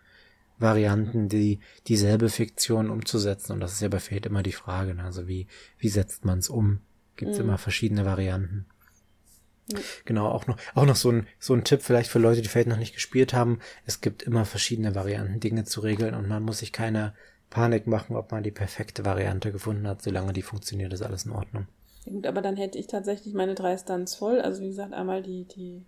Varianten, 0.59 1.29
die 1.29 1.61
dieselbe 1.87 2.29
Fiktion 2.29 2.91
umzusetzen. 2.91 3.53
Und 3.53 3.61
das 3.61 3.73
ist 3.73 3.81
ja 3.81 3.89
bei 3.89 4.01
Fate 4.01 4.27
immer 4.27 4.43
die 4.43 4.53
Frage. 4.53 4.95
Ne? 4.95 5.05
Also 5.05 5.27
wie, 5.27 5.47
wie 5.79 5.89
setzt 5.89 6.25
man 6.25 6.39
es 6.39 6.51
um? 6.51 6.81
Gibt 7.17 7.33
es 7.33 7.39
mhm. 7.39 7.45
immer 7.45 7.59
verschiedene 7.59 8.05
Varianten. 8.05 8.67
Mhm. 9.71 9.79
Genau, 10.05 10.29
auch 10.29 10.47
noch, 10.47 10.59
auch 10.75 10.85
noch 10.85 10.97
so 10.97 11.11
ein, 11.11 11.27
so 11.39 11.55
ein 11.55 11.65
Tipp 11.65 11.83
vielleicht 11.83 12.11
für 12.11 12.19
Leute, 12.19 12.43
die 12.43 12.49
Fate 12.49 12.67
noch 12.67 12.77
nicht 12.77 12.95
gespielt 12.95 13.33
haben. 13.33 13.61
Es 13.87 14.01
gibt 14.01 14.23
immer 14.23 14.45
verschiedene 14.45 14.95
Varianten, 14.95 15.41
Dinge 15.41 15.65
zu 15.65 15.81
regeln 15.81 16.15
und 16.15 16.29
man 16.29 16.43
muss 16.43 16.59
sich 16.59 16.73
keine 16.73 17.15
Panik 17.49 17.87
machen, 17.87 18.17
ob 18.17 18.31
man 18.31 18.43
die 18.43 18.51
perfekte 18.51 19.05
Variante 19.05 19.53
gefunden 19.53 19.87
hat. 19.87 20.03
Solange 20.03 20.33
die 20.33 20.43
funktioniert, 20.43 20.93
ist 20.93 21.03
alles 21.03 21.25
in 21.25 21.33
Ordnung. 21.33 21.67
Gut, 22.05 22.27
aber 22.27 22.43
dann 22.43 22.57
hätte 22.57 22.79
ich 22.79 22.87
tatsächlich 22.87 23.35
meine 23.35 23.55
drei 23.55 23.77
Stunts 23.77 24.15
voll. 24.15 24.41
Also 24.41 24.63
wie 24.63 24.69
gesagt, 24.69 24.93
einmal 24.93 25.23
die, 25.23 25.45
die 25.45 25.83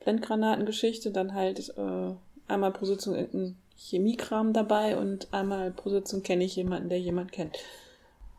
Blendgranatengeschichte, 0.00 1.10
dann 1.10 1.34
halt 1.34 1.72
äh, 1.76 2.14
einmal 2.48 2.72
pro 2.72 2.86
Sitzung 2.86 3.14
irgendein 3.14 3.56
Chemiekram 3.76 4.52
dabei 4.52 4.96
und 4.96 5.32
einmal 5.32 5.70
pro 5.70 5.90
Sitzung 5.90 6.22
kenne 6.22 6.44
ich 6.44 6.56
jemanden, 6.56 6.88
der 6.88 7.00
jemand 7.00 7.32
kennt. 7.32 7.58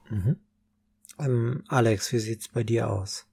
Mhm. 0.09 0.37
Ähm, 1.19 1.63
Alex, 1.67 2.11
wie 2.13 2.19
sieht's 2.19 2.47
bei 2.47 2.63
dir 2.63 2.89
aus? 2.89 3.25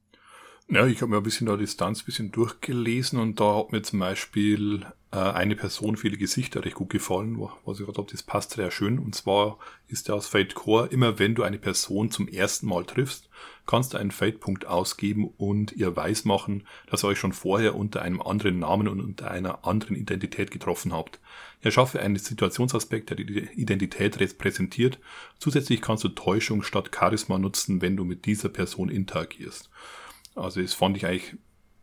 Ja, 0.68 0.86
ich 0.86 1.02
habe 1.02 1.10
mir 1.10 1.18
ein 1.18 1.22
bisschen 1.22 1.46
da 1.46 1.56
Distanz 1.56 2.02
ein 2.02 2.06
bisschen 2.06 2.32
durchgelesen 2.32 3.18
und 3.18 3.40
da 3.40 3.56
hat 3.56 3.72
mir 3.72 3.82
zum 3.82 3.98
Beispiel 3.98 4.86
äh, 5.12 5.18
eine 5.18 5.56
Person 5.56 5.96
viele 5.96 6.16
Gesichter 6.16 6.64
recht 6.64 6.74
gut 6.74 6.90
gefallen, 6.90 7.38
was 7.64 7.78
ich 7.78 7.86
glaube, 7.86 8.10
das 8.10 8.22
passt 8.22 8.52
sehr 8.52 8.70
schön. 8.70 8.98
Und 8.98 9.14
zwar 9.14 9.58
ist 9.86 10.08
der 10.08 10.14
aus 10.14 10.26
Fate 10.26 10.54
Core, 10.54 10.88
immer 10.88 11.18
wenn 11.18 11.34
du 11.34 11.42
eine 11.42 11.58
Person 11.58 12.10
zum 12.10 12.28
ersten 12.28 12.66
Mal 12.66 12.84
triffst, 12.84 13.28
kannst 13.66 13.92
du 13.92 13.98
einen 13.98 14.10
Fate-Punkt 14.10 14.66
ausgeben 14.66 15.28
und 15.36 15.72
ihr 15.72 15.94
weismachen, 15.94 16.66
dass 16.90 17.04
ihr 17.04 17.08
euch 17.08 17.18
schon 17.18 17.34
vorher 17.34 17.76
unter 17.76 18.02
einem 18.02 18.22
anderen 18.22 18.60
Namen 18.60 18.88
und 18.88 19.00
unter 19.00 19.30
einer 19.30 19.66
anderen 19.66 19.96
Identität 19.96 20.50
getroffen 20.50 20.92
habt. 20.92 21.20
Erschaffe 21.60 22.00
einen 22.00 22.16
Situationsaspekt, 22.16 23.10
der 23.10 23.18
die 23.18 23.50
Identität 23.54 24.18
repräsentiert. 24.18 24.98
Zusätzlich 25.38 25.80
kannst 25.82 26.04
du 26.04 26.08
Täuschung 26.08 26.62
statt 26.62 26.90
Charisma 26.92 27.38
nutzen, 27.38 27.82
wenn 27.82 27.96
du 27.96 28.04
mit 28.04 28.24
dieser 28.24 28.48
Person 28.48 28.88
interagierst. 28.88 29.70
Also 30.34 30.62
das 30.62 30.72
fand 30.72 30.96
ich 30.96 31.06
eigentlich, 31.06 31.36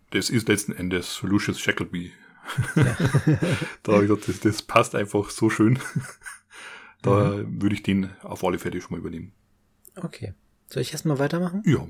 das 0.09 0.31
ist 0.31 0.49
letzten 0.49 0.73
Endes 0.73 1.21
Lucius 1.21 1.59
Shackleby 1.59 2.11
ja. 2.75 2.83
da 3.83 3.93
habe 3.93 4.03
ich 4.03 4.09
gedacht, 4.09 4.27
das, 4.27 4.39
das, 4.39 4.61
passt 4.61 4.95
einfach 4.95 5.29
so 5.29 5.49
schön. 5.49 5.79
da 7.01 7.31
mhm. 7.31 7.61
würde 7.61 7.75
ich 7.75 7.83
den 7.83 8.09
auf 8.23 8.43
alle 8.43 8.59
Fälle 8.59 8.81
schon 8.81 8.91
mal 8.91 8.99
übernehmen. 8.99 9.31
Okay. 9.95 10.33
Soll 10.69 10.81
ich 10.81 10.91
erstmal 10.91 11.19
weitermachen? 11.19 11.63
Ja. 11.65 11.87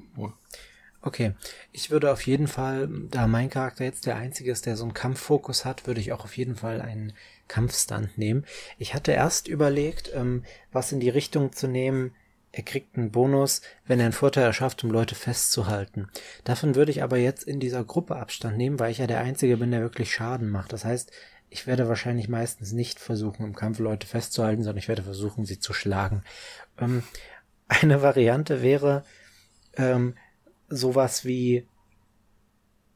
Okay. 1.01 1.33
Ich 1.71 1.91
würde 1.91 2.11
auf 2.11 2.21
jeden 2.25 2.47
Fall, 2.47 2.89
da 3.09 3.27
mein 3.27 3.49
Charakter 3.49 3.83
jetzt 3.83 4.05
der 4.05 4.15
einzige 4.15 4.51
ist, 4.51 4.65
der 4.65 4.75
so 4.75 4.83
einen 4.83 4.93
Kampffokus 4.93 5.65
hat, 5.65 5.87
würde 5.87 6.01
ich 6.01 6.11
auch 6.11 6.23
auf 6.23 6.37
jeden 6.37 6.55
Fall 6.55 6.81
einen 6.81 7.13
Kampfstand 7.47 8.17
nehmen. 8.17 8.45
Ich 8.77 8.93
hatte 8.93 9.11
erst 9.11 9.47
überlegt, 9.47 10.11
ähm, 10.13 10.43
was 10.71 10.91
in 10.91 10.99
die 10.99 11.09
Richtung 11.09 11.51
zu 11.53 11.67
nehmen, 11.67 12.13
er 12.51 12.63
kriegt 12.63 12.97
einen 12.97 13.11
Bonus, 13.11 13.61
wenn 13.85 13.99
er 13.99 14.05
einen 14.05 14.13
Vorteil 14.13 14.45
erschafft, 14.45 14.83
um 14.83 14.89
Leute 14.89 15.15
festzuhalten. 15.15 16.09
Davon 16.43 16.75
würde 16.75 16.91
ich 16.91 17.03
aber 17.03 17.17
jetzt 17.17 17.43
in 17.43 17.59
dieser 17.59 17.83
Gruppe 17.83 18.15
Abstand 18.15 18.57
nehmen, 18.57 18.79
weil 18.79 18.91
ich 18.91 18.97
ja 18.97 19.07
der 19.07 19.19
Einzige 19.19 19.57
bin, 19.57 19.71
der 19.71 19.81
wirklich 19.81 20.11
Schaden 20.13 20.49
macht. 20.49 20.73
Das 20.73 20.83
heißt, 20.83 21.11
ich 21.49 21.67
werde 21.67 21.87
wahrscheinlich 21.87 22.27
meistens 22.27 22.71
nicht 22.71 22.99
versuchen, 22.99 23.45
im 23.45 23.55
Kampf 23.55 23.79
Leute 23.79 24.07
festzuhalten, 24.07 24.63
sondern 24.63 24.79
ich 24.79 24.87
werde 24.87 25.03
versuchen, 25.03 25.45
sie 25.45 25.59
zu 25.59 25.73
schlagen. 25.73 26.23
Ähm, 26.79 27.03
eine 27.67 28.01
Variante 28.01 28.63
wäre 28.63 29.03
ähm, 29.77 30.15
sowas 30.69 31.25
wie, 31.25 31.67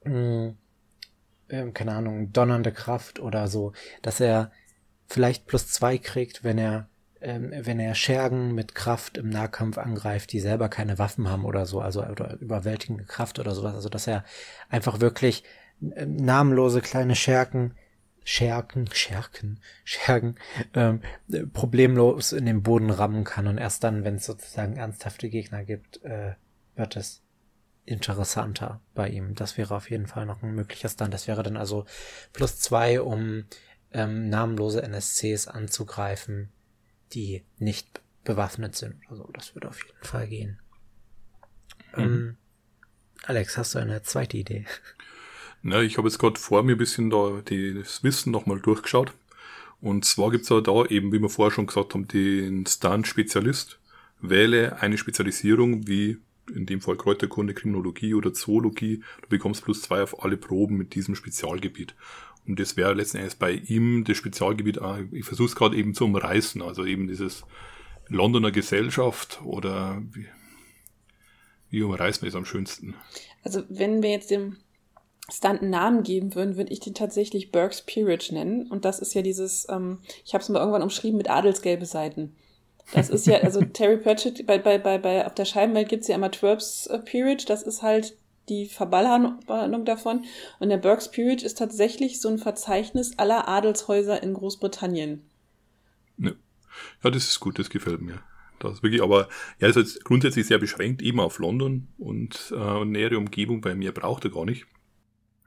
mh, 0.04 0.56
äh, 1.50 1.72
keine 1.72 1.94
Ahnung, 1.94 2.34
donnernde 2.34 2.72
Kraft 2.72 3.20
oder 3.20 3.48
so, 3.48 3.74
dass 4.02 4.20
er 4.20 4.52
vielleicht 5.08 5.46
plus 5.46 5.68
zwei 5.68 6.00
kriegt, 6.00 6.44
wenn 6.44 6.58
er 6.58 6.90
ähm, 7.24 7.52
wenn 7.56 7.80
er 7.80 7.96
Schergen 7.96 8.54
mit 8.54 8.76
Kraft 8.76 9.18
im 9.18 9.30
Nahkampf 9.30 9.78
angreift, 9.78 10.32
die 10.32 10.40
selber 10.40 10.70
keine 10.70 11.00
Waffen 11.00 11.30
haben 11.30 11.46
oder 11.46 11.66
so, 11.66 11.80
also 11.82 12.04
oder 12.04 12.38
überwältigende 12.40 13.06
Kraft 13.06 13.40
oder 13.40 13.56
sowas, 13.56 13.76
also 13.76 13.90
dass 13.90 14.08
er 14.08 14.24
einfach 14.70 15.00
wirklich 15.00 15.44
äh, 15.96 16.06
namenlose 16.06 16.82
kleine 16.82 17.16
Schergen 17.16 17.76
Scherken, 18.26 18.90
Scherken, 18.94 19.60
Schergen 19.84 20.36
ähm, 20.74 21.02
problemlos 21.52 22.32
in 22.32 22.46
den 22.46 22.64
Boden 22.64 22.90
rammen 22.90 23.26
kann 23.26 23.48
und 23.48 23.58
erst 23.58 23.84
dann, 23.84 24.06
wenn 24.06 24.16
es 24.16 24.26
sozusagen 24.26 24.78
ernsthafte 24.78 25.30
Gegner 25.30 25.66
gibt, 25.66 26.02
äh, 26.04 26.36
wird 26.76 26.96
es 26.96 27.22
interessanter 27.86 28.80
bei 28.94 29.10
ihm. 29.10 29.36
Das 29.36 29.58
wäre 29.58 29.76
auf 29.76 29.90
jeden 29.90 30.08
Fall 30.08 30.26
noch 30.26 30.42
ein 30.42 30.56
möglicher 30.56 30.88
Stand. 30.88 31.14
Das 31.14 31.28
wäre 31.28 31.44
dann 31.44 31.58
also 31.58 31.86
plus 32.32 32.60
zwei, 32.60 33.02
um 33.02 33.46
ähm, 33.92 34.30
namenlose 34.30 34.82
NSCs 34.82 35.48
anzugreifen 35.48 36.50
die 37.14 37.44
nicht 37.60 38.02
bewaffnet 38.24 38.76
sind 38.76 38.96
oder 39.08 39.18
so. 39.18 39.30
Das 39.34 39.56
würde 39.56 39.70
auf 39.70 39.84
jeden 39.84 40.06
Fall 40.06 40.28
gehen. 40.28 40.60
Mhm. 41.96 42.04
Ähm, 42.04 42.38
Alex, 43.24 43.58
hast 43.58 43.76
du 43.76 43.80
eine 43.80 44.04
zweite 44.04 44.38
Idee? 44.38 44.66
Na, 45.62 45.82
ich 45.82 45.98
habe 45.98 46.08
jetzt 46.08 46.20
gerade 46.20 46.40
vor 46.40 46.62
mir 46.64 46.74
ein 46.74 46.78
bisschen 46.78 47.10
da 47.10 47.42
das 47.42 48.04
Wissen 48.04 48.32
nochmal 48.32 48.60
durchgeschaut. 48.60 49.14
Und 49.80 50.06
zwar 50.06 50.32
gibt's 50.32 50.50
es 50.50 50.64
da 50.64 50.86
eben, 50.86 51.12
wie 51.12 51.20
wir 51.20 51.30
vorher 51.30 51.54
schon 51.54 51.68
gesagt 51.68 51.94
haben, 51.94 52.08
den 52.08 52.66
Stunt-Spezialist. 52.66 53.80
Wähle 54.22 54.82
eine 54.82 54.98
Spezialisierung 54.98 55.88
wie 55.88 56.20
in 56.54 56.66
dem 56.66 56.82
Fall 56.82 56.98
Kräuterkunde, 56.98 57.54
Kriminologie 57.54 58.14
oder 58.14 58.34
Zoologie. 58.34 59.04
Du 59.22 59.30
bekommst 59.30 59.64
plus 59.64 59.82
zwei 59.82 60.04
auf 60.04 60.24
alle 60.24 60.38
Proben 60.38 60.78
mit 60.78 60.96
diesem 60.96 61.16
Spezialgebiet. 61.16 61.96
Und 62.48 62.60
das 62.60 62.76
wäre 62.76 62.94
letzten 62.94 63.18
Endes 63.18 63.36
bei 63.36 63.52
ihm 63.52 64.04
das 64.04 64.18
Spezialgebiet, 64.18 64.80
ich 65.12 65.26
versuche 65.26 65.48
es 65.48 65.56
gerade 65.56 65.78
eben 65.78 65.94
zu 65.94 66.06
umreißen, 66.06 66.62
also 66.62 66.86
eben 66.86 67.08
dieses 67.08 67.44
Londoner 68.08 68.52
Gesellschaft 68.52 69.42
oder 69.46 70.02
wie, 70.12 70.28
wie 71.70 71.84
umreißt 71.84 72.22
man 72.22 72.30
es 72.30 72.36
am 72.36 72.46
schönsten? 72.46 72.96
Also 73.44 73.64
wenn 73.70 74.04
wir 74.04 74.12
jetzt 74.12 74.30
dem 74.30 74.58
Stunt 75.32 75.62
einen 75.62 75.70
Namen 75.70 76.04
geben 76.04 76.36
würden, 76.36 76.58
würde 76.58 76.72
ich 76.74 76.82
den 76.82 76.94
tatsächlich 76.94 77.52
Burke's 77.52 77.82
Peerage 77.82 78.34
nennen. 78.34 78.70
Und 78.70 78.84
das 78.84 79.00
ist 79.00 79.14
ja 79.14 79.22
dieses, 79.22 79.66
ähm, 79.70 80.00
ich 80.26 80.34
habe 80.34 80.44
es 80.44 80.50
mal 80.50 80.60
irgendwann 80.60 80.84
umschrieben 80.84 81.18
mit 81.18 81.30
adelsgelbe 81.30 81.86
Seiten. 81.86 82.36
Das 82.94 83.10
ist 83.10 83.26
ja, 83.26 83.38
also 83.38 83.62
Terry 83.74 83.98
Pratchett, 83.98 84.46
bei, 84.46 84.58
bei, 84.58 84.78
bei, 84.78 84.98
bei 84.98 85.26
auf 85.26 85.34
der 85.34 85.46
Scheibenwelt 85.46 85.88
gibt's 85.88 86.10
ja 86.10 86.16
immer 86.16 86.30
Twerps 86.30 86.88
äh, 86.88 87.00
Peerage, 87.00 87.46
das 87.48 87.64
ist 87.64 87.82
halt 87.82 88.18
die 88.50 88.68
Verballernung 88.68 89.86
davon. 89.86 90.26
Und 90.60 90.70
der 90.70 90.78
Burke's 90.78 91.10
Peerage 91.10 91.46
ist 91.46 91.58
tatsächlich 91.58 92.20
so 92.20 92.30
ein 92.30 92.38
Verzeichnis 92.38 93.18
aller 93.18 93.48
Adelshäuser 93.48 94.22
in 94.22 94.34
Großbritannien. 94.34 95.24
Ja, 96.18 96.32
ja 97.04 97.10
das 97.10 97.30
ist 97.30 97.40
gut, 97.40 97.60
das 97.60 97.70
gefällt 97.70 98.02
mir. 98.02 98.22
Das 98.60 98.74
ist 98.74 98.84
wirklich, 98.84 99.02
aber 99.02 99.28
er 99.60 99.70
ist 99.70 99.76
jetzt 99.76 100.06
grundsätzlich 100.06 100.48
sehr 100.48 100.58
beschränkt, 100.58 101.02
eben 101.02 101.20
auf 101.20 101.40
London 101.40 101.90
und, 101.98 102.54
äh, 102.56 102.56
und 102.56 102.92
nähere 102.92 103.18
Umgebung, 103.18 103.64
weil 103.64 103.76
mehr 103.76 103.92
braucht 103.92 104.24
er 104.24 104.32
gar 104.32 104.46
nicht. 104.46 104.66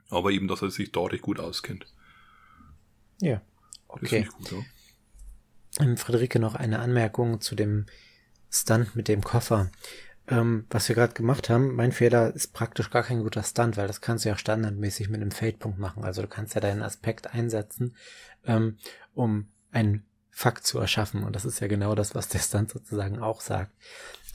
Aber 0.09 0.31
eben, 0.31 0.47
dass 0.47 0.61
er 0.61 0.69
sich 0.69 0.91
da 0.91 1.01
recht 1.01 1.23
gut 1.23 1.39
auskennt. 1.39 1.87
Ja, 3.19 3.41
okay. 3.87 4.25
Das 4.25 4.35
gut, 4.35 4.51
ja. 4.51 5.83
Ähm, 5.83 5.97
Friederike, 5.97 6.39
noch 6.39 6.55
eine 6.55 6.79
Anmerkung 6.79 7.41
zu 7.41 7.55
dem 7.55 7.85
Stunt 8.49 8.95
mit 8.95 9.07
dem 9.07 9.23
Koffer. 9.23 9.69
Ähm, 10.29 10.65
was 10.69 10.89
wir 10.89 10.95
gerade 10.95 11.13
gemacht 11.13 11.49
haben, 11.49 11.75
mein 11.75 11.91
Fehler 11.91 12.33
ist 12.35 12.53
praktisch 12.53 12.89
gar 12.89 13.03
kein 13.03 13.23
guter 13.23 13.43
Stunt, 13.43 13.77
weil 13.77 13.87
das 13.87 14.01
kannst 14.01 14.25
du 14.25 14.29
ja 14.29 14.37
standardmäßig 14.37 15.09
mit 15.09 15.21
einem 15.21 15.31
Fade-Punkt 15.31 15.79
machen. 15.79 16.03
Also 16.03 16.21
du 16.21 16.27
kannst 16.27 16.53
ja 16.55 16.61
deinen 16.61 16.81
Aspekt 16.81 17.33
einsetzen, 17.33 17.95
ähm, 18.45 18.77
um 19.13 19.47
einen 19.71 20.05
Fakt 20.29 20.67
zu 20.67 20.79
erschaffen. 20.79 21.23
Und 21.23 21.35
das 21.35 21.45
ist 21.45 21.61
ja 21.61 21.67
genau 21.67 21.95
das, 21.95 22.13
was 22.13 22.27
der 22.27 22.39
Stunt 22.39 22.69
sozusagen 22.69 23.19
auch 23.19 23.41
sagt. 23.41 23.71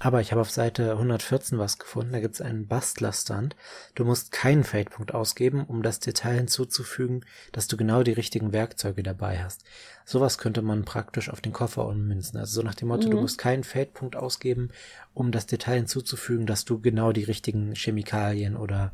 Aber 0.02 0.20
ich 0.20 0.32
habe 0.32 0.40
auf 0.40 0.50
Seite 0.50 0.90
114 0.92 1.58
was 1.58 1.78
gefunden. 1.78 2.12
Da 2.12 2.18
gibt 2.18 2.34
es 2.34 2.40
einen 2.40 2.66
Bastler-Stunt. 2.66 3.54
Du 3.94 4.04
musst 4.04 4.32
keinen 4.32 4.64
Fade-Punkt 4.64 5.14
ausgeben, 5.14 5.64
um 5.64 5.84
das 5.84 6.00
Detail 6.00 6.38
hinzuzufügen, 6.38 7.24
dass 7.52 7.68
du 7.68 7.76
genau 7.76 8.02
die 8.02 8.12
richtigen 8.12 8.52
Werkzeuge 8.52 9.04
dabei 9.04 9.44
hast. 9.44 9.62
Sowas 10.04 10.38
könnte 10.38 10.60
man 10.60 10.84
praktisch 10.84 11.30
auf 11.30 11.40
den 11.40 11.52
Koffer 11.52 11.86
ummünzen. 11.86 12.36
Also 12.40 12.60
so 12.60 12.62
nach 12.66 12.74
dem 12.74 12.88
Motto, 12.88 13.06
mhm. 13.06 13.12
du 13.12 13.20
musst 13.20 13.38
keinen 13.38 13.62
Fade-Punkt 13.62 14.16
ausgeben, 14.16 14.70
um 15.14 15.30
das 15.30 15.46
Detail 15.46 15.76
hinzuzufügen, 15.76 16.46
dass 16.46 16.64
du 16.64 16.80
genau 16.80 17.12
die 17.12 17.22
richtigen 17.22 17.72
Chemikalien 17.76 18.56
oder 18.56 18.92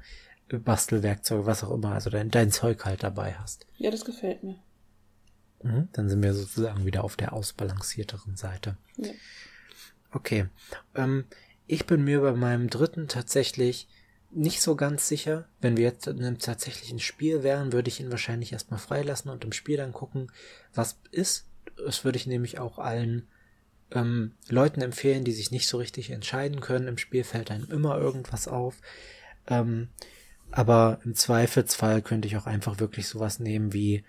Bastelwerkzeuge, 0.50 1.46
was 1.46 1.64
auch 1.64 1.70
immer, 1.70 1.92
also 1.92 2.11
dein, 2.11 2.30
dein 2.30 2.50
Zeug 2.50 2.84
halt 2.84 3.02
dabei 3.02 3.32
hast. 3.32 3.66
Ja, 3.78 3.90
das 3.90 4.04
gefällt 4.04 4.42
mir. 4.42 4.56
Mhm, 5.62 5.88
dann 5.92 6.11
sind 6.11 6.22
wir 6.22 6.34
sozusagen 6.34 6.84
wieder 6.84 7.02
auf 7.02 7.16
der 7.16 7.32
ausbalancierteren 7.32 8.36
Seite. 8.36 8.76
Ja. 8.98 9.11
Okay. 10.12 10.46
Ähm, 10.94 11.24
ich 11.66 11.86
bin 11.86 12.04
mir 12.04 12.20
bei 12.20 12.32
meinem 12.32 12.70
dritten 12.70 13.09
tatsächlich 13.09 13.88
nicht 14.30 14.61
so 14.61 14.76
ganz 14.76 15.09
sicher. 15.09 15.48
Wenn 15.61 15.76
wir 15.76 15.84
jetzt 15.84 16.06
in 16.06 16.18
einem 16.18 16.38
tatsächlichen 16.38 16.98
Spiel 16.98 17.42
wären, 17.42 17.72
würde 17.72 17.88
ich 17.88 18.00
ihn 18.00 18.11
wahrscheinlich 18.11 18.52
erstmal 18.52 18.80
freilassen 18.80 19.30
und 19.30 19.44
im 19.44 19.52
Spiel 19.52 19.76
dann 19.76 19.92
gucken, 19.92 20.30
was 20.74 21.00
ist. 21.11 21.46
Das 21.76 22.04
würde 22.04 22.18
ich 22.18 22.26
nämlich 22.26 22.59
auch 22.59 22.78
allen 22.78 23.28
ähm, 23.90 24.32
Leuten 24.48 24.80
empfehlen, 24.80 25.24
die 25.24 25.32
sich 25.32 25.50
nicht 25.50 25.68
so 25.68 25.78
richtig 25.78 26.11
entscheiden 26.11 26.61
können. 26.61 26.88
Im 26.88 26.98
Spiel 26.98 27.24
fällt 27.24 27.50
einem 27.50 27.70
immer 27.70 27.98
irgendwas 27.98 28.48
auf. 28.48 28.76
Ähm, 29.46 29.88
aber 30.50 31.00
im 31.04 31.14
Zweifelsfall 31.14 32.02
könnte 32.02 32.28
ich 32.28 32.36
auch 32.36 32.46
einfach 32.46 32.80
wirklich 32.80 33.09
sowas 33.09 33.38
nehmen 33.38 33.72
wie 33.72 34.04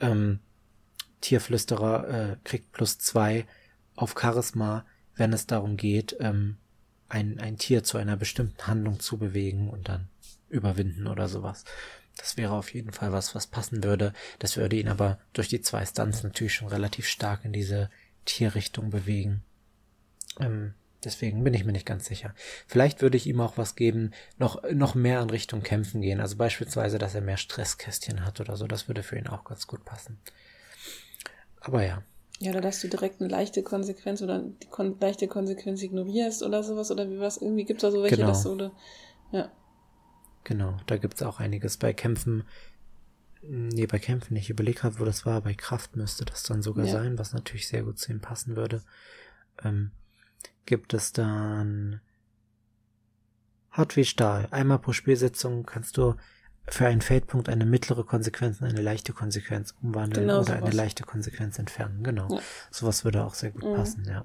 ähm, 0.00 0.40
Tierflüsterer 1.20 2.08
äh, 2.08 2.36
kriegt 2.44 2.72
plus 2.72 2.98
zwei 2.98 3.46
auf 3.94 4.14
Charisma 4.18 4.84
wenn 5.16 5.32
es 5.32 5.46
darum 5.46 5.76
geht, 5.76 6.16
ähm, 6.20 6.56
ein, 7.08 7.38
ein 7.40 7.58
Tier 7.58 7.84
zu 7.84 7.98
einer 7.98 8.16
bestimmten 8.16 8.66
Handlung 8.66 9.00
zu 9.00 9.18
bewegen 9.18 9.68
und 9.68 9.88
dann 9.88 10.08
überwinden 10.48 11.06
oder 11.06 11.28
sowas. 11.28 11.64
Das 12.16 12.36
wäre 12.36 12.52
auf 12.52 12.72
jeden 12.72 12.92
Fall 12.92 13.12
was, 13.12 13.34
was 13.34 13.46
passen 13.46 13.84
würde. 13.84 14.12
Das 14.38 14.56
würde 14.56 14.76
ihn 14.76 14.88
aber 14.88 15.18
durch 15.32 15.48
die 15.48 15.60
zwei 15.60 15.84
Stunts 15.84 16.22
natürlich 16.22 16.54
schon 16.54 16.68
relativ 16.68 17.06
stark 17.06 17.44
in 17.44 17.52
diese 17.52 17.90
Tierrichtung 18.24 18.90
bewegen. 18.90 19.42
Ähm, 20.40 20.74
deswegen 21.04 21.44
bin 21.44 21.52
ich 21.52 21.64
mir 21.64 21.72
nicht 21.72 21.86
ganz 21.86 22.06
sicher. 22.06 22.34
Vielleicht 22.66 23.02
würde 23.02 23.18
ich 23.18 23.26
ihm 23.26 23.40
auch 23.40 23.58
was 23.58 23.76
geben, 23.76 24.12
noch, 24.38 24.62
noch 24.72 24.94
mehr 24.94 25.20
in 25.20 25.30
Richtung 25.30 25.62
Kämpfen 25.62 26.00
gehen. 26.00 26.20
Also 26.20 26.36
beispielsweise, 26.36 26.98
dass 26.98 27.14
er 27.14 27.20
mehr 27.20 27.36
Stresskästchen 27.36 28.24
hat 28.24 28.40
oder 28.40 28.56
so. 28.56 28.66
Das 28.66 28.88
würde 28.88 29.02
für 29.02 29.18
ihn 29.18 29.28
auch 29.28 29.44
ganz 29.44 29.66
gut 29.66 29.84
passen. 29.84 30.18
Aber 31.60 31.84
ja, 31.84 32.02
ja, 32.38 32.50
oder 32.50 32.60
dass 32.60 32.80
du 32.80 32.88
direkt 32.88 33.20
eine 33.20 33.30
leichte 33.30 33.62
Konsequenz 33.62 34.20
oder 34.20 34.40
die 34.40 34.66
kon 34.66 34.98
leichte 35.00 35.26
Konsequenz 35.26 35.82
ignorierst 35.82 36.42
oder 36.42 36.62
sowas 36.62 36.90
oder 36.90 37.10
wie 37.10 37.18
was. 37.18 37.38
Irgendwie 37.38 37.64
gibt 37.64 37.82
es 37.82 37.82
da 37.82 37.90
so 37.90 38.02
welche, 38.02 38.16
genau. 38.16 38.28
dass 38.28 38.42
du, 38.42 38.52
oder, 38.52 38.72
ja. 39.32 39.50
Genau, 40.44 40.76
da 40.86 40.98
gibt 40.98 41.14
es 41.14 41.22
auch 41.22 41.40
einiges 41.40 41.76
bei 41.78 41.92
Kämpfen. 41.92 42.44
Nee, 43.42 43.86
bei 43.86 43.98
Kämpfen. 43.98 44.36
Ich 44.36 44.50
überlege 44.50 44.80
gerade, 44.80 44.98
wo 44.98 45.04
das 45.04 45.24
war. 45.24 45.40
Bei 45.40 45.54
Kraft 45.54 45.96
müsste 45.96 46.24
das 46.24 46.42
dann 46.42 46.62
sogar 46.62 46.84
ja. 46.84 46.92
sein, 46.92 47.18
was 47.18 47.32
natürlich 47.32 47.68
sehr 47.68 47.82
gut 47.82 47.98
zu 47.98 48.12
ihm 48.12 48.20
passen 48.20 48.54
würde. 48.54 48.82
Ähm, 49.64 49.92
gibt 50.66 50.94
es 50.94 51.12
dann 51.12 52.00
Hart 53.70 53.96
wie 53.96 54.04
Stahl. 54.04 54.48
Einmal 54.50 54.78
pro 54.78 54.92
Spielsitzung 54.92 55.64
kannst 55.64 55.96
du 55.96 56.14
für 56.68 56.86
einen 56.86 57.00
Feldpunkt 57.00 57.48
eine 57.48 57.64
mittlere 57.64 58.04
Konsequenz 58.04 58.60
in 58.60 58.66
eine 58.66 58.82
leichte 58.82 59.12
Konsequenz 59.12 59.74
umwandeln 59.82 60.26
genau, 60.26 60.40
oder 60.40 60.46
sowas. 60.46 60.62
eine 60.62 60.70
leichte 60.70 61.04
Konsequenz 61.04 61.58
entfernen. 61.58 62.02
Genau. 62.02 62.28
Ja. 62.30 62.40
Sowas 62.70 63.04
würde 63.04 63.24
auch 63.24 63.34
sehr 63.34 63.50
gut 63.50 63.64
mhm. 63.64 63.74
passen, 63.74 64.04
ja. 64.08 64.24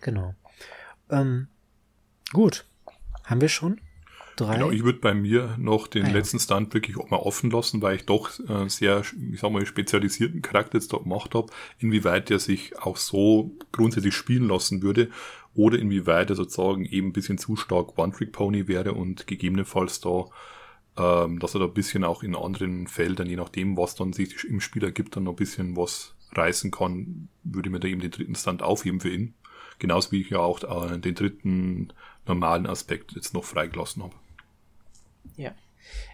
Genau. 0.00 0.34
Ähm, 1.10 1.48
gut. 2.32 2.66
Haben 3.24 3.40
wir 3.40 3.48
schon? 3.48 3.80
Drei? 4.36 4.54
Genau, 4.54 4.72
ich 4.72 4.82
würde 4.82 4.98
bei 4.98 5.14
mir 5.14 5.54
noch 5.58 5.86
den 5.86 6.04
ah, 6.04 6.08
ja. 6.08 6.14
letzten 6.14 6.40
Stand 6.40 6.74
wirklich 6.74 6.96
auch 6.98 7.08
mal 7.08 7.18
offen 7.18 7.50
lassen, 7.50 7.80
weil 7.80 7.96
ich 7.96 8.04
doch 8.04 8.30
äh, 8.48 8.68
sehr, 8.68 9.02
ich 9.32 9.40
sag 9.40 9.52
mal, 9.52 9.64
spezialisierten 9.64 10.42
Charakter 10.42 10.76
jetzt 10.76 10.92
dort 10.92 11.04
gemacht 11.04 11.34
habe, 11.34 11.52
inwieweit 11.78 12.30
der 12.30 12.40
sich 12.40 12.76
auch 12.78 12.96
so 12.96 13.56
grundsätzlich 13.70 14.14
spielen 14.14 14.48
lassen 14.48 14.82
würde 14.82 15.10
oder 15.54 15.78
inwieweit 15.78 16.30
er 16.30 16.36
sozusagen 16.36 16.84
eben 16.84 17.08
ein 17.08 17.12
bisschen 17.12 17.38
zu 17.38 17.54
stark 17.54 17.96
One-Trick-Pony 17.96 18.66
wäre 18.66 18.94
und 18.94 19.28
gegebenenfalls 19.28 20.00
da 20.00 20.24
ähm, 20.96 21.38
dass 21.38 21.54
er 21.54 21.60
da 21.60 21.66
ein 21.66 21.74
bisschen 21.74 22.04
auch 22.04 22.22
in 22.22 22.36
anderen 22.36 22.86
Feldern, 22.86 23.28
je 23.28 23.36
nachdem, 23.36 23.76
was 23.76 23.94
dann 23.94 24.12
sich 24.12 24.44
im 24.44 24.60
Spiel 24.60 24.84
ergibt, 24.84 25.16
dann 25.16 25.24
noch 25.24 25.32
ein 25.32 25.36
bisschen 25.36 25.76
was 25.76 26.14
reißen 26.32 26.70
kann, 26.70 27.28
würde 27.42 27.70
mir 27.70 27.80
da 27.80 27.88
eben 27.88 28.00
den 28.00 28.10
dritten 28.10 28.34
Stand 28.34 28.62
aufheben 28.62 29.00
für 29.00 29.10
ihn. 29.10 29.34
Genauso 29.78 30.12
wie 30.12 30.20
ich 30.20 30.30
ja 30.30 30.38
auch 30.38 30.62
äh, 30.62 30.98
den 30.98 31.14
dritten 31.14 31.92
normalen 32.26 32.66
Aspekt 32.66 33.12
jetzt 33.12 33.34
noch 33.34 33.44
freigelassen 33.44 34.02
habe. 34.02 34.14
Ja. 35.36 35.52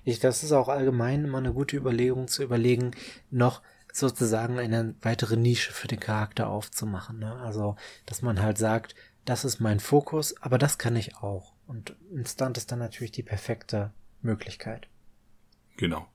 Ich, 0.04 0.18
das 0.18 0.42
ist 0.42 0.52
auch 0.52 0.68
allgemein 0.68 1.24
immer 1.24 1.38
eine 1.38 1.52
gute 1.52 1.76
Überlegung 1.76 2.26
zu 2.26 2.42
überlegen, 2.42 2.92
noch 3.30 3.62
sozusagen 3.92 4.58
eine 4.58 4.94
weitere 5.02 5.36
Nische 5.36 5.72
für 5.72 5.88
den 5.88 6.00
Charakter 6.00 6.48
aufzumachen. 6.48 7.18
Ne? 7.18 7.34
Also, 7.36 7.76
dass 8.06 8.22
man 8.22 8.40
halt 8.40 8.58
sagt, 8.58 8.94
das 9.24 9.44
ist 9.44 9.60
mein 9.60 9.80
Fokus, 9.80 10.34
aber 10.40 10.58
das 10.58 10.78
kann 10.78 10.96
ich 10.96 11.16
auch. 11.16 11.52
Und 11.66 11.94
ein 12.12 12.26
Stunt 12.26 12.56
ist 12.56 12.72
dann 12.72 12.78
natürlich 12.78 13.12
die 13.12 13.22
perfekte 13.22 13.92
Möglichkeit. 14.22 14.86
Genau. 15.76 16.06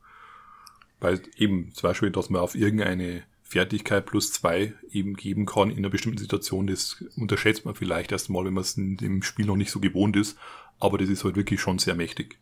Weil 1.00 1.22
eben 1.38 1.72
zum 1.74 1.90
Beispiel, 1.90 2.12
dass 2.12 2.30
man 2.30 2.42
auf 2.42 2.56
irgendeine 2.56 3.24
Fertigkeit 3.44 4.06
plus 4.06 4.32
zwei 4.32 4.74
eben 4.92 5.16
geben 5.16 5.46
kann 5.46 5.70
in 5.70 5.78
einer 5.78 5.90
bestimmten 5.90 6.18
Situation, 6.18 6.68
das 6.68 7.04
unterschätzt 7.16 7.66
man 7.66 7.76
vielleicht 7.76 8.12
erst 8.12 8.30
mal, 8.30 8.44
wenn 8.46 8.54
man 8.54 8.64
es 8.64 8.78
in 8.78 8.98
dem 8.98 9.22
Spiel 9.22 9.46
noch 9.46 9.56
nicht 9.56 9.72
so 9.72 9.80
gewohnt 9.80 10.16
ist, 10.16 10.38
aber 10.80 10.98
das 10.98 11.10
ist 11.10 11.24
halt 11.24 11.36
wirklich 11.36 11.62
schon 11.62 11.80
sehr 11.80 11.96
mächtig. 11.96 12.38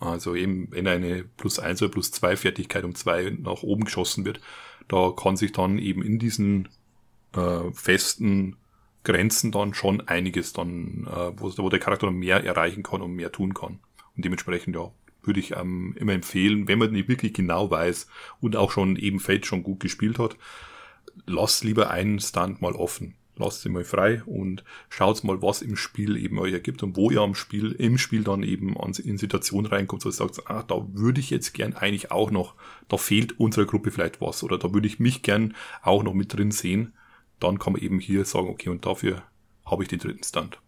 Also 0.00 0.34
eben, 0.34 0.70
wenn 0.70 0.86
eine 0.86 1.24
plus 1.24 1.58
eins 1.58 1.80
oder 1.82 1.90
plus 1.90 2.10
zwei 2.10 2.36
Fertigkeit 2.36 2.84
um 2.84 2.94
zwei 2.94 3.30
nach 3.40 3.62
oben 3.62 3.84
geschossen 3.84 4.24
wird, 4.24 4.40
da 4.88 5.12
kann 5.16 5.36
sich 5.36 5.52
dann 5.52 5.78
eben 5.78 6.02
in 6.02 6.18
diesen 6.18 6.68
äh, 7.34 7.70
festen 7.72 8.56
Grenzen 9.02 9.52
dann 9.52 9.74
schon 9.74 10.00
einiges 10.08 10.52
dann, 10.52 11.06
äh, 11.06 11.40
wo, 11.40 11.52
wo 11.56 11.68
der 11.68 11.78
Charakter 11.78 12.10
mehr 12.10 12.44
erreichen 12.44 12.82
kann 12.82 13.02
und 13.02 13.14
mehr 13.14 13.32
tun 13.32 13.54
kann. 13.54 13.78
Und 14.16 14.24
dementsprechend, 14.24 14.76
ja, 14.76 14.90
würde 15.22 15.40
ich 15.40 15.56
ähm, 15.56 15.94
immer 15.98 16.12
empfehlen, 16.12 16.68
wenn 16.68 16.78
man 16.78 16.92
nicht 16.92 17.08
wirklich 17.08 17.32
genau 17.32 17.70
weiß 17.70 18.06
und 18.40 18.56
auch 18.56 18.70
schon 18.70 18.96
eben 18.96 19.20
Fate 19.20 19.46
schon 19.46 19.62
gut 19.62 19.80
gespielt 19.80 20.18
hat, 20.18 20.36
lass 21.26 21.64
lieber 21.64 21.90
einen 21.90 22.20
Stunt 22.20 22.60
mal 22.60 22.72
offen. 22.72 23.14
lasst 23.36 23.62
sie 23.62 23.68
mal 23.68 23.84
frei 23.84 24.22
und 24.26 24.64
schaut 24.88 25.24
mal, 25.24 25.42
was 25.42 25.62
im 25.62 25.76
Spiel 25.76 26.16
eben 26.16 26.38
euch 26.38 26.52
ergibt 26.52 26.82
und 26.82 26.96
wo 26.96 27.10
ihr 27.10 27.20
am 27.20 27.34
Spiel, 27.34 27.72
im 27.72 27.98
Spiel 27.98 28.22
dann 28.22 28.42
eben 28.42 28.76
in 29.02 29.18
Situationen 29.18 29.66
reinkommt, 29.66 30.04
wo 30.04 30.08
ihr 30.08 30.12
sagt, 30.12 30.48
ah, 30.48 30.62
da 30.62 30.86
würde 30.92 31.20
ich 31.20 31.30
jetzt 31.30 31.52
gern 31.52 31.74
eigentlich 31.74 32.10
auch 32.12 32.30
noch, 32.30 32.54
da 32.88 32.96
fehlt 32.96 33.38
unserer 33.40 33.66
Gruppe 33.66 33.90
vielleicht 33.90 34.20
was 34.20 34.42
oder 34.42 34.58
da 34.58 34.72
würde 34.72 34.86
ich 34.86 35.00
mich 35.00 35.22
gern 35.22 35.54
auch 35.82 36.02
noch 36.02 36.14
mit 36.14 36.32
drin 36.32 36.50
sehen. 36.52 36.92
Dann 37.40 37.58
kann 37.58 37.72
man 37.72 37.82
eben 37.82 37.98
hier 37.98 38.24
sagen, 38.24 38.48
okay, 38.48 38.68
und 38.68 38.86
dafür 38.86 39.22
habe 39.66 39.82
ich 39.82 39.88
den 39.88 39.98
dritten 39.98 40.22
Stand. 40.22 40.60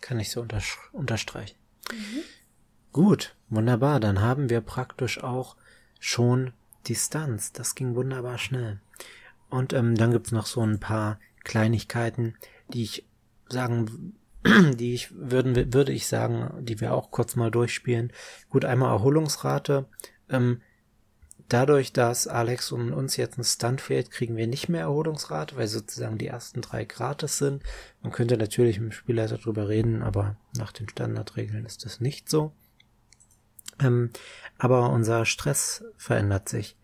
Kann 0.00 0.20
ich 0.20 0.30
so 0.30 0.46
unterstreichen. 0.92 1.56
Mhm. 1.90 2.22
Gut, 2.92 3.36
wunderbar. 3.48 4.00
Dann 4.00 4.20
haben 4.20 4.50
wir 4.50 4.60
praktisch 4.60 5.22
auch 5.22 5.56
schon 6.00 6.52
Distanz. 6.88 7.52
Das 7.52 7.74
ging 7.74 7.94
wunderbar 7.94 8.38
schnell. 8.38 8.80
Und 9.50 9.72
ähm, 9.72 9.94
dann 9.94 10.12
gibt's 10.12 10.32
noch 10.32 10.46
so 10.46 10.62
ein 10.62 10.80
paar 10.80 11.18
Kleinigkeiten, 11.44 12.36
die 12.72 12.82
ich 12.82 13.06
sagen, 13.48 14.14
die 14.74 14.94
ich 14.94 15.14
würden, 15.14 15.72
würde 15.72 15.92
ich 15.92 16.06
sagen, 16.06 16.64
die 16.64 16.80
wir 16.80 16.94
auch 16.94 17.10
kurz 17.10 17.36
mal 17.36 17.50
durchspielen. 17.50 18.12
Gut, 18.50 18.64
einmal 18.64 18.90
Erholungsrate. 18.90 19.86
Ähm, 20.28 20.62
dadurch, 21.48 21.92
dass 21.92 22.26
Alex 22.26 22.72
und 22.72 22.92
uns 22.92 23.16
jetzt 23.16 23.38
ein 23.38 23.44
Stunt 23.44 23.80
fehlt, 23.80 24.10
kriegen 24.10 24.36
wir 24.36 24.46
nicht 24.46 24.68
mehr 24.68 24.82
Erholungsrate, 24.82 25.56
weil 25.56 25.68
sozusagen 25.68 26.18
die 26.18 26.26
ersten 26.26 26.60
drei 26.60 26.84
gratis 26.84 27.38
sind. 27.38 27.62
Man 28.02 28.12
könnte 28.12 28.36
natürlich 28.36 28.78
mit 28.80 28.90
dem 28.90 28.92
Spielleiter 28.92 29.38
drüber 29.38 29.68
reden, 29.68 30.02
aber 30.02 30.36
nach 30.56 30.72
den 30.72 30.88
Standardregeln 30.88 31.64
ist 31.64 31.84
das 31.84 32.00
nicht 32.00 32.28
so. 32.28 32.52
Ähm, 33.80 34.10
aber 34.58 34.90
unser 34.90 35.24
Stress 35.24 35.84
verändert 35.96 36.48
sich. 36.48 36.76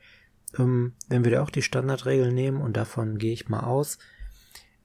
Ähm, 0.58 0.94
wenn 1.08 1.24
wir 1.24 1.32
da 1.32 1.42
auch 1.42 1.50
die 1.50 1.62
Standardregeln 1.62 2.34
nehmen 2.34 2.60
und 2.60 2.76
davon 2.76 3.18
gehe 3.18 3.32
ich 3.32 3.48
mal 3.48 3.64
aus, 3.64 3.98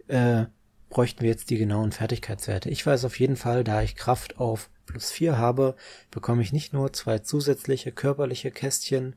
äh, 0.08 0.46
bräuchten 0.90 1.22
wir 1.22 1.30
jetzt 1.30 1.52
die 1.52 1.58
genauen 1.58 1.92
Fertigkeitswerte. 1.92 2.70
Ich 2.70 2.86
weiß 2.86 3.06
auf 3.06 3.20
jeden 3.20 3.36
Fall, 3.36 3.64
da 3.64 3.82
ich 3.82 3.96
Kraft 3.96 4.40
auf 4.40 4.70
plus 4.88 5.12
4 5.12 5.38
habe, 5.38 5.76
bekomme 6.10 6.42
ich 6.42 6.52
nicht 6.52 6.74
nur 6.74 6.92
zwei 6.94 7.20
zusätzliche 7.20 7.92
körperliche 7.92 8.50
Kästchen. 8.50 9.16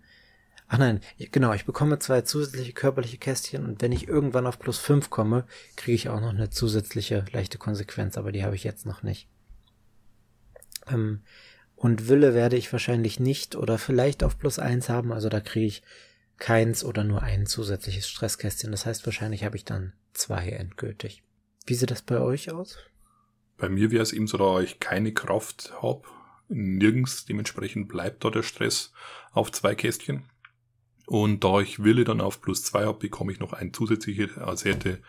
Ach 0.75 0.79
nein, 0.79 1.03
genau, 1.18 1.53
ich 1.53 1.66
bekomme 1.66 1.99
zwei 1.99 2.23
zusätzliche 2.23 2.73
körperliche 2.73 3.18
Kästchen 3.18 3.66
und 3.66 3.83
wenn 3.83 3.93
ich 3.93 4.09
irgendwann 4.09 4.47
auf 4.47 4.59
plus 4.59 4.79
5 4.79 5.11
komme, 5.11 5.45
kriege 5.77 5.95
ich 5.95 6.09
auch 6.09 6.23
noch 6.23 6.31
eine 6.31 6.49
zusätzliche 6.49 7.27
leichte 7.31 7.59
Konsequenz, 7.59 8.16
aber 8.16 8.33
die 8.33 8.43
habe 8.43 8.55
ich 8.55 8.64
jetzt 8.64 8.87
noch 8.87 9.03
nicht. 9.03 9.29
Ähm, 10.89 11.25
und 11.77 12.09
Wille 12.09 12.33
werde 12.33 12.57
ich 12.57 12.73
wahrscheinlich 12.73 13.20
nicht 13.20 13.55
oder 13.55 13.77
vielleicht 13.77 14.25
auf 14.25 14.39
plus 14.39 14.59
1 14.59 14.89
haben, 14.89 15.12
also 15.12 15.29
da 15.29 15.41
kriege 15.41 15.66
ich 15.66 15.83
keins 16.39 16.85
oder 16.85 17.05
nur 17.05 17.20
ein 17.20 17.45
zusätzliches 17.45 18.09
Stresskästchen. 18.09 18.70
Das 18.70 18.87
heißt, 18.87 19.05
wahrscheinlich 19.05 19.45
habe 19.45 19.59
ich 19.59 19.66
dann 19.66 19.93
zwei 20.14 20.49
endgültig. 20.49 21.23
Wie 21.66 21.75
sieht 21.75 21.91
das 21.91 22.01
bei 22.01 22.18
euch 22.18 22.51
aus? 22.51 22.79
Bei 23.59 23.68
mir 23.68 23.91
wäre 23.91 24.03
es 24.03 24.14
eben 24.14 24.27
so, 24.27 24.39
da 24.39 24.59
ich 24.62 24.81
keine 24.81 25.12
Kraft 25.12 25.75
habe, 25.83 26.09
nirgends, 26.49 27.27
dementsprechend 27.27 27.89
bleibt 27.89 28.25
da 28.25 28.31
der 28.31 28.43
Stress 28.43 28.95
auf 29.33 29.53
zwei 29.53 29.75
Kästchen. 29.75 30.32
Und 31.07 31.44
da 31.44 31.61
ich 31.61 31.82
Wille 31.82 32.05
dann 32.05 32.20
auf 32.20 32.40
plus 32.40 32.64
zwei 32.64 32.84
habe, 32.84 32.98
bekomme 32.98 33.32
ich 33.32 33.40
noch 33.40 33.53
ein 33.53 33.72
zusätzliches, 33.72 34.38
also 34.38 34.68
hätte 34.68 35.00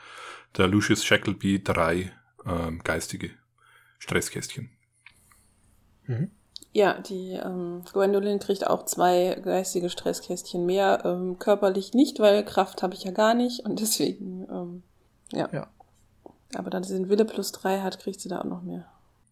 der 0.58 0.68
Lucius 0.68 1.06
Shackleby 1.06 1.64
drei 1.64 2.12
ähm, 2.46 2.82
geistige 2.84 3.32
Stresskästchen. 4.00 4.70
Mhm. 6.06 6.32
Ja, 6.72 7.00
die 7.00 7.34
ähm, 7.34 7.84
Gwendolyn 7.94 8.40
kriegt 8.40 8.66
auch 8.66 8.86
zwei 8.86 9.40
geistige 9.44 9.90
Stresskästchen 9.90 10.66
mehr. 10.66 11.04
Ähm, 11.06 11.38
körperlich 11.38 11.94
nicht, 11.94 12.20
weil 12.20 12.44
Kraft 12.44 12.82
habe 12.82 12.96
ich 12.96 13.04
ja 13.04 13.12
gar 13.12 13.36
nicht 13.36 13.66
und 13.66 13.80
deswegen, 13.80 14.48
ähm, 14.50 14.84
ja. 15.32 15.50
ja. 15.52 15.68
Aber 16.56 16.70
da 16.70 16.84
sie 16.84 16.96
den 16.96 17.10
Wille 17.10 17.26
plus 17.26 17.52
drei 17.52 17.82
hat, 17.82 18.00
kriegt 18.00 18.20
sie 18.20 18.30
da 18.30 18.42
auch 18.42 18.46
noch 18.46 18.64
mehr. 18.64 18.86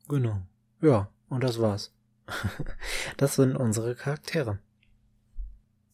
Genau. 0.08 0.38
Ja, 0.82 1.10
und 1.30 1.44
das 1.44 1.60
war's. 1.60 1.92
das 3.18 3.36
sind 3.36 3.56
unsere 3.56 3.96
Charaktere. 3.96 4.60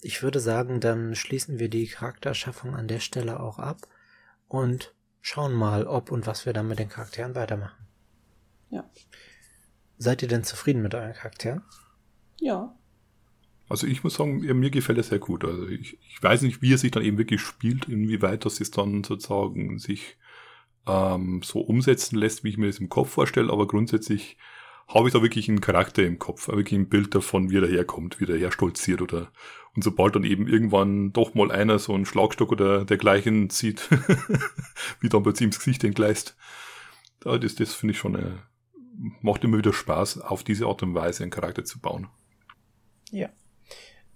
Ich 0.08 0.24
würde 0.24 0.40
sagen, 0.40 0.80
dann 0.80 1.16
schließen 1.16 1.60
wir 1.60 1.68
die 1.68 1.86
Charakterschaffung 1.86 2.74
an 2.76 2.88
der 2.88 3.02
Stelle 3.02 3.42
auch 3.42 3.60
ab 3.60 3.90
und 4.48 4.96
schauen 5.20 5.54
mal, 5.54 5.86
ob 5.86 6.12
und 6.12 6.26
was 6.26 6.46
wir 6.46 6.54
dann 6.54 6.70
mit 6.70 6.80
den 6.80 6.88
Charakteren 6.88 7.36
weitermachen. 7.36 7.86
Ja. 8.70 8.90
Seid 9.98 10.22
ihr 10.22 10.30
denn 10.30 10.46
zufrieden 10.46 10.82
mit 10.82 10.96
euren 10.96 11.12
Charakteren? 11.12 11.62
Ja. 12.40 12.74
Also 13.68 13.86
ich 13.86 14.06
muss 14.06 14.14
sagen, 14.14 14.38
mir 14.38 14.70
gefällt 14.70 14.98
es 14.98 15.10
sehr 15.10 15.20
gut. 15.20 15.44
Also 15.44 15.68
ich, 15.68 16.00
ich 16.08 16.24
weiß 16.24 16.44
nicht, 16.44 16.62
wie 16.62 16.74
er 16.74 16.78
sich 16.78 16.92
dann 16.92 17.04
eben 17.04 17.18
wirklich 17.18 17.42
spielt, 17.42 17.90
inwieweit 17.90 18.46
das 18.46 18.62
es 18.62 18.72
dann 18.72 19.04
sozusagen 19.04 19.78
sich 19.78 20.16
ähm, 20.88 21.42
so 21.44 21.60
umsetzen 21.60 22.18
lässt, 22.18 22.46
wie 22.46 22.50
ich 22.52 22.58
mir 22.58 22.68
das 22.68 22.80
im 22.80 22.88
Kopf 22.88 23.10
vorstelle, 23.10 23.52
aber 23.52 23.68
grundsätzlich 23.68 24.38
habe 24.88 25.10
ich 25.10 25.14
da 25.14 25.22
wirklich 25.22 25.50
einen 25.50 25.60
Charakter 25.60 26.04
im 26.04 26.18
Kopf, 26.18 26.48
wirklich 26.48 26.80
ein 26.80 26.88
Bild 26.88 27.14
davon, 27.14 27.50
wie 27.50 27.58
er 27.58 27.68
herkommt, 27.68 28.22
wie 28.22 28.32
er 28.32 28.38
her 28.38 28.54
stolziert 28.54 29.02
oder 29.02 29.34
und 29.78 29.84
sobald 29.84 30.16
dann 30.16 30.24
eben 30.24 30.48
irgendwann 30.48 31.14
doch 31.14 31.36
mal 31.36 31.52
einer 31.52 31.78
so 31.78 31.94
einen 31.94 32.08
Schlagstock 32.08 32.52
oder 32.52 32.84
dergleichen 32.84 33.52
zieht, 33.52 33.88
wie 35.02 35.08
dann 35.08 35.22
plötzlich 35.22 35.46
ins 35.46 35.60
Gesicht 35.60 35.84
entgleist, 35.84 36.36
das, 37.20 37.54
das 37.54 37.76
finde 37.76 37.92
ich 37.92 38.00
schon 38.00 38.16
eine, 38.16 38.40
macht 39.22 39.44
immer 39.44 39.60
wieder 39.60 39.74
Spaß, 39.74 40.22
auf 40.22 40.44
diese 40.44 40.66
Art 40.66 40.82
und 40.82 40.96
Weise 40.96 41.22
einen 41.22 41.30
Charakter 41.30 41.64
zu 41.64 41.80
bauen. 41.80 42.08
Ja. 43.12 43.30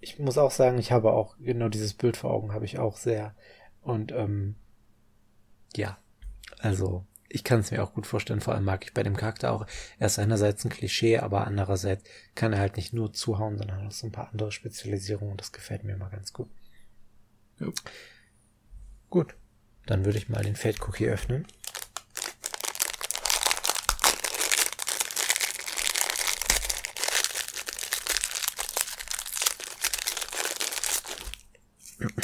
Ich 0.00 0.18
muss 0.18 0.36
auch 0.36 0.50
sagen, 0.50 0.78
ich 0.78 0.90
habe 0.90 1.12
auch 1.12 1.36
genau 1.38 1.68
dieses 1.68 1.94
Bild 1.94 2.16
vor 2.16 2.32
Augen, 2.32 2.52
habe 2.52 2.64
ich 2.64 2.80
auch 2.80 2.96
sehr. 2.96 3.36
Und 3.82 4.10
ähm, 4.10 4.56
ja, 5.76 5.96
also 6.58 7.06
ich 7.32 7.44
kann 7.44 7.60
es 7.60 7.70
mir 7.70 7.82
auch 7.82 7.94
gut 7.94 8.06
vorstellen. 8.06 8.40
Vor 8.40 8.54
allem 8.54 8.64
mag 8.64 8.84
ich 8.84 8.92
bei 8.92 9.02
dem 9.02 9.16
Charakter 9.16 9.52
auch, 9.52 9.66
er 9.98 10.06
ist 10.06 10.18
einerseits 10.18 10.64
ein 10.64 10.70
Klischee, 10.70 11.18
aber 11.18 11.46
andererseits 11.46 12.04
kann 12.34 12.52
er 12.52 12.60
halt 12.60 12.76
nicht 12.76 12.92
nur 12.92 13.12
zuhauen, 13.12 13.56
sondern 13.56 13.86
auch 13.86 13.90
so 13.90 14.06
ein 14.06 14.12
paar 14.12 14.30
andere 14.30 14.52
Spezialisierungen. 14.52 15.32
Und 15.32 15.40
das 15.40 15.52
gefällt 15.52 15.84
mir 15.84 15.94
immer 15.94 16.10
ganz 16.10 16.32
gut. 16.32 16.50
Ja. 17.58 17.68
Gut, 19.08 19.34
dann 19.86 20.04
würde 20.04 20.18
ich 20.18 20.28
mal 20.28 20.42
den 20.42 20.56
Fate 20.56 20.80
Cookie 20.86 21.08
öffnen. 21.08 21.46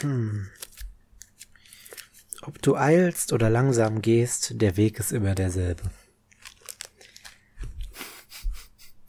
Ob 2.49 2.62
du 2.62 2.76
eilst 2.76 3.34
oder 3.34 3.51
langsam 3.51 4.01
gehst, 4.01 4.62
der 4.62 4.78
Weg 4.78 4.99
ist 4.99 5.12
immer 5.12 5.34
derselbe. 5.34 5.82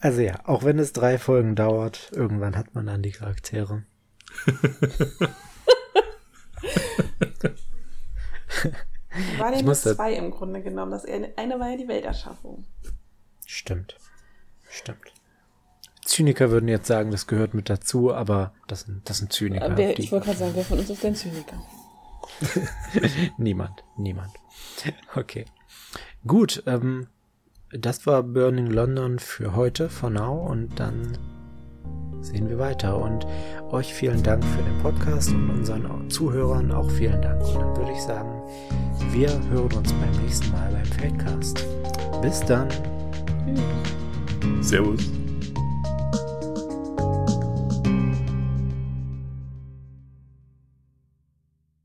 Also 0.01 0.19
ja, 0.19 0.41
auch 0.43 0.65
wenn 0.65 0.77
es 0.77 0.91
drei 0.91 1.17
Folgen 1.17 1.55
dauert, 1.55 2.11
irgendwann 2.13 2.57
hat 2.57 2.75
man 2.75 2.85
dann 2.85 3.01
die 3.01 3.13
Charaktere. 3.13 3.85
war 9.37 9.53
das 9.53 9.83
zwei 9.83 10.15
im 10.15 10.31
Grunde 10.31 10.61
genommen? 10.61 10.91
Das 10.91 11.05
eine 11.05 11.59
war 11.61 11.69
ja 11.69 11.77
die 11.77 11.87
Welterschaffung. 11.87 12.65
Stimmt. 13.45 13.95
Stimmt. 14.69 15.13
Zyniker 16.03 16.51
würden 16.51 16.67
jetzt 16.67 16.87
sagen, 16.87 17.09
das 17.09 17.25
gehört 17.25 17.53
mit 17.53 17.69
dazu, 17.69 18.13
aber 18.13 18.53
das, 18.67 18.81
sind, 18.81 19.09
das 19.09 19.19
sind 19.19 19.31
Zyniker. 19.31 19.77
Wer, 19.77 19.97
ich 19.97 20.11
wollte 20.11 20.25
gerade 20.25 20.39
sagen, 20.39 20.51
wer 20.55 20.65
von 20.65 20.79
uns 20.79 20.89
ist 20.89 21.01
denn 21.01 21.15
Zyniker? 21.15 21.63
niemand, 23.37 23.83
niemand. 23.97 24.31
Okay. 25.15 25.45
Gut, 26.25 26.63
ähm, 26.65 27.07
das 27.71 28.05
war 28.07 28.23
Burning 28.23 28.67
London 28.67 29.19
für 29.19 29.55
heute, 29.55 29.89
for 29.89 30.09
now, 30.09 30.45
und 30.47 30.79
dann 30.79 31.17
sehen 32.21 32.49
wir 32.49 32.59
weiter. 32.59 32.97
Und 32.97 33.25
euch 33.69 33.93
vielen 33.93 34.23
Dank 34.23 34.43
für 34.43 34.63
den 34.63 34.77
Podcast 34.79 35.31
und 35.31 35.49
unseren 35.49 36.09
Zuhörern 36.09 36.71
auch 36.71 36.89
vielen 36.91 37.21
Dank. 37.21 37.41
Und 37.47 37.55
dann 37.55 37.77
würde 37.77 37.91
ich 37.91 38.01
sagen, 38.01 38.41
wir 39.11 39.29
hören 39.49 39.71
uns 39.73 39.93
beim 39.93 40.23
nächsten 40.23 40.51
Mal 40.51 40.71
beim 40.71 40.85
Feldcast. 40.85 41.65
Bis 42.21 42.39
dann. 42.41 42.69
Servus. 44.61 45.09